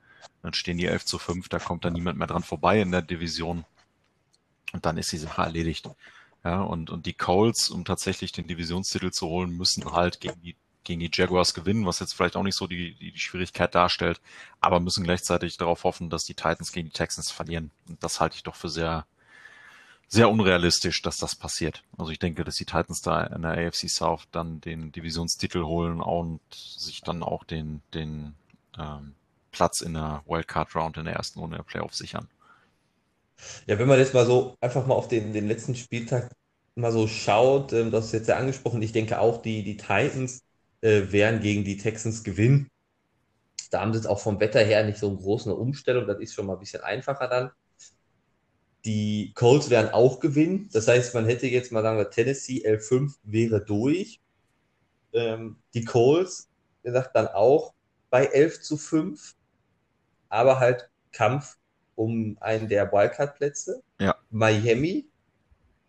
dann 0.42 0.54
stehen 0.54 0.78
die 0.78 0.86
11 0.86 1.06
zu 1.06 1.20
5, 1.20 1.50
da 1.50 1.60
kommt 1.60 1.86
dann 1.86 1.94
niemand 1.94 2.18
mehr 2.18 2.28
dran 2.28 2.44
vorbei 2.44 2.82
in 2.82 2.92
der 2.92 3.02
Division. 3.02 3.66
Und 4.74 4.86
dann 4.86 4.98
ist 4.98 5.12
die 5.12 5.18
Sache 5.18 5.42
erledigt. 5.42 5.90
Ja, 6.44 6.62
und, 6.62 6.90
und 6.90 7.06
die 7.06 7.14
Colts, 7.14 7.70
um 7.70 7.86
tatsächlich 7.86 8.32
den 8.32 8.48
Divisionstitel 8.48 9.12
zu 9.12 9.28
holen, 9.28 9.52
müssen 9.52 9.92
halt 9.92 10.20
gegen 10.20 10.42
die 10.42 10.56
gegen 10.84 11.00
die 11.00 11.12
Jaguars 11.12 11.54
gewinnen, 11.54 11.86
was 11.86 12.00
jetzt 12.00 12.14
vielleicht 12.14 12.36
auch 12.36 12.44
nicht 12.44 12.56
so 12.56 12.68
die, 12.68 12.96
die, 12.96 13.12
die 13.12 13.20
Schwierigkeit 13.20 13.74
darstellt, 13.76 14.20
aber 14.60 14.80
müssen 14.80 15.04
gleichzeitig 15.04 15.58
darauf 15.58 15.84
hoffen, 15.84 16.10
dass 16.10 16.26
die 16.26 16.34
Titans 16.34 16.72
gegen 16.72 16.90
die 16.90 16.94
Texans 16.94 17.32
verlieren. 17.32 17.72
Und 17.88 18.04
das 18.04 18.20
halte 18.20 18.36
ich 18.36 18.44
doch 18.44 18.56
für 18.56 18.70
sehr, 18.70 19.06
sehr 20.08 20.30
unrealistisch, 20.30 21.02
dass 21.02 21.18
das 21.18 21.36
passiert. 21.36 21.84
Also 21.98 22.12
ich 22.12 22.20
denke, 22.20 22.44
dass 22.44 22.56
die 22.56 22.66
Titans 22.66 23.02
da 23.02 23.24
in 23.24 23.44
der 23.44 23.52
AFC 23.52 23.90
South 23.90 24.28
dann 24.32 24.60
den 24.62 24.92
Divisionstitel 24.92 25.64
holen 25.64 26.02
und 26.02 26.42
sich 26.52 27.02
dann 27.02 27.24
auch 27.24 27.44
den, 27.44 27.82
den 27.94 28.34
ähm, 28.78 29.14
Platz 29.52 29.82
in 29.82 29.94
der 29.94 30.24
Wildcard 30.28 30.76
Round 30.76 30.98
in 30.98 31.06
der 31.06 31.16
ersten 31.16 31.40
Runde 31.40 31.58
der 31.58 31.64
Playoffs 31.64 31.98
sichern. 31.98 32.28
Ja, 33.68 33.80
wenn 33.80 33.88
man 33.88 34.00
jetzt 34.00 34.14
mal 34.14 34.26
so 34.26 34.56
einfach 34.62 34.86
mal 34.86 34.96
auf 34.96 35.08
den, 35.08 35.34
den 35.34 35.48
letzten 35.48 35.76
Spieltag 35.76 36.32
mal 36.76 36.92
so 36.92 37.08
schaut, 37.08 37.74
ähm, 37.74 37.92
das 37.92 38.06
ist 38.06 38.12
jetzt 38.14 38.28
ja 38.30 38.38
angesprochen, 38.38 38.82
ich 38.82 38.92
denke 38.92 39.20
auch, 39.20 39.42
die, 39.42 39.64
die 39.64 39.78
Titans 39.78 40.42
äh, 40.82 41.12
werden 41.12 41.42
gegen 41.42 41.64
die 41.64 41.78
Texans 41.78 42.24
gewinnen. 42.24 42.70
Da 43.70 43.82
haben 43.82 43.94
sie 43.94 44.00
jetzt 44.00 44.08
auch 44.08 44.20
vom 44.20 44.40
Wetter 44.40 44.60
her 44.60 44.84
nicht 44.84 44.98
so 44.98 45.08
eine 45.08 45.18
große 45.18 45.54
Umstellung, 45.56 46.08
das 46.08 46.20
ist 46.20 46.34
schon 46.34 46.46
mal 46.46 46.54
ein 46.54 46.60
bisschen 46.60 46.82
einfacher 46.82 47.28
dann. 47.28 47.52
Die 48.84 49.32
Colts 49.36 49.70
werden 49.70 49.92
auch 49.92 50.20
gewinnen. 50.20 50.70
Das 50.74 50.88
heißt, 50.88 51.14
man 51.14 51.26
hätte 51.26 51.48
jetzt 51.48 51.72
mal 51.72 51.84
sagen 51.84 51.98
wir, 51.98 52.10
Tennessee 52.10 52.68
L5 52.68 53.14
wäre 53.24 53.64
durch. 53.64 54.20
Ähm, 55.14 55.58
die 55.74 55.86
Colts, 55.86 56.50
gesagt, 56.84 57.16
dann 57.16 57.28
auch 57.28 57.74
bei 58.10 58.26
11 58.26 58.62
zu 58.62 58.78
5, 58.78 59.36
aber 60.30 60.60
halt 60.60 60.90
Kampf 61.12 61.58
um 61.96 62.38
einen 62.40 62.68
der 62.68 62.92
Wildcard-Plätze. 62.92 63.84
Ja. 64.00 64.16
Miami 64.32 65.08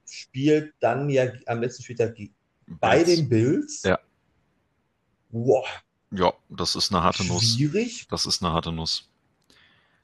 spielt 0.07 0.75
dann 0.81 1.09
ja 1.09 1.33
am 1.47 1.61
letzten 1.61 1.83
Spieltag 1.83 2.15
bei 2.67 3.03
den 3.03 3.29
Bills. 3.29 3.83
Ja. 3.85 3.99
Wow. 5.33 5.67
Ja, 6.13 6.33
das 6.49 6.75
ist 6.77 6.93
eine 6.93 7.03
harte 7.03 7.25
Nuss. 7.25 7.55
Schwierig. 7.55 8.07
Das 8.09 8.27
ist 8.27 8.43
eine 8.43 8.53
harte 8.53 8.71
Nuss. 8.71 9.09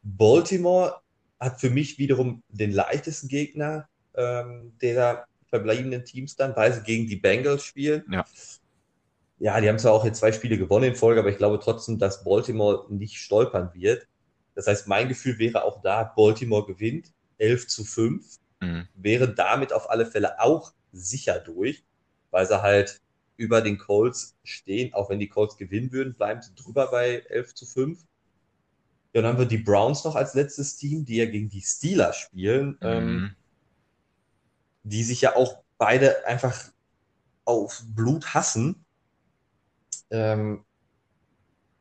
Baltimore 0.02 1.00
hat 1.38 1.60
für 1.60 1.70
mich 1.70 1.98
wiederum 1.98 2.42
den 2.48 2.72
leichtesten 2.72 3.28
Gegner 3.28 3.88
ähm, 4.14 4.72
der 4.80 5.26
verbleibenden 5.48 6.04
Teams 6.04 6.36
dann, 6.36 6.56
weil 6.56 6.72
sie 6.72 6.82
gegen 6.82 7.06
die 7.06 7.16
Bengals 7.16 7.62
spielen. 7.64 8.04
Ja. 8.10 8.24
Ja, 9.38 9.60
die 9.60 9.68
haben 9.68 9.78
zwar 9.78 9.92
auch 9.92 10.04
jetzt 10.04 10.18
zwei 10.18 10.32
Spiele 10.32 10.58
gewonnen 10.58 10.90
in 10.90 10.96
Folge, 10.96 11.20
aber 11.20 11.30
ich 11.30 11.36
glaube 11.36 11.60
trotzdem, 11.60 11.98
dass 11.98 12.24
Baltimore 12.24 12.86
nicht 12.92 13.18
stolpern 13.18 13.70
wird. 13.72 14.08
Das 14.54 14.66
heißt, 14.66 14.88
mein 14.88 15.08
Gefühl 15.08 15.38
wäre 15.38 15.62
auch 15.62 15.80
da, 15.80 16.02
Baltimore 16.02 16.66
gewinnt 16.66 17.12
11 17.38 17.68
zu 17.68 17.84
5, 17.84 18.38
Mhm. 18.60 18.88
wäre 18.94 19.32
damit 19.32 19.72
auf 19.72 19.88
alle 19.88 20.04
Fälle 20.04 20.40
auch 20.40 20.72
sicher 20.90 21.38
durch, 21.38 21.84
weil 22.32 22.44
sie 22.44 22.60
halt 22.60 23.00
über 23.38 23.62
den 23.62 23.78
Colts 23.78 24.36
stehen. 24.44 24.94
Auch 24.94 25.10
wenn 25.10 25.20
die 25.20 25.30
Colts 25.30 25.56
gewinnen 25.58 25.92
würden, 25.92 26.14
bleiben 26.14 26.42
sie 26.42 26.54
drüber 26.56 26.90
bei 26.90 27.20
11 27.30 27.54
zu 27.54 27.66
5. 27.66 28.06
Ja, 29.14 29.22
dann 29.22 29.32
haben 29.32 29.38
wir 29.38 29.46
die 29.46 29.58
Browns 29.58 30.04
noch 30.04 30.16
als 30.16 30.34
letztes 30.34 30.76
Team, 30.76 31.04
die 31.04 31.16
ja 31.16 31.26
gegen 31.26 31.48
die 31.50 31.62
Steelers 31.62 32.16
spielen, 32.18 32.78
ähm, 32.82 33.24
Mhm. 33.24 33.36
die 34.82 35.04
sich 35.04 35.20
ja 35.20 35.36
auch 35.36 35.62
beide 35.78 36.26
einfach 36.26 36.72
auf 37.44 37.82
Blut 37.94 38.34
hassen. 38.34 38.84
Ähm, 40.10 40.64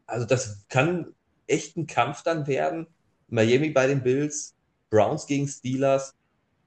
also 0.05 0.26
das 0.26 0.66
kann 0.70 1.14
echt 1.47 1.78
ein 1.78 1.88
Kampf 1.88 2.24
dann 2.24 2.47
werden. 2.47 2.88
Miami 3.28 3.70
bei 3.72 3.88
den 3.88 4.03
Bills, 4.03 4.55
Browns 4.89 5.26
gegen 5.28 5.47
Steelers. 5.47 6.14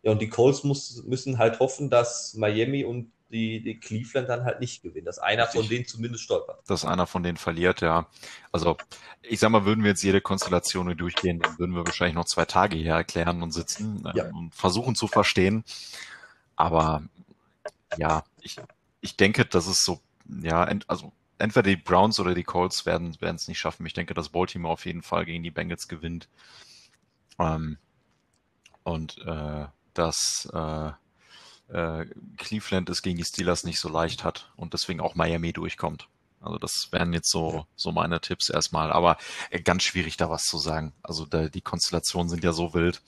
Ja, 0.02 0.12
und 0.12 0.22
die 0.22 0.28
Colts 0.30 0.64
muss, 0.64 1.02
müssen 1.04 1.38
halt 1.38 1.60
hoffen, 1.60 1.90
dass 1.90 2.34
Miami 2.34 2.84
und 2.84 3.12
die, 3.30 3.62
die 3.62 3.78
Cleveland 3.78 4.28
dann 4.28 4.44
halt 4.44 4.60
nicht 4.60 4.82
gewinnen, 4.82 5.06
dass 5.06 5.18
einer 5.18 5.44
Richtig. 5.44 5.60
von 5.60 5.68
denen 5.68 5.86
zumindest 5.86 6.24
stolpert. 6.24 6.60
dass 6.68 6.84
einer 6.84 7.06
von 7.06 7.22
denen 7.22 7.36
verliert, 7.36 7.80
ja. 7.80 8.06
Also, 8.52 8.76
ich 9.22 9.38
sag 9.40 9.50
mal, 9.50 9.64
würden 9.64 9.84
wir 9.84 9.90
jetzt 9.90 10.02
jede 10.02 10.20
Konstellation 10.20 10.96
durchgehen, 10.96 11.40
dann 11.40 11.58
würden 11.58 11.74
wir 11.74 11.86
wahrscheinlich 11.86 12.14
noch 12.16 12.24
zwei 12.24 12.44
Tage 12.44 12.76
hier 12.76 12.94
erklären 12.94 13.42
und 13.42 13.52
sitzen 13.52 14.04
äh, 14.06 14.16
Ja. 14.18 14.30
und 14.30 14.54
versuchen 14.54 14.94
zu 14.94 15.06
verstehen. 15.06 15.64
Aber 16.56 17.02
ja, 17.96 18.24
ich, 18.40 18.56
ich 19.00 19.16
denke, 19.16 19.44
dass 19.44 19.66
es 19.66 19.78
so, 19.82 20.00
ja, 20.42 20.64
ent, 20.64 20.84
also 20.88 21.12
entweder 21.38 21.68
die 21.70 21.76
Browns 21.76 22.20
oder 22.20 22.34
die 22.34 22.44
Colts 22.44 22.84
werden 22.86 23.18
werden 23.20 23.36
es 23.36 23.48
nicht 23.48 23.58
schaffen. 23.58 23.86
Ich 23.86 23.94
denke, 23.94 24.14
dass 24.14 24.28
Baltimore 24.28 24.72
auf 24.72 24.84
jeden 24.86 25.02
Fall 25.02 25.24
gegen 25.24 25.42
die 25.42 25.50
Bengals 25.50 25.88
gewinnt. 25.88 26.28
Ähm, 27.38 27.78
und 28.82 29.18
äh, 29.26 29.66
dass 29.94 30.48
äh, 30.52 30.90
äh, 31.72 32.06
Cleveland 32.36 32.88
es 32.90 33.02
gegen 33.02 33.18
die 33.18 33.24
Steelers 33.24 33.64
nicht 33.64 33.80
so 33.80 33.88
leicht 33.88 34.24
hat 34.24 34.50
und 34.56 34.72
deswegen 34.72 35.00
auch 35.00 35.14
Miami 35.14 35.52
durchkommt. 35.52 36.08
Also 36.40 36.58
das 36.58 36.88
wären 36.90 37.12
jetzt 37.12 37.30
so, 37.30 37.66
so 37.76 37.92
meine 37.92 38.20
Tipps 38.20 38.48
erstmal. 38.48 38.92
Aber 38.92 39.18
äh, 39.50 39.60
ganz 39.60 39.82
schwierig 39.82 40.16
da 40.16 40.30
was 40.30 40.46
zu 40.46 40.58
sagen. 40.58 40.92
Also 41.02 41.26
da, 41.26 41.48
die 41.48 41.60
Konstellationen 41.60 42.28
sind 42.28 42.44
ja 42.44 42.52
so 42.52 42.72
wild. 42.74 43.02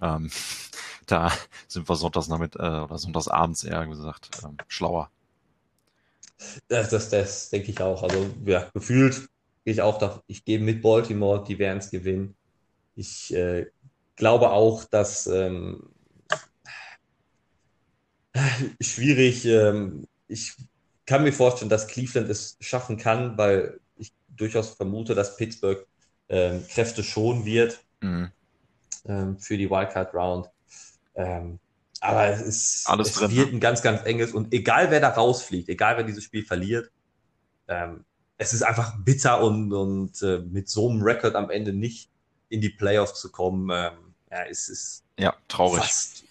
Ähm, 0.00 0.30
da 1.06 1.32
sind 1.68 1.88
wir 1.88 1.96
sonntags 1.96 2.28
damit, 2.28 2.56
äh, 2.56 2.58
oder 2.58 2.98
sonntags 2.98 3.28
abends 3.28 3.64
eher 3.64 3.86
gesagt, 3.86 4.30
ähm, 4.44 4.56
schlauer. 4.68 5.10
Das, 6.68 6.90
das, 6.90 7.08
das 7.10 7.50
denke 7.50 7.70
ich 7.70 7.80
auch. 7.80 8.02
Also, 8.02 8.34
ja, 8.44 8.68
gefühlt 8.74 9.28
gehe 9.64 9.74
ich 9.74 9.82
auch, 9.82 9.98
da, 9.98 10.20
ich 10.26 10.44
gehe 10.44 10.58
mit 10.58 10.82
Baltimore, 10.82 11.44
die 11.44 11.58
werden 11.58 11.78
es 11.78 11.90
gewinnen. 11.90 12.34
Ich 12.96 13.32
äh, 13.32 13.66
glaube 14.16 14.50
auch, 14.50 14.84
dass 14.84 15.28
ähm, 15.28 15.88
schwierig, 18.80 19.44
ähm, 19.44 20.06
ich 20.28 20.54
kann 21.06 21.24
mir 21.24 21.32
vorstellen, 21.32 21.68
dass 21.68 21.88
Cleveland 21.88 22.28
es 22.28 22.56
schaffen 22.60 22.96
kann, 22.96 23.36
weil 23.36 23.80
ich 23.96 24.12
durchaus 24.36 24.70
vermute, 24.70 25.14
dass 25.14 25.36
Pittsburgh 25.36 25.86
ähm, 26.28 26.64
Kräfte 26.68 27.02
schonen 27.02 27.44
wird 27.44 27.80
Mhm. 28.02 28.32
ähm, 29.06 29.38
für 29.38 29.56
die 29.56 29.70
Wildcard 29.70 30.14
Round. 30.14 30.48
Aber 32.00 32.26
es 32.26 32.40
ist 32.42 32.88
Alles 32.88 33.08
es 33.08 33.14
drin, 33.14 33.36
wird 33.36 33.48
ne? 33.48 33.56
ein 33.56 33.60
ganz, 33.60 33.82
ganz 33.82 34.02
enges 34.04 34.32
und 34.32 34.52
egal 34.52 34.90
wer 34.90 35.00
da 35.00 35.10
rausfliegt, 35.10 35.68
egal 35.68 35.96
wer 35.96 36.04
dieses 36.04 36.24
Spiel 36.24 36.44
verliert, 36.44 36.90
es 38.38 38.52
ist 38.52 38.62
einfach 38.62 38.96
bitter 38.98 39.42
und, 39.42 39.72
und 39.72 40.20
äh, 40.22 40.38
mit 40.38 40.68
so 40.68 40.88
einem 40.90 41.02
Rekord 41.02 41.34
am 41.34 41.50
Ende 41.50 41.72
nicht 41.72 42.10
in 42.48 42.60
die 42.60 42.70
Playoffs 42.70 43.20
zu 43.20 43.30
kommen, 43.30 43.70
ähm, 43.72 44.14
ja, 44.30 44.44
es 44.50 44.68
ist 44.68 45.04
Ja, 45.18 45.34
traurig. 45.48 45.82
fast 45.82 46.24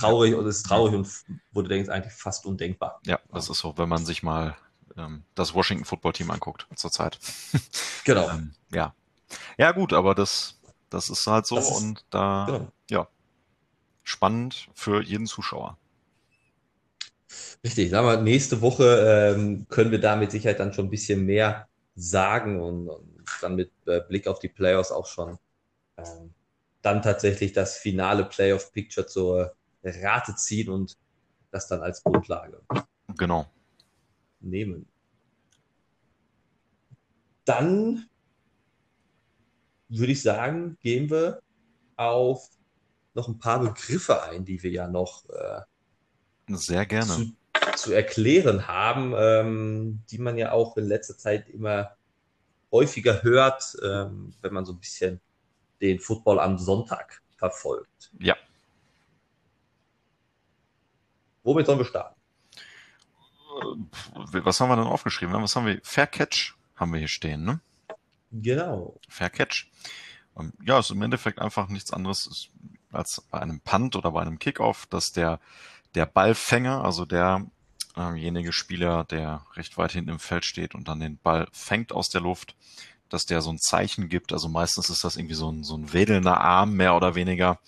traurig 0.00 0.34
und 0.34 0.46
es 0.46 0.58
ist 0.58 0.66
traurig 0.66 0.94
und 0.94 1.08
wo 1.52 1.62
du 1.62 1.68
denkst, 1.68 1.88
eigentlich 1.88 2.12
fast 2.12 2.46
undenkbar. 2.46 3.00
Ja, 3.06 3.18
das 3.32 3.48
ist 3.48 3.58
so, 3.58 3.76
wenn 3.76 3.88
man 3.88 4.04
sich 4.04 4.22
mal 4.22 4.56
ähm, 4.96 5.24
das 5.34 5.54
Washington 5.54 5.84
Football 5.84 6.12
Team 6.12 6.30
anguckt 6.30 6.66
zurzeit. 6.74 7.18
Genau. 8.04 8.30
Ähm, 8.30 8.54
ja. 8.72 8.94
Ja, 9.58 9.72
gut, 9.72 9.92
aber 9.92 10.14
das, 10.14 10.58
das 10.88 11.10
ist 11.10 11.26
halt 11.26 11.46
so 11.46 11.58
ist- 11.58 11.70
und 11.70 12.04
da, 12.08 12.46
genau. 12.46 12.72
ja, 12.88 13.08
spannend 14.02 14.68
für 14.72 15.02
jeden 15.02 15.26
Zuschauer. 15.26 15.76
Richtig, 17.62 17.90
sagen 17.90 18.06
wir, 18.06 18.16
nächste 18.22 18.62
Woche 18.62 19.34
ähm, 19.34 19.66
können 19.68 19.90
wir 19.90 20.00
da 20.00 20.16
mit 20.16 20.30
Sicherheit 20.30 20.60
dann 20.60 20.72
schon 20.72 20.86
ein 20.86 20.90
bisschen 20.90 21.26
mehr 21.26 21.68
sagen 21.94 22.62
und, 22.62 22.88
und 22.88 23.24
dann 23.42 23.56
mit 23.56 23.70
äh, 23.86 24.00
Blick 24.00 24.26
auf 24.26 24.38
die 24.38 24.48
Playoffs 24.48 24.90
auch 24.90 25.06
schon 25.06 25.38
ähm, 25.98 26.32
dann 26.80 27.02
tatsächlich 27.02 27.52
das 27.52 27.76
finale 27.76 28.24
Playoff-Picture 28.24 29.06
zur 29.06 29.54
Rate 29.82 30.34
ziehen 30.36 30.68
und 30.70 30.96
das 31.50 31.68
dann 31.68 31.82
als 31.82 32.02
Grundlage 32.02 32.60
Genau. 33.16 33.50
nehmen. 34.40 34.86
Dann 37.44 38.08
würde 39.88 40.12
ich 40.12 40.22
sagen, 40.22 40.76
gehen 40.80 41.10
wir 41.10 41.40
auf 41.96 42.50
noch 43.14 43.28
ein 43.28 43.38
paar 43.38 43.60
Begriffe 43.60 44.22
ein, 44.22 44.44
die 44.44 44.62
wir 44.62 44.70
ja 44.70 44.86
noch 44.86 45.28
äh, 45.30 45.62
Sehr 46.48 46.84
gerne. 46.86 47.06
zu, 47.06 47.32
zu 47.76 47.92
erklären 47.92 48.68
haben, 48.68 49.14
ähm, 49.16 50.02
die 50.10 50.18
man 50.18 50.36
ja 50.36 50.52
auch 50.52 50.76
in 50.76 50.84
letzter 50.84 51.16
Zeit 51.16 51.48
immer 51.48 51.96
häufiger 52.70 53.22
hört, 53.22 53.76
ähm, 53.82 54.34
wenn 54.42 54.52
man 54.52 54.64
so 54.64 54.72
ein 54.72 54.78
bisschen 54.78 55.20
den 55.80 55.98
Football 55.98 56.38
am 56.38 56.58
Sonntag 56.58 57.22
verfolgt. 57.36 58.12
Ja. 58.18 58.36
Womit 61.48 61.64
sollen 61.64 61.78
wir 61.78 61.86
starten? 61.86 62.14
Äh, 63.62 64.44
Was 64.44 64.60
haben 64.60 64.68
wir 64.68 64.76
denn 64.76 64.84
aufgeschrieben? 64.84 65.32
Was 65.32 65.56
haben 65.56 65.64
wir? 65.64 65.80
Fair 65.82 66.06
Catch 66.06 66.54
haben 66.76 66.92
wir 66.92 66.98
hier 66.98 67.08
stehen, 67.08 67.42
ne? 67.42 67.60
Genau. 68.30 69.00
Fair 69.08 69.30
Catch. 69.30 69.70
Ähm, 70.38 70.52
Ja, 70.62 70.78
ist 70.78 70.90
im 70.90 71.00
Endeffekt 71.00 71.38
einfach 71.38 71.68
nichts 71.68 71.90
anderes 71.90 72.50
als 72.92 73.22
bei 73.30 73.40
einem 73.40 73.60
Punt 73.60 73.96
oder 73.96 74.12
bei 74.12 74.20
einem 74.20 74.38
Kickoff, 74.38 74.84
dass 74.90 75.06
der, 75.06 75.40
der 75.94 76.04
Ballfänger, 76.04 76.84
also 76.84 77.06
derjenige 77.06 78.52
Spieler, 78.52 79.04
der 79.04 79.46
recht 79.54 79.78
weit 79.78 79.92
hinten 79.92 80.10
im 80.10 80.18
Feld 80.18 80.44
steht 80.44 80.74
und 80.74 80.86
dann 80.86 81.00
den 81.00 81.16
Ball 81.16 81.48
fängt 81.52 81.92
aus 81.92 82.10
der 82.10 82.20
Luft, 82.20 82.56
dass 83.08 83.24
der 83.24 83.40
so 83.40 83.50
ein 83.50 83.58
Zeichen 83.58 84.10
gibt. 84.10 84.34
Also 84.34 84.50
meistens 84.50 84.90
ist 84.90 85.02
das 85.02 85.16
irgendwie 85.16 85.34
so 85.34 85.50
ein, 85.50 85.64
so 85.64 85.78
ein 85.78 85.94
wedelnder 85.94 86.42
Arm, 86.42 86.74
mehr 86.74 86.94
oder 86.94 87.14
weniger. 87.14 87.58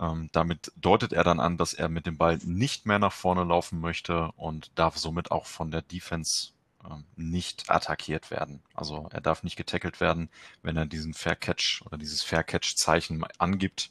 Ähm, 0.00 0.28
damit 0.32 0.72
deutet 0.76 1.12
er 1.12 1.24
dann 1.24 1.40
an, 1.40 1.56
dass 1.56 1.72
er 1.74 1.88
mit 1.88 2.06
dem 2.06 2.18
Ball 2.18 2.38
nicht 2.44 2.86
mehr 2.86 2.98
nach 2.98 3.12
vorne 3.12 3.44
laufen 3.44 3.80
möchte 3.80 4.30
und 4.36 4.70
darf 4.76 4.96
somit 4.96 5.30
auch 5.30 5.46
von 5.46 5.70
der 5.70 5.82
Defense 5.82 6.50
ähm, 6.88 7.04
nicht 7.16 7.70
attackiert 7.70 8.30
werden. 8.30 8.62
Also 8.74 9.08
er 9.10 9.20
darf 9.20 9.42
nicht 9.42 9.56
getackelt 9.56 10.00
werden, 10.00 10.30
wenn 10.62 10.76
er 10.76 10.86
diesen 10.86 11.14
Fair 11.14 11.36
Catch 11.36 11.82
oder 11.84 11.98
dieses 11.98 12.22
Fair 12.22 12.44
Catch 12.44 12.76
Zeichen 12.76 13.24
angibt 13.38 13.90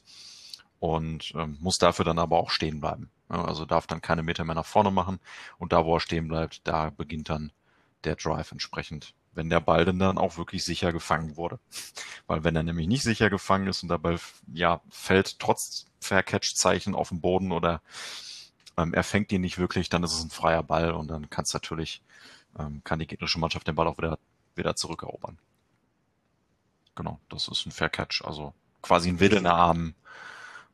und 0.80 1.32
ähm, 1.34 1.58
muss 1.60 1.78
dafür 1.78 2.04
dann 2.04 2.18
aber 2.18 2.38
auch 2.38 2.50
stehen 2.50 2.80
bleiben. 2.80 3.10
Also 3.28 3.66
darf 3.66 3.86
dann 3.86 4.00
keine 4.00 4.22
Meter 4.22 4.44
mehr 4.44 4.54
nach 4.54 4.66
vorne 4.66 4.90
machen 4.90 5.20
und 5.58 5.72
da, 5.72 5.84
wo 5.84 5.96
er 5.96 6.00
stehen 6.00 6.28
bleibt, 6.28 6.66
da 6.66 6.90
beginnt 6.90 7.28
dann 7.28 7.52
der 8.04 8.16
Drive 8.16 8.52
entsprechend, 8.52 9.12
wenn 9.32 9.50
der 9.50 9.60
Ball 9.60 9.84
denn 9.84 9.98
dann 9.98 10.18
auch 10.18 10.36
wirklich 10.36 10.64
sicher 10.64 10.92
gefangen 10.92 11.36
wurde. 11.36 11.58
Weil 12.26 12.44
wenn 12.44 12.56
er 12.56 12.62
nämlich 12.62 12.88
nicht 12.88 13.02
sicher 13.02 13.30
gefangen 13.30 13.68
ist 13.68 13.82
und 13.82 13.88
der 13.88 13.98
Ball 13.98 14.18
ja 14.52 14.80
fällt 14.90 15.38
trotz 15.38 15.86
Fair 16.00 16.22
Catch 16.22 16.54
Zeichen 16.54 16.94
auf 16.94 17.10
den 17.10 17.20
Boden 17.20 17.52
oder 17.52 17.82
ähm, 18.76 18.94
er 18.94 19.04
fängt 19.04 19.32
ihn 19.32 19.40
nicht 19.40 19.58
wirklich, 19.58 19.88
dann 19.88 20.02
ist 20.02 20.14
es 20.14 20.24
ein 20.24 20.30
freier 20.30 20.62
Ball 20.62 20.92
und 20.92 21.08
dann 21.08 21.30
kann 21.30 21.44
es 21.44 21.52
natürlich 21.52 22.02
ähm, 22.58 22.82
kann 22.84 22.98
die 22.98 23.06
gegnerische 23.06 23.38
Mannschaft 23.38 23.66
den 23.66 23.74
Ball 23.74 23.86
auch 23.86 23.98
wieder, 23.98 24.18
wieder 24.54 24.76
zurückerobern. 24.76 25.38
Genau, 26.94 27.20
das 27.28 27.48
ist 27.48 27.66
ein 27.66 27.72
Fair 27.72 27.88
Catch, 27.88 28.22
also 28.24 28.54
quasi 28.82 29.08
ein 29.08 29.20
wedelnder 29.20 29.54
Arm 29.54 29.94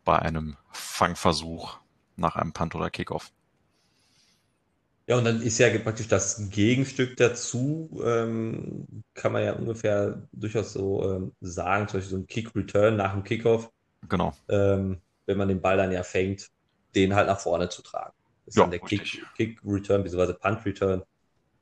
bei 0.05 0.18
einem 0.18 0.57
Fangversuch 0.70 1.78
nach 2.16 2.36
einem 2.36 2.52
Punt 2.52 2.74
oder 2.74 2.90
Kickoff. 2.90 3.30
Ja, 5.07 5.18
und 5.18 5.24
dann 5.24 5.42
ist 5.42 5.59
ja 5.59 5.68
praktisch 5.78 6.09
das 6.09 6.48
Gegenstück 6.50 7.16
dazu, 7.16 8.02
ähm, 8.05 8.86
kann 9.12 9.32
man 9.32 9.44
ja 9.44 9.52
ungefähr 9.52 10.26
durchaus 10.32 10.72
so 10.72 11.12
ähm, 11.12 11.32
sagen, 11.40 11.88
zum 11.88 11.98
Beispiel 11.98 12.11
so 12.11 12.22
ein 12.22 12.26
Kick-Return 12.26 12.96
nach 12.96 13.12
dem 13.12 13.22
Kickoff, 13.22 13.70
Genau, 14.09 14.34
ähm, 14.48 15.00
wenn 15.26 15.38
man 15.38 15.48
den 15.48 15.61
Ball 15.61 15.76
dann 15.76 15.92
ja 15.92 16.02
fängt, 16.02 16.50
den 16.94 17.14
halt 17.14 17.26
nach 17.26 17.40
vorne 17.40 17.68
zu 17.68 17.82
tragen. 17.82 18.14
ist 18.46 18.57
ja, 18.57 18.62
dann 18.62 18.70
der 18.70 18.80
Kick, 18.80 19.22
Kick, 19.36 19.61
Return 19.64 20.02
bzw. 20.05 20.34
Punt 20.34 20.64
Return, 20.64 21.02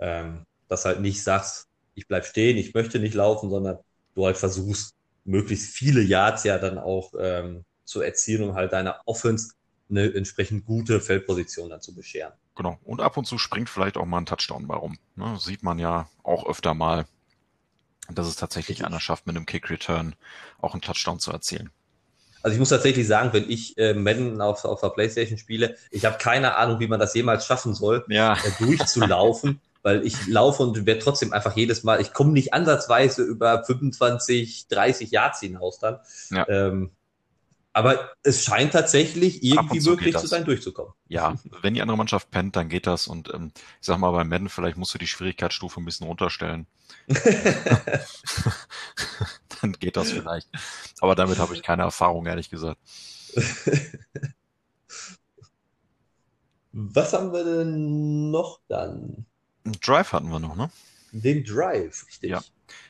ähm, 0.01 0.47
dass 0.69 0.85
halt 0.85 1.01
nicht 1.01 1.23
sagst, 1.23 1.69
ich 1.95 2.07
bleib 2.09 2.25
stehen, 2.25 2.57
ich 2.57 2.75
möchte 2.75 2.99
nicht 3.01 3.15
laufen, 3.15 3.51
sondern 3.51 3.79
du 4.15 4.27
halt 4.27 4.37
versuchst, 4.37 4.95
möglichst 5.25 5.75
viele 5.75 6.03
Yards 6.03 6.45
ja 6.45 6.59
dann 6.59 6.79
auch 6.79 7.13
ähm, 7.19 7.65
zu 7.85 8.01
erzielen, 8.03 8.45
um 8.51 8.55
halt 8.55 8.73
deiner 8.73 9.01
Offense 9.07 9.55
eine 9.91 10.13
entsprechend 10.15 10.65
gute 10.65 11.01
Feldposition 11.01 11.71
dann 11.71 11.81
zu 11.81 11.95
bescheren. 11.95 12.33
Genau. 12.55 12.79
Und 12.85 13.01
ab 13.01 13.17
und 13.17 13.27
zu 13.27 13.39
springt 13.39 13.71
vielleicht 13.71 13.97
auch 13.97 14.05
mal 14.05 14.19
ein 14.19 14.27
Touchdown 14.27 14.67
bei 14.67 14.75
rum. 14.75 14.99
Ne? 15.17 15.37
Sieht 15.39 15.63
man 15.63 15.79
ja 15.79 16.09
auch 16.23 16.47
öfter 16.47 16.75
mal, 16.75 17.07
dass 18.11 18.27
es 18.27 18.37
tatsächlich 18.37 18.85
einer 18.85 19.01
schafft, 19.01 19.27
mit 19.27 19.37
einem 19.37 19.47
Kick-Return 19.47 20.15
auch 20.61 20.73
einen 20.73 20.83
Touchdown 20.83 21.19
zu 21.19 21.33
erzielen. 21.33 21.71
Also 22.43 22.55
ich 22.55 22.59
muss 22.59 22.71
tatsächlich 22.71 23.07
sagen, 23.07 23.33
wenn 23.33 23.49
ich 23.49 23.79
äh, 23.79 23.95
Madden 23.95 24.41
auf, 24.41 24.65
auf 24.65 24.81
der 24.81 24.89
Playstation 24.89 25.39
spiele, 25.39 25.77
ich 25.91 26.05
habe 26.05 26.19
keine 26.19 26.57
Ahnung, 26.57 26.81
wie 26.81 26.89
man 26.89 26.99
das 26.99 27.15
jemals 27.15 27.47
schaffen 27.47 27.73
soll, 27.73 28.05
ja. 28.09 28.35
äh, 28.35 28.65
durchzulaufen, 28.65 29.61
weil 29.83 30.05
ich 30.05 30.27
laufe 30.27 30.63
und 30.63 30.85
werde 30.85 31.01
trotzdem 31.01 31.33
einfach 31.33 31.57
jedes 31.57 31.85
Mal, 31.85 32.01
ich 32.01 32.13
komme 32.13 32.33
nicht 32.33 32.53
ansatzweise 32.53 33.23
über 33.23 33.65
25, 33.65 34.67
30 34.69 35.11
Yards 35.13 35.41
hinaus 35.41 35.79
dann. 35.79 36.01
Ja. 36.31 36.49
Ähm, 36.49 36.91
aber 37.73 38.11
es 38.23 38.45
scheint 38.45 38.73
tatsächlich 38.73 39.43
irgendwie 39.43 39.81
möglich 39.81 40.17
zu 40.17 40.27
sein, 40.27 40.45
durchzukommen. 40.45 40.93
Ja, 41.09 41.37
wenn 41.63 41.75
die 41.75 41.81
andere 41.81 41.97
Mannschaft 41.97 42.31
pennt, 42.31 42.57
dann 42.57 42.69
geht 42.69 42.87
das. 42.87 43.07
Und 43.07 43.33
ähm, 43.33 43.53
ich 43.81 43.87
sag 43.87 43.99
mal, 43.99 44.11
bei 44.11 44.25
Madden 44.25 44.49
vielleicht 44.49 44.77
musst 44.77 44.95
du 44.95 44.99
die 44.99 45.07
Schwierigkeitsstufe 45.07 45.81
ein 45.81 45.85
bisschen 45.85 46.07
runterstellen. 46.07 46.67
dann 49.63 49.73
geht 49.73 49.97
das 49.97 50.11
vielleicht. 50.11 50.49
Aber 51.01 51.15
damit 51.15 51.39
habe 51.39 51.55
ich 51.55 51.63
keine 51.63 51.83
Erfahrung, 51.83 52.27
ehrlich 52.27 52.51
gesagt. 52.51 52.79
Was 56.73 57.13
haben 57.13 57.33
wir 57.33 57.45
denn 57.45 58.31
noch 58.31 58.61
dann? 58.69 59.27
Drive 59.65 60.13
hatten 60.13 60.31
wir 60.31 60.41
noch, 60.41 60.57
ne? 60.57 60.71
Den 61.13 61.45
Drive, 61.45 62.07
richtig. 62.07 62.31
Ja. 62.31 62.43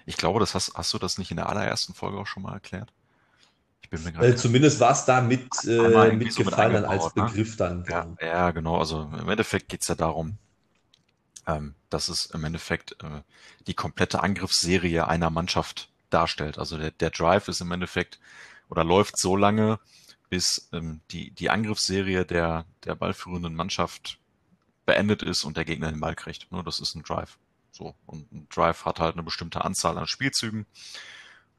Ich 0.06 0.16
glaube, 0.16 0.40
das 0.40 0.54
hast, 0.54 0.74
hast 0.74 0.94
du 0.94 0.98
das 0.98 1.18
nicht 1.18 1.32
in 1.32 1.36
der 1.36 1.48
allerersten 1.48 1.94
Folge 1.94 2.18
auch 2.18 2.26
schon 2.26 2.44
mal 2.44 2.54
erklärt? 2.54 2.92
Bin 3.92 4.02
mir 4.04 4.22
äh, 4.22 4.36
zumindest 4.36 4.80
war 4.80 4.92
es 4.92 5.04
da 5.04 5.20
mit, 5.20 5.46
äh, 5.66 6.12
mitgefallen 6.12 6.72
mit 6.72 6.84
als 6.84 7.14
ne? 7.14 7.24
Begriff 7.24 7.56
dann. 7.56 7.84
Ja, 7.88 8.06
ja, 8.20 8.50
genau. 8.50 8.78
Also 8.78 9.02
im 9.02 9.28
Endeffekt 9.28 9.68
geht 9.68 9.82
es 9.82 9.88
ja 9.88 9.94
darum, 9.94 10.38
ähm, 11.46 11.74
dass 11.90 12.08
es 12.08 12.26
im 12.26 12.42
Endeffekt 12.44 12.92
äh, 13.02 13.20
die 13.66 13.74
komplette 13.74 14.22
Angriffsserie 14.22 15.06
einer 15.06 15.28
Mannschaft 15.28 15.90
darstellt. 16.08 16.58
Also 16.58 16.78
der, 16.78 16.90
der 16.90 17.10
Drive 17.10 17.48
ist 17.48 17.60
im 17.60 17.70
Endeffekt 17.70 18.18
oder 18.70 18.82
läuft 18.82 19.18
so 19.18 19.36
lange, 19.36 19.78
bis 20.30 20.70
ähm, 20.72 21.02
die, 21.10 21.30
die 21.30 21.50
Angriffsserie 21.50 22.24
der, 22.24 22.64
der 22.84 22.94
ballführenden 22.94 23.54
Mannschaft 23.54 24.18
beendet 24.86 25.22
ist 25.22 25.44
und 25.44 25.58
der 25.58 25.66
Gegner 25.66 25.90
den 25.90 26.00
Ball 26.00 26.14
kriegt. 26.14 26.50
Nur 26.50 26.64
das 26.64 26.80
ist 26.80 26.94
ein 26.94 27.02
Drive. 27.02 27.38
So. 27.70 27.94
Und 28.06 28.32
ein 28.32 28.48
Drive 28.48 28.86
hat 28.86 29.00
halt 29.00 29.16
eine 29.16 29.22
bestimmte 29.22 29.62
Anzahl 29.66 29.98
an 29.98 30.06
Spielzügen. 30.06 30.64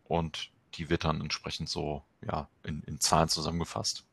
Und 0.06 0.50
die 0.76 0.90
wird 0.90 1.06
dann 1.06 1.22
entsprechend 1.22 1.70
so 1.70 2.04
ja, 2.26 2.50
in, 2.64 2.82
in 2.84 3.00
Zahlen 3.00 3.30
zusammengefasst. 3.30 4.06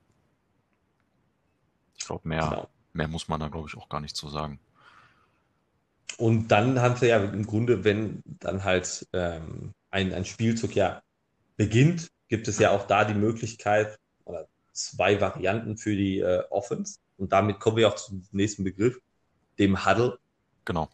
Ich 1.96 2.06
glaube, 2.06 2.28
mehr, 2.28 2.48
genau. 2.48 2.68
mehr 2.92 3.08
muss 3.08 3.28
man 3.28 3.40
da, 3.40 3.48
glaube 3.48 3.68
ich, 3.68 3.76
auch 3.76 3.88
gar 3.88 4.00
nicht 4.00 4.16
zu 4.16 4.28
sagen. 4.28 4.58
Und 6.16 6.48
dann 6.48 6.80
haben 6.80 6.96
sie 6.96 7.08
ja 7.08 7.18
im 7.18 7.46
Grunde, 7.46 7.84
wenn 7.84 8.22
dann 8.24 8.64
halt 8.64 9.06
ähm, 9.12 9.72
ein, 9.90 10.12
ein 10.12 10.24
Spielzug 10.24 10.74
ja 10.74 11.02
beginnt, 11.56 12.10
gibt 12.28 12.48
es 12.48 12.58
ja 12.58 12.70
auch 12.70 12.86
da 12.86 13.04
die 13.04 13.14
Möglichkeit 13.14 13.98
oder 14.24 14.48
zwei 14.72 15.20
Varianten 15.20 15.76
für 15.76 15.96
die 15.96 16.20
äh, 16.20 16.42
Offense. 16.50 16.98
Und 17.16 17.32
damit 17.32 17.60
kommen 17.60 17.76
wir 17.76 17.88
auch 17.88 17.96
zum 17.96 18.26
nächsten 18.32 18.64
Begriff, 18.64 18.98
dem 19.58 19.84
Huddle. 19.84 20.18
Genau. 20.64 20.88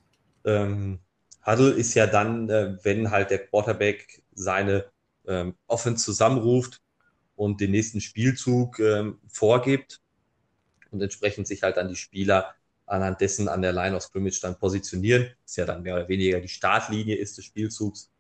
Ähm, 0.45 1.01
Huddle 1.45 1.71
ist 1.71 1.95
ja 1.95 2.07
dann, 2.07 2.49
äh, 2.49 2.77
wenn 2.83 3.11
halt 3.11 3.31
der 3.31 3.47
Quarterback 3.47 4.23
seine 4.35 4.87
ähm, 5.27 5.55
Offense 5.67 6.05
zusammenruft 6.05 6.81
und 7.35 7.61
den 7.61 7.71
nächsten 7.71 8.01
Spielzug 8.01 8.79
ähm, 8.79 9.19
vorgibt 9.29 10.01
und 10.91 11.03
entsprechend 11.03 11.47
sich 11.47 11.63
halt 11.63 11.77
dann 11.77 11.89
die 11.89 11.97
Spieler 11.97 12.55
anhand 12.87 13.21
dessen 13.21 13.49
an 13.49 13.63
der 13.63 13.73
Line 13.73 13.97
of 13.97 14.03
Scrimmage 14.03 14.41
dann 14.41 14.59
positionieren. 14.59 15.31
Ist 15.45 15.57
ja 15.57 15.67
dann 15.67 15.83
mehr 15.83 15.95
oder 15.95 16.09
weniger 16.09 16.41
die 16.41 16.49
Startlinie 16.49 17.17
ist 17.17 17.37
des 17.37 17.45
Spielzugs. 17.45 18.11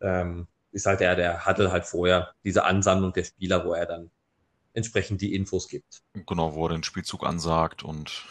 Ähm, 0.00 0.46
ist 0.72 0.86
halt 0.86 1.00
der, 1.00 1.16
der 1.16 1.46
Huddle 1.46 1.72
halt 1.72 1.86
vorher 1.86 2.34
diese 2.44 2.64
Ansammlung 2.64 3.12
der 3.12 3.24
Spieler, 3.24 3.64
wo 3.64 3.72
er 3.72 3.86
dann 3.86 4.10
entsprechend 4.74 5.22
die 5.22 5.34
Infos 5.34 5.68
gibt. 5.68 6.02
Genau, 6.26 6.54
wo 6.54 6.66
er 6.66 6.74
den 6.74 6.84
Spielzug 6.84 7.24
ansagt 7.24 7.82
und 7.82 8.26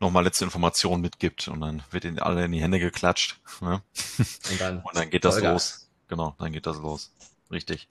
nochmal 0.00 0.24
letzte 0.24 0.44
Informationen 0.44 1.00
mitgibt 1.00 1.46
und 1.48 1.60
dann 1.60 1.82
wird 1.90 2.04
ihnen 2.04 2.18
alle 2.18 2.44
in 2.44 2.52
die 2.52 2.60
Hände 2.60 2.80
geklatscht. 2.80 3.40
Ne? 3.60 3.82
Und, 4.50 4.60
dann 4.60 4.78
und 4.84 4.96
dann 4.96 5.10
geht 5.10 5.24
das 5.24 5.34
Vollgas. 5.34 5.52
los. 5.52 5.90
Genau, 6.08 6.34
dann 6.38 6.52
geht 6.52 6.66
das 6.66 6.78
los. 6.78 7.12
Richtig. 7.50 7.88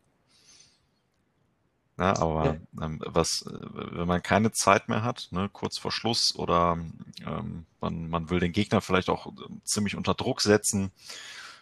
Ja, 1.99 2.17
aber. 2.17 2.57
Ähm, 2.81 3.01
was, 3.05 3.41
äh, 3.41 3.51
wenn 3.51 4.07
man 4.07 4.23
keine 4.23 4.51
Zeit 4.53 4.87
mehr 4.87 5.03
hat, 5.03 5.27
ne, 5.31 5.49
kurz 5.51 5.77
vor 5.77 5.91
Schluss 5.91 6.33
oder 6.33 6.77
ähm, 7.25 7.65
man, 7.81 8.09
man 8.09 8.29
will 8.29 8.39
den 8.39 8.53
Gegner 8.53 8.79
vielleicht 8.79 9.09
auch 9.09 9.27
ähm, 9.27 9.61
ziemlich 9.65 9.97
unter 9.97 10.13
Druck 10.13 10.39
setzen, 10.41 10.91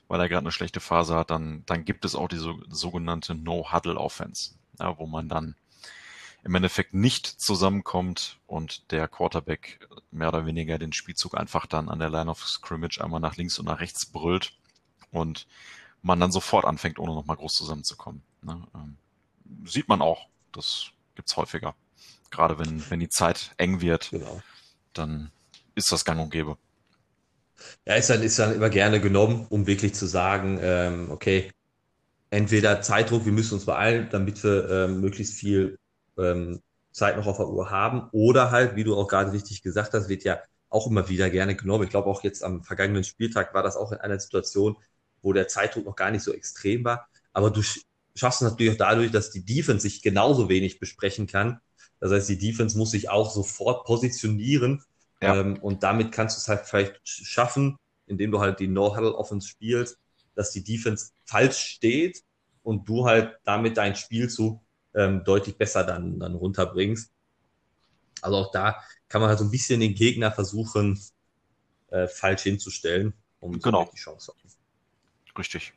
weil 0.07 0.19
er 0.19 0.29
gerade 0.29 0.43
eine 0.43 0.51
schlechte 0.51 0.79
Phase 0.79 1.15
hat, 1.15 1.31
dann, 1.31 1.63
dann 1.65 1.85
gibt 1.85 2.05
es 2.05 2.13
auch 2.13 2.27
diese 2.27 2.53
sogenannte 2.69 3.33
No-Huddle-Offense, 3.33 4.53
ja, 4.79 4.97
wo 4.99 5.07
man 5.07 5.27
dann 5.27 5.55
im 6.43 6.53
Endeffekt 6.53 6.93
nicht 6.93 7.25
zusammenkommt 7.25 8.37
und 8.45 8.91
der 8.91 9.07
Quarterback 9.07 9.87
mehr 10.11 10.29
oder 10.29 10.45
weniger 10.45 10.77
den 10.77 10.93
Spielzug 10.93 11.35
einfach 11.35 11.65
dann 11.65 11.89
an 11.89 11.97
der 11.97 12.11
Line 12.11 12.29
of 12.29 12.47
Scrimmage 12.47 13.01
einmal 13.01 13.19
nach 13.19 13.37
links 13.37 13.57
und 13.57 13.65
nach 13.65 13.79
rechts 13.79 14.05
brüllt 14.05 14.53
und 15.11 15.47
man 16.07 16.19
dann 16.19 16.31
sofort 16.31 16.65
anfängt, 16.65 16.97
ohne 16.97 17.13
nochmal 17.13 17.37
groß 17.37 17.53
zusammenzukommen. 17.53 18.23
Ne? 18.41 18.61
Ähm, 18.73 18.97
sieht 19.65 19.87
man 19.87 20.01
auch. 20.01 20.27
Das 20.51 20.87
gibt's 21.15 21.37
häufiger. 21.37 21.75
Gerade 22.31 22.57
wenn, 22.59 22.83
wenn 22.89 22.99
die 22.99 23.09
Zeit 23.09 23.53
eng 23.57 23.81
wird, 23.81 24.09
genau. 24.09 24.41
dann 24.93 25.31
ist 25.75 25.91
das 25.91 26.03
gang 26.03 26.19
und 26.19 26.31
gäbe. 26.31 26.57
Ja, 27.85 27.95
ist 27.95 28.09
dann, 28.09 28.21
ist 28.21 28.39
dann 28.39 28.55
immer 28.55 28.69
gerne 28.69 28.99
genommen, 28.99 29.45
um 29.49 29.67
wirklich 29.67 29.93
zu 29.93 30.05
sagen, 30.05 30.59
ähm, 30.61 31.11
okay, 31.11 31.51
entweder 32.29 32.81
Zeitdruck, 32.81 33.25
wir 33.25 33.31
müssen 33.31 33.55
uns 33.55 33.65
beeilen, 33.65 34.09
damit 34.11 34.43
wir 34.43 34.69
ähm, 34.69 35.01
möglichst 35.01 35.33
viel 35.35 35.79
ähm, 36.17 36.61
Zeit 36.91 37.17
noch 37.17 37.27
auf 37.27 37.37
der 37.37 37.47
Uhr 37.47 37.69
haben, 37.69 38.09
oder 38.11 38.51
halt, 38.51 38.75
wie 38.75 38.83
du 38.83 38.95
auch 38.95 39.07
gerade 39.07 39.31
richtig 39.31 39.61
gesagt 39.61 39.93
hast, 39.93 40.09
wird 40.09 40.23
ja 40.23 40.39
auch 40.69 40.87
immer 40.87 41.09
wieder 41.09 41.29
gerne 41.29 41.55
genommen. 41.55 41.85
Ich 41.85 41.89
glaube 41.89 42.09
auch 42.09 42.23
jetzt 42.23 42.43
am 42.43 42.63
vergangenen 42.63 43.03
Spieltag 43.03 43.53
war 43.53 43.63
das 43.63 43.77
auch 43.77 43.91
in 43.91 43.99
einer 43.99 44.19
Situation, 44.19 44.75
wo 45.21 45.33
der 45.33 45.47
Zeitdruck 45.47 45.85
noch 45.85 45.95
gar 45.95 46.11
nicht 46.11 46.23
so 46.23 46.33
extrem 46.33 46.83
war. 46.83 47.07
Aber 47.33 47.51
du 47.51 47.61
schaffst 47.61 48.41
es 48.41 48.49
natürlich 48.49 48.73
auch 48.73 48.77
dadurch, 48.77 49.11
dass 49.11 49.31
die 49.31 49.45
Defense 49.45 49.83
sich 49.83 50.01
genauso 50.01 50.49
wenig 50.49 50.79
besprechen 50.79 51.27
kann. 51.27 51.59
Das 51.99 52.11
heißt, 52.11 52.29
die 52.29 52.37
Defense 52.37 52.77
muss 52.77 52.91
sich 52.91 53.09
auch 53.09 53.31
sofort 53.31 53.85
positionieren. 53.85 54.83
Ja. 55.21 55.39
Ähm, 55.39 55.57
und 55.59 55.83
damit 55.83 56.11
kannst 56.11 56.37
du 56.37 56.39
es 56.41 56.47
halt 56.47 56.67
vielleicht 56.67 56.99
schaffen, 57.03 57.77
indem 58.05 58.31
du 58.31 58.39
halt 58.39 58.59
die 58.59 58.67
No-Huddle-Offense 58.67 59.47
spielst, 59.47 59.97
dass 60.35 60.51
die 60.51 60.63
Defense 60.63 61.11
falsch 61.25 61.57
steht 61.57 62.23
und 62.63 62.87
du 62.87 63.05
halt 63.05 63.37
damit 63.43 63.77
dein 63.77 63.95
Spielzug 63.95 64.61
ähm, 64.93 65.23
deutlich 65.23 65.57
besser 65.57 65.83
dann, 65.83 66.19
dann 66.19 66.35
runterbringst. 66.35 67.11
Also 68.21 68.37
auch 68.37 68.51
da 68.51 68.81
kann 69.09 69.21
man 69.21 69.29
halt 69.29 69.39
so 69.39 69.45
ein 69.45 69.51
bisschen 69.51 69.79
den 69.79 69.95
Gegner 69.95 70.31
versuchen, 70.31 70.99
äh, 71.89 72.07
falsch 72.07 72.43
hinzustellen, 72.43 73.13
um 73.39 73.59
genau. 73.59 73.89
die 73.93 73.97
Chance 73.97 74.27
zu 74.27 74.31
haben. 74.33 74.46
Richtig. 75.37 75.73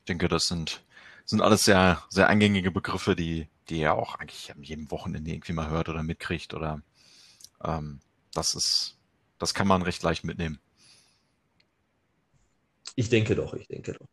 Ich 0.00 0.04
denke, 0.08 0.28
das 0.28 0.44
sind, 0.44 0.84
sind 1.24 1.40
alles 1.40 1.62
sehr, 1.62 2.02
sehr 2.08 2.28
eingängige 2.28 2.70
Begriffe, 2.70 3.16
die, 3.16 3.48
die 3.68 3.80
ihr 3.80 3.94
auch 3.94 4.16
eigentlich 4.16 4.52
an 4.52 4.62
jedem 4.62 4.90
Wochenende 4.90 5.30
irgendwie 5.30 5.52
mal 5.52 5.70
hört 5.70 5.88
oder 5.88 6.02
mitkriegt 6.02 6.54
oder 6.54 6.82
ähm, 7.64 8.00
das 8.32 8.54
ist, 8.54 8.98
das 9.38 9.54
kann 9.54 9.66
man 9.66 9.82
recht 9.82 10.02
leicht 10.02 10.24
mitnehmen. 10.24 10.60
Ich 12.94 13.08
denke 13.08 13.34
doch, 13.34 13.54
ich 13.54 13.68
denke 13.68 13.92
doch. 13.92 14.06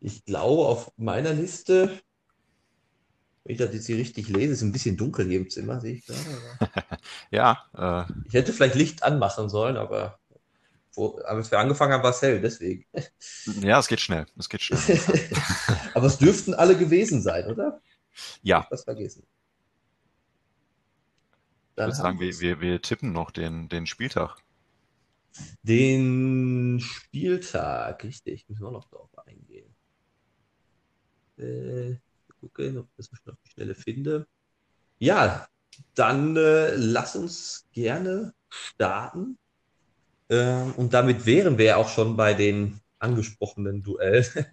Ich 0.00 0.24
glaube, 0.24 0.66
auf 0.66 0.92
meiner 0.96 1.32
Liste, 1.32 2.00
wenn 3.44 3.52
ich 3.52 3.58
das 3.58 3.72
jetzt 3.72 3.86
hier 3.86 3.96
richtig 3.96 4.28
lese, 4.28 4.52
ist 4.52 4.62
ein 4.62 4.72
bisschen 4.72 4.96
dunkel 4.96 5.26
hier 5.26 5.38
im 5.38 5.50
Zimmer, 5.50 5.80
sehe 5.80 5.94
ich 5.94 6.06
gerade. 6.06 6.98
ja. 7.30 7.64
Äh, 7.74 8.12
ich 8.26 8.34
hätte 8.34 8.52
vielleicht 8.52 8.74
Licht 8.74 9.02
anmachen 9.02 9.48
sollen, 9.48 9.76
aber 9.76 10.20
wo, 10.98 11.16
als 11.18 11.50
wir 11.50 11.58
angefangen 11.58 11.92
haben, 11.92 12.02
war 12.02 12.10
es 12.10 12.20
hell, 12.20 12.40
deswegen. 12.40 12.84
Ja, 13.60 13.78
es 13.78 13.88
geht 13.88 14.00
schnell. 14.00 14.26
Es 14.36 14.48
geht 14.48 14.62
schnell. 14.62 14.80
Aber 15.94 16.06
es 16.06 16.18
dürften 16.18 16.54
alle 16.54 16.76
gewesen 16.76 17.22
sein, 17.22 17.46
oder? 17.46 17.80
Ja. 18.42 18.66
Was 18.70 18.84
vergessen. 18.84 19.24
Dann 21.76 21.90
ich 21.90 21.96
würde 21.96 22.02
sagen, 22.02 22.20
wir, 22.20 22.40
wir, 22.40 22.60
wir 22.60 22.82
tippen 22.82 23.12
noch 23.12 23.30
den, 23.30 23.68
den 23.68 23.86
Spieltag. 23.86 24.42
Den 25.62 26.80
Spieltag, 26.80 28.02
richtig. 28.02 28.48
Müssen 28.48 28.64
wir 28.64 28.72
noch 28.72 28.88
darauf 28.90 29.16
eingehen. 29.18 29.72
Äh, 31.36 31.96
gucke, 32.40 32.76
ob 32.80 32.88
ich 32.98 33.08
das 33.08 33.24
noch 33.24 33.36
die 33.44 33.50
Schnelle 33.50 33.74
finde. 33.76 34.26
Ja, 34.98 35.46
Dann 35.94 36.36
äh, 36.36 36.74
lass 36.74 37.14
uns 37.14 37.68
gerne 37.72 38.34
starten. 38.48 39.38
Ähm, 40.30 40.72
und 40.76 40.94
damit 40.94 41.26
wären 41.26 41.58
wir 41.58 41.64
ja 41.64 41.76
auch 41.76 41.88
schon 41.88 42.16
bei 42.16 42.34
den 42.34 42.80
angesprochenen 42.98 43.82
Duell. 43.82 44.26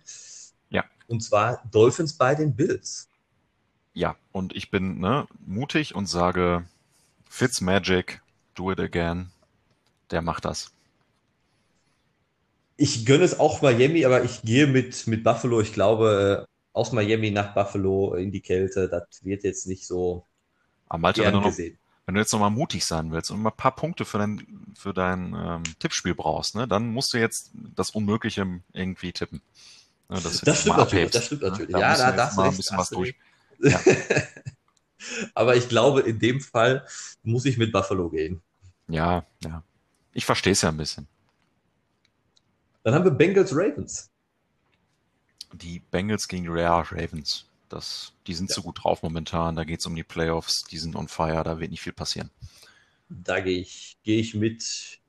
Ja. 0.70 0.84
Und 1.08 1.22
zwar 1.22 1.64
Dolphins 1.72 2.18
bei 2.18 2.34
den 2.34 2.56
Bills. 2.56 3.08
Ja, 3.94 4.16
und 4.32 4.56
ich 4.56 4.72
bin 4.72 5.00
ne, 5.00 5.28
mutig 5.46 5.94
und 5.94 6.08
sage, 6.08 6.66
Fitzmagic, 7.30 8.22
do 8.56 8.72
it 8.72 8.80
again. 8.80 9.30
Der 10.12 10.22
macht 10.22 10.46
das. 10.46 10.72
Ich 12.78 13.06
gönne 13.06 13.24
es 13.24 13.40
auch 13.40 13.62
Miami, 13.62 14.06
aber 14.06 14.24
ich 14.24 14.42
gehe 14.42 14.68
mit, 14.68 15.08
mit 15.08 15.24
Buffalo. 15.24 15.62
Ich 15.62 15.72
glaube, 15.72 16.46
äh, 16.46 16.52
aus 16.74 16.92
Miami 16.92 17.32
nach 17.32 17.54
Buffalo 17.54 18.16
in 18.16 18.32
die 18.32 18.42
Kälte, 18.42 18.90
das 18.90 19.24
wird 19.24 19.44
jetzt 19.44 19.66
nicht 19.66 19.88
so 19.88 20.26
Aber 20.90 21.00
Malte, 21.00 21.22
wenn 21.22 21.34
du, 21.34 21.40
noch, 21.40 21.46
gesehen. 21.46 21.78
Wenn 22.06 22.16
du 22.16 22.22
jetzt 22.22 22.32
nochmal 22.34 22.52
mutig 22.52 22.86
sein 22.86 23.12
willst 23.12 23.32
und 23.32 23.42
mal 23.42 23.50
ein 23.50 23.58
paar 23.58 23.76
Punkte 23.76 24.06
für 24.06 24.20
dein, 24.20 24.46
für 24.78 24.94
dein 24.94 25.34
ähm, 25.34 25.64
Tippspiel 25.80 26.14
brauchst, 26.14 26.56
ne, 26.56 26.68
dann 26.68 26.88
musst 26.92 27.14
du 27.14 27.18
jetzt 27.18 27.52
das 27.54 27.90
Unmögliche 27.90 28.46
irgendwie 28.74 29.12
tippen. 29.12 29.42
Ne, 30.10 30.22
Das 30.22 30.38
stimmt 30.38 30.66
mal 30.68 30.78
natürlich, 30.78 31.12
das 31.12 31.26
stimmt 31.26 31.42
ne? 31.42 31.50
natürlich. 31.50 31.72
Ja, 31.72 31.90
musst 31.90 32.02
da 32.02 32.12
darfst 32.12 32.38
du 32.38 32.42
mal 32.42 32.50
ein 32.50 32.56
bisschen 32.56 32.78
was 32.78 32.90
du 32.90 32.96
durch. 32.96 33.16
Aber 35.34 35.56
ich 35.56 35.68
glaube, 35.70 36.02
in 36.02 36.20
dem 36.20 36.42
Fall 36.42 36.86
muss 37.24 37.46
ich 37.46 37.58
mit 37.58 37.72
Buffalo 37.72 38.10
gehen. 38.10 38.42
Ja, 38.88 39.26
ja. 39.44 39.64
Ich 40.14 40.26
verstehe 40.26 40.54
es 40.54 40.62
ja 40.62 40.70
ein 40.70 40.78
bisschen. 40.78 41.08
Dann 42.84 42.94
haben 42.94 43.04
wir 43.04 43.12
Bengals 43.12 43.52
Ravens. 43.52 44.10
Die 45.54 45.80
Bengals 45.80 46.28
gegen 46.28 46.48
Rare 46.50 46.86
Ravens. 46.92 47.46
Das, 47.70 48.14
die 48.28 48.34
sind 48.34 48.50
Ja. 48.50 48.56
zu 48.56 48.64
gut 48.64 48.84
drauf 48.84 49.02
momentan. 49.04 49.56
Da 49.56 49.64
geht 49.64 49.80
es 49.80 49.86
um 49.86 49.96
die 49.96 50.04
Playoffs. 50.04 50.64
Die 50.66 50.78
sind 50.78 50.96
on 50.96 51.08
fire. 51.08 51.44
Da 51.44 51.60
wird 51.60 51.72
nicht 51.72 51.82
viel 51.82 51.94
passieren. 51.94 52.30
Da 53.10 53.40
gehe 53.40 53.60
ich, 53.60 53.98
gehe 54.04 54.20
ich 54.20 54.34
mit. 54.36 55.00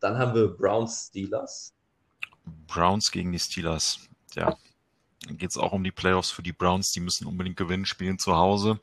Dann 0.00 0.18
haben 0.18 0.34
wir 0.34 0.48
Browns 0.48 1.08
Steelers. 1.08 1.72
Browns 2.66 3.10
gegen 3.10 3.32
die 3.32 3.38
Steelers. 3.38 4.00
Ja. 4.34 4.56
Dann 5.26 5.36
geht 5.36 5.50
es 5.50 5.58
auch 5.58 5.72
um 5.72 5.82
die 5.84 5.90
Playoffs 5.92 6.30
für 6.30 6.42
die 6.42 6.52
Browns. 6.52 6.92
Die 6.92 7.00
müssen 7.00 7.26
unbedingt 7.26 7.56
gewinnen, 7.56 7.84
spielen 7.86 8.18
zu 8.18 8.36
Hause. 8.36 8.80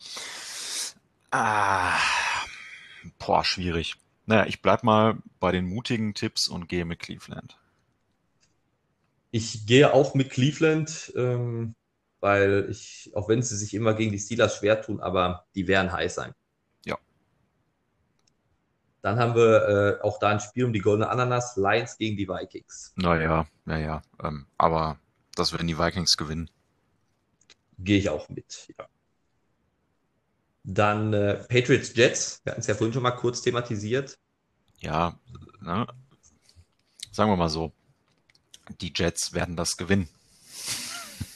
Ah, 1.32 1.98
boah, 3.20 3.44
schwierig. 3.44 3.96
Naja, 4.26 4.46
ich 4.46 4.62
bleib 4.62 4.84
mal 4.84 5.18
bei 5.40 5.52
den 5.52 5.66
mutigen 5.66 6.14
Tipps 6.14 6.48
und 6.48 6.68
gehe 6.68 6.86
mit 6.86 7.00
Cleveland. 7.00 7.58
Ich 9.32 9.66
gehe 9.66 9.94
auch 9.94 10.14
mit 10.16 10.30
Cleveland, 10.30 11.12
ähm, 11.16 11.76
weil 12.26 12.66
ich, 12.72 13.12
auch 13.14 13.30
wenn 13.30 13.44
sie 13.44 13.56
sich 13.56 13.76
immer 13.76 13.94
gegen 13.94 14.12
die 14.12 14.18
Steelers 14.18 14.56
schwer 14.56 14.82
tun, 14.82 15.00
aber 15.00 15.46
die 15.54 15.68
werden 15.68 15.92
heiß 15.92 16.16
sein. 16.16 16.34
Ja. 16.84 16.98
Dann 19.04 19.20
haben 19.20 19.36
wir 19.36 20.00
äh, 20.00 20.02
auch 20.02 20.18
da 20.18 20.30
ein 20.30 20.40
Spiel 20.40 20.66
um 20.66 20.74
die 20.74 20.80
goldene 20.80 21.08
Ananas, 21.08 21.56
Lions 21.56 22.00
gegen 22.00 22.18
die 22.18 22.28
Vikings. 22.28 22.94
Naja, 22.96 23.46
naja. 23.66 24.02
Ähm, 24.24 24.48
aber 24.58 24.98
das 25.36 25.54
werden 25.54 25.68
die 25.68 25.78
Vikings 25.78 26.18
gewinnen. 26.18 26.50
Gehe 27.78 28.00
ich 28.00 28.10
auch 28.10 28.28
mit, 28.28 28.74
ja. 28.76 28.88
Dann 30.64 31.14
äh, 31.14 31.36
Patriots 31.44 31.96
Jets, 31.96 32.42
wir 32.44 32.54
hatten 32.54 32.62
es 32.62 32.66
ja 32.66 32.74
vorhin 32.74 32.94
schon 32.94 33.04
mal 33.04 33.12
kurz 33.12 33.44
thematisiert. 33.44 34.18
Ja, 34.80 35.20
ne? 35.62 35.86
Sagen 37.12 37.30
wir 37.30 37.38
mal 37.38 37.50
so. 37.50 37.72
Die 38.82 38.92
Jets 38.96 39.34
werden 39.34 39.56
das 39.56 39.78
gewinnen. 39.78 40.10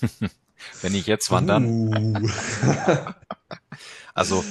Wenn 0.81 0.93
nicht 0.93 1.07
jetzt, 1.07 1.31
wann 1.31 1.47
dann? 1.47 1.65
Uh. 1.65 2.29
Also, 4.13 4.43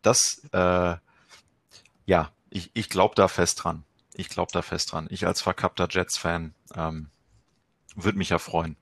das, 0.00 0.40
äh, 0.52 0.96
ja, 2.06 2.32
ich, 2.48 2.70
ich 2.72 2.88
glaube 2.88 3.14
da 3.14 3.28
fest 3.28 3.62
dran. 3.62 3.84
Ich 4.14 4.30
glaube 4.30 4.50
da 4.52 4.62
fest 4.62 4.92
dran. 4.92 5.08
Ich 5.10 5.26
als 5.26 5.42
verkappter 5.42 5.88
Jets-Fan 5.90 6.54
ähm, 6.74 7.10
würde 7.96 8.16
mich 8.16 8.30
ja 8.30 8.38
freuen. 8.38 8.76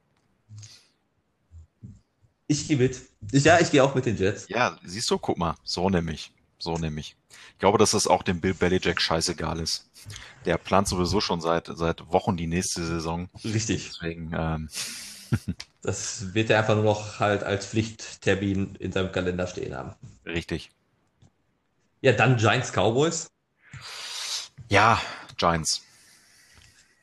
Ich 2.46 2.68
gehe 2.68 2.76
mit. 2.76 3.00
Ich, 3.32 3.44
ja, 3.44 3.58
ich 3.58 3.70
gehe 3.70 3.82
auch 3.82 3.94
mit 3.94 4.06
den 4.06 4.16
Jets. 4.16 4.46
Ja, 4.48 4.78
siehst 4.84 5.10
du, 5.10 5.18
guck 5.18 5.38
mal, 5.38 5.56
so 5.64 5.88
nämlich. 5.90 6.32
So 6.58 6.76
nämlich. 6.76 7.16
Ich 7.52 7.58
glaube, 7.58 7.78
dass 7.78 7.92
das 7.92 8.06
auch 8.06 8.22
dem 8.22 8.40
Bill 8.40 8.54
Belichick 8.54 9.00
scheißegal 9.00 9.58
ist. 9.58 9.90
Der 10.44 10.58
plant 10.58 10.86
sowieso 10.86 11.20
schon 11.20 11.40
seit, 11.40 11.68
seit 11.74 12.12
Wochen 12.12 12.36
die 12.36 12.46
nächste 12.46 12.84
Saison. 12.84 13.28
Richtig. 13.42 13.88
Deswegen, 13.88 14.32
ähm, 14.36 14.68
Das 15.82 16.32
wird 16.34 16.50
er 16.50 16.60
einfach 16.60 16.76
nur 16.76 16.84
noch 16.84 17.18
halt 17.18 17.42
als 17.42 17.66
Pflichttermin 17.66 18.76
in 18.76 18.92
seinem 18.92 19.10
Kalender 19.10 19.46
stehen 19.46 19.74
haben. 19.74 19.94
richtig. 20.24 20.70
Ja, 22.00 22.12
dann 22.12 22.36
Giants 22.36 22.72
Cowboys. 22.72 23.30
Ja, 24.68 25.00
Giants. 25.36 25.82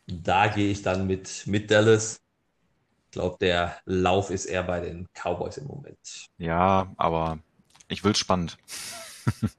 Da 0.07 0.47
gehe 0.47 0.71
ich 0.71 0.81
dann 0.81 1.07
mit, 1.07 1.45
mit 1.45 1.71
Dallas. 1.71 2.21
Ich 3.05 3.11
glaube, 3.11 3.37
der 3.39 3.77
Lauf 3.85 4.29
ist 4.29 4.45
eher 4.45 4.63
bei 4.63 4.79
den 4.79 5.07
Cowboys 5.13 5.57
im 5.57 5.67
Moment. 5.67 6.27
Ja, 6.37 6.93
aber 6.97 7.39
ich 7.87 8.03
will's 8.03 8.19
spannend. 8.19 8.57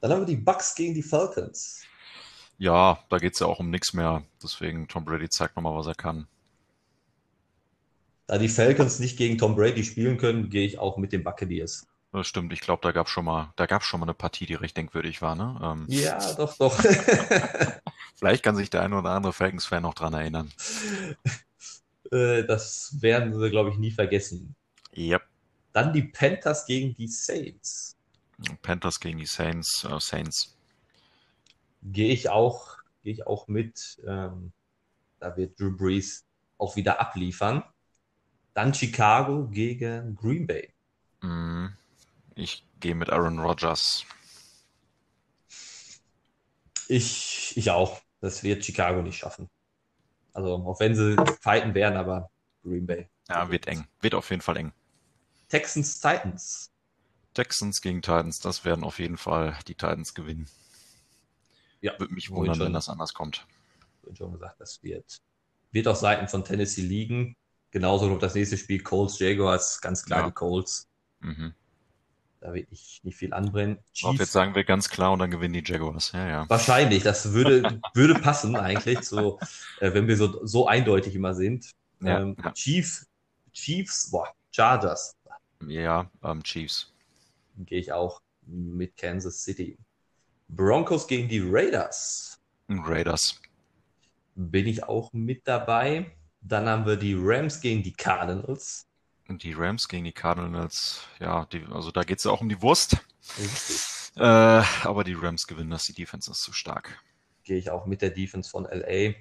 Dann 0.00 0.10
haben 0.10 0.22
wir 0.22 0.26
die 0.26 0.36
Bucks 0.36 0.74
gegen 0.74 0.94
die 0.94 1.02
Falcons. 1.02 1.82
Ja, 2.58 2.98
da 3.08 3.18
geht's 3.18 3.38
ja 3.38 3.46
auch 3.46 3.60
um 3.60 3.70
nichts 3.70 3.92
mehr. 3.92 4.24
Deswegen, 4.42 4.88
Tom 4.88 5.04
Brady 5.04 5.28
zeigt 5.28 5.56
nochmal, 5.56 5.76
was 5.76 5.86
er 5.86 5.94
kann. 5.94 6.26
Da 8.26 8.38
die 8.38 8.48
Falcons 8.48 8.98
nicht 8.98 9.16
gegen 9.16 9.38
Tom 9.38 9.56
Brady 9.56 9.84
spielen 9.84 10.16
können, 10.16 10.48
gehe 10.48 10.66
ich 10.66 10.78
auch 10.78 10.96
mit 10.96 11.12
den 11.12 11.24
Buccaneers. 11.24 11.86
Das 12.12 12.26
stimmt, 12.26 12.52
ich 12.52 12.60
glaube, 12.60 12.82
da 12.82 12.92
gab's 12.92 13.10
schon 13.10 13.24
mal, 13.24 13.52
da 13.56 13.64
gab's 13.66 13.86
schon 13.86 14.00
mal 14.00 14.04
eine 14.04 14.14
Partie, 14.14 14.44
die 14.44 14.54
recht 14.54 14.76
denkwürdig 14.76 15.22
war, 15.22 15.34
ne? 15.34 15.58
Ähm, 15.62 15.86
Ja, 15.88 16.34
doch, 16.34 16.56
doch. 16.58 16.78
Vielleicht 18.16 18.42
kann 18.42 18.54
sich 18.54 18.68
der 18.68 18.82
eine 18.82 18.98
oder 18.98 19.10
andere 19.10 19.32
Falcons-Fan 19.32 19.82
noch 19.82 19.94
dran 19.94 20.14
erinnern. 20.14 20.50
Äh, 22.10 22.44
das 22.44 22.94
werden 23.00 23.40
wir, 23.40 23.48
glaube 23.48 23.70
ich, 23.70 23.78
nie 23.78 23.90
vergessen. 23.90 24.54
Yep. 24.94 25.22
Dann 25.72 25.94
die 25.94 26.02
Panthers 26.02 26.66
gegen 26.66 26.94
die 26.94 27.08
Saints. 27.08 27.96
Panthers 28.60 29.00
gegen 29.00 29.16
die 29.16 29.24
Saints, 29.24 29.84
äh, 29.84 29.98
Saints. 29.98 30.54
Gehe 31.82 32.12
ich 32.12 32.28
auch, 32.28 32.76
gehe 33.02 33.14
ich 33.14 33.26
auch 33.26 33.48
mit. 33.48 33.98
Ähm, 34.06 34.52
da 35.20 35.34
wird 35.38 35.58
Drew 35.58 35.74
Brees 35.74 36.26
auch 36.58 36.76
wieder 36.76 37.00
abliefern. 37.00 37.64
Dann 38.54 38.74
Chicago 38.74 39.46
gegen 39.48 40.14
Green 40.14 40.46
Bay. 40.46 40.72
Mm, 41.22 41.68
Ich 42.34 42.64
gehe 42.80 42.94
mit 42.94 43.10
Aaron 43.10 43.38
Rodgers. 43.38 44.04
Ich, 46.88 47.56
ich 47.56 47.70
auch. 47.70 48.00
Das 48.20 48.42
wird 48.42 48.64
Chicago 48.64 49.02
nicht 49.02 49.18
schaffen. 49.18 49.48
Also, 50.32 50.54
auch 50.54 50.80
wenn 50.80 50.94
sie 50.94 51.16
fighten 51.40 51.74
werden, 51.74 51.96
aber 51.96 52.30
Green 52.62 52.86
Bay. 52.86 53.08
Ja, 53.28 53.50
wird 53.50 53.66
eng. 53.66 53.86
Wird 54.00 54.14
auf 54.14 54.30
jeden 54.30 54.42
Fall 54.42 54.56
eng. 54.58 54.72
Texans 55.48 56.00
Titans. 56.00 56.70
Texans 57.34 57.80
gegen 57.80 58.02
Titans, 58.02 58.40
das 58.40 58.64
werden 58.64 58.84
auf 58.84 58.98
jeden 58.98 59.16
Fall 59.16 59.56
die 59.66 59.74
Titans 59.74 60.14
gewinnen. 60.14 60.48
Ja, 61.80 61.98
Würde 61.98 62.12
mich 62.14 62.30
wundern, 62.30 62.54
schon. 62.56 62.66
wenn 62.66 62.72
das 62.74 62.88
anders 62.88 63.14
kommt. 63.14 63.46
Vorhin 64.00 64.16
schon 64.16 64.32
gesagt, 64.32 64.60
das 64.60 64.82
wird, 64.82 65.20
wird 65.72 65.88
auf 65.88 65.96
Seiten 65.96 66.28
von 66.28 66.44
Tennessee 66.44 66.82
liegen. 66.82 67.34
Genauso 67.72 68.06
noch 68.08 68.18
das 68.20 68.34
nächste 68.34 68.56
Spiel 68.56 68.82
Colts 68.82 69.18
Jaguars, 69.18 69.80
ganz 69.80 70.04
klar 70.04 70.20
Ja. 70.20 70.26
die 70.28 70.32
Colts. 70.32 70.88
Mhm. 71.20 71.54
Da 72.40 72.52
wird 72.54 72.70
nicht, 72.70 73.04
nicht 73.04 73.16
viel 73.16 73.32
anbrennen. 73.32 73.78
Chiefs, 73.92 74.18
jetzt 74.18 74.32
sagen 74.32 74.54
wir 74.54 74.64
ganz 74.64 74.88
klar 74.88 75.12
und 75.12 75.18
dann 75.20 75.30
gewinnen 75.30 75.54
die 75.54 75.62
Jaguars. 75.64 76.12
Ja, 76.12 76.28
ja. 76.28 76.50
wahrscheinlich, 76.50 77.02
das 77.02 77.32
würde, 77.32 77.80
würde 77.94 78.14
passen 78.20 78.56
eigentlich, 78.56 79.00
so, 79.02 79.38
äh, 79.80 79.92
wenn 79.94 80.06
wir 80.08 80.16
so, 80.16 80.44
so 80.46 80.66
eindeutig 80.66 81.14
immer 81.14 81.34
sind. 81.34 81.70
Ja, 82.00 82.20
ähm, 82.20 82.36
ja. 82.42 82.50
Chiefs, 82.52 83.06
Chiefs, 83.52 84.10
boah, 84.10 84.28
Chargers, 84.50 85.16
Ja, 85.66 86.10
ähm, 86.24 86.42
Chiefs. 86.42 86.92
gehe 87.58 87.78
ich 87.78 87.92
auch 87.92 88.20
mit 88.44 88.96
Kansas 88.96 89.42
City. 89.44 89.78
Broncos 90.48 91.06
gegen 91.06 91.28
die 91.28 91.40
Raiders 91.40 92.40
Raiders. 92.68 93.40
bin 94.34 94.66
ich 94.66 94.82
auch 94.84 95.12
mit 95.12 95.46
dabei. 95.46 96.10
Dann 96.42 96.68
haben 96.68 96.86
wir 96.86 96.96
die 96.96 97.16
Rams 97.18 97.60
gegen 97.60 97.82
die 97.82 97.92
Cardinals. 97.92 98.86
Und 99.28 99.42
die 99.44 99.52
Rams 99.52 99.88
gegen 99.88 100.04
die 100.04 100.12
Cardinals. 100.12 101.06
Ja, 101.20 101.46
die, 101.46 101.64
also 101.70 101.90
da 101.90 102.02
geht's 102.02 102.24
ja 102.24 102.32
auch 102.32 102.40
um 102.40 102.48
die 102.48 102.60
Wurst. 102.60 102.96
Äh, 104.16 104.20
aber 104.20 105.04
die 105.04 105.14
Rams 105.14 105.46
gewinnen 105.46 105.70
das. 105.70 105.84
Die 105.84 105.94
Defense 105.94 106.30
ist 106.30 106.42
zu 106.42 106.52
stark. 106.52 107.00
Gehe 107.44 107.56
ich 107.56 107.70
auch 107.70 107.86
mit 107.86 108.02
der 108.02 108.10
Defense 108.10 108.50
von 108.50 108.64
LA. 108.64 109.14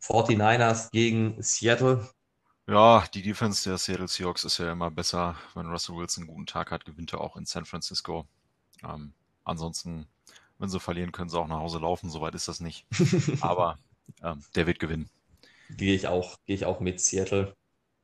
49ers 0.00 0.90
gegen 0.90 1.42
Seattle. 1.42 2.08
Ja, 2.66 3.04
die 3.12 3.22
Defense 3.22 3.68
der 3.68 3.76
Seattle 3.76 4.08
Seahawks 4.08 4.44
ist 4.44 4.58
ja 4.58 4.72
immer 4.72 4.90
besser. 4.90 5.36
Wenn 5.54 5.66
Russell 5.66 5.96
Wilson 5.96 6.22
einen 6.22 6.34
guten 6.34 6.46
Tag 6.46 6.70
hat, 6.70 6.84
gewinnt 6.84 7.12
er 7.12 7.20
auch 7.20 7.36
in 7.36 7.44
San 7.44 7.66
Francisco. 7.66 8.26
Ähm, 8.82 9.12
ansonsten, 9.44 10.06
wenn 10.58 10.70
sie 10.70 10.80
verlieren, 10.80 11.12
können 11.12 11.28
sie 11.28 11.38
auch 11.38 11.46
nach 11.46 11.60
Hause 11.60 11.78
laufen. 11.80 12.08
Soweit 12.08 12.34
ist 12.34 12.48
das 12.48 12.60
nicht. 12.60 12.86
Aber 13.40 13.78
ähm, 14.22 14.42
der 14.54 14.66
wird 14.66 14.78
gewinnen. 14.78 15.10
Gehe 15.76 15.94
ich 15.94 16.06
auch, 16.06 16.36
gehe 16.46 16.56
ich 16.56 16.64
auch 16.64 16.80
mit 16.80 17.00
Seattle. 17.00 17.54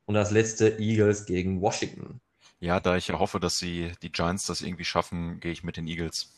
Und 0.07 0.15
das 0.15 0.31
letzte 0.31 0.79
Eagles 0.79 1.27
gegen 1.27 1.61
Washington. 1.61 2.21
Ja, 2.59 2.81
da 2.81 2.97
ich 2.97 3.09
ja 3.09 3.19
hoffe, 3.19 3.41
dass 3.41 3.59
sie 3.59 3.93
die 4.03 4.13
Giants 4.13 4.47
das 4.47 4.61
irgendwie 4.61 4.85
schaffen, 4.85 5.41
gehe 5.41 5.53
ich 5.53 5.65
mit 5.65 5.77
den 5.77 5.87
Eagles. 5.87 6.33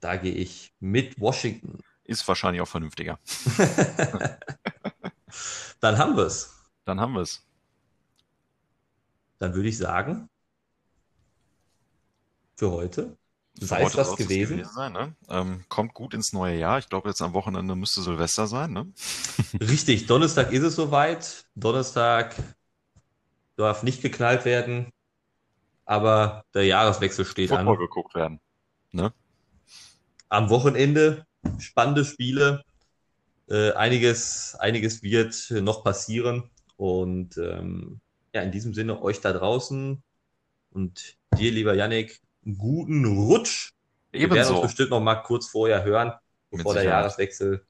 Da 0.00 0.16
gehe 0.16 0.32
ich 0.32 0.72
mit 0.80 1.20
Washington. 1.20 1.78
Ist 2.04 2.26
wahrscheinlich 2.26 2.62
auch 2.62 2.68
vernünftiger. 2.68 3.18
Dann 5.80 5.98
haben 5.98 6.16
wir 6.16 6.26
es. 6.26 6.54
Dann 6.84 7.00
haben 7.00 7.14
wir 7.14 7.20
es. 7.20 7.42
Dann 9.38 9.54
würde 9.54 9.68
ich 9.68 9.78
sagen, 9.78 10.28
für 12.56 12.70
heute 12.70 13.16
sei 13.54 13.82
es 13.82 13.92
das 13.92 14.16
gewesen. 14.16 14.56
gewesen 14.56 14.72
sein, 14.72 14.92
ne? 14.92 15.14
ähm, 15.28 15.64
kommt 15.68 15.94
gut 15.94 16.14
ins 16.14 16.32
neue 16.32 16.56
Jahr. 16.58 16.78
Ich 16.78 16.88
glaube, 16.88 17.08
jetzt 17.08 17.22
am 17.22 17.34
Wochenende 17.34 17.76
müsste 17.76 18.02
Silvester 18.02 18.46
sein. 18.46 18.72
Ne? 18.72 18.92
Richtig, 19.60 20.06
Donnerstag 20.06 20.52
ist 20.52 20.62
es 20.62 20.76
soweit. 20.76 21.44
Donnerstag 21.54 22.34
darf 23.56 23.82
nicht 23.82 24.02
geknallt 24.02 24.44
werden, 24.44 24.92
aber 25.84 26.44
der 26.54 26.64
Jahreswechsel 26.64 27.24
steht 27.24 27.50
Football 27.50 27.74
an. 27.74 27.78
geguckt 27.78 28.14
werden. 28.14 28.40
Ne? 28.90 29.12
Am 30.28 30.50
Wochenende 30.50 31.26
spannende 31.58 32.04
Spiele. 32.04 32.64
Äh, 33.48 33.72
einiges, 33.72 34.54
einiges 34.58 35.02
wird 35.02 35.50
noch 35.50 35.84
passieren. 35.84 36.50
Und 36.76 37.36
ähm, 37.36 38.00
ja, 38.34 38.42
in 38.42 38.50
diesem 38.50 38.74
Sinne 38.74 39.02
euch 39.02 39.20
da 39.20 39.32
draußen 39.32 40.02
und 40.70 41.16
dir, 41.36 41.52
lieber 41.52 41.74
Yannick, 41.74 42.20
guten 42.44 43.04
Rutsch. 43.04 43.72
Ebenso. 44.12 44.34
Wir 44.34 44.42
werden 44.42 44.54
uns 44.56 44.66
bestimmt 44.66 44.90
noch 44.90 45.00
mal 45.00 45.16
kurz 45.16 45.48
vorher 45.48 45.84
hören, 45.84 46.12
bevor 46.50 46.74
der 46.74 46.84
Jahreswechsel 46.84 47.64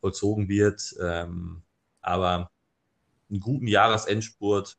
vollzogen 0.00 0.48
wird. 0.48 0.94
Ähm, 1.00 1.62
aber 2.00 2.50
einen 3.30 3.40
guten 3.40 3.66
Jahresendspurt. 3.66 4.78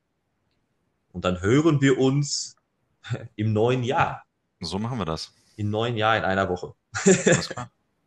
Und 1.12 1.26
dann 1.26 1.42
hören 1.42 1.82
wir 1.82 2.00
uns 2.00 2.56
im 3.36 3.54
neuen 3.54 3.84
Jahr. 3.84 4.24
So 4.60 4.80
machen 4.80 4.98
wir 4.98 5.06
das. 5.06 5.34
Im 5.56 5.70
neuen 5.70 5.98
Jahr 5.98 6.18
in 6.18 6.24
einer 6.24 6.50
Woche. 6.50 6.74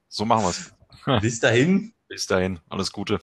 So 0.08 0.24
machen 0.24 0.44
wir 0.44 0.50
es. 0.50 0.74
Bis 1.22 1.40
dahin. 1.40 1.92
Bis 2.08 2.26
dahin. 2.26 2.58
Alles 2.68 2.90
Gute. 2.90 3.14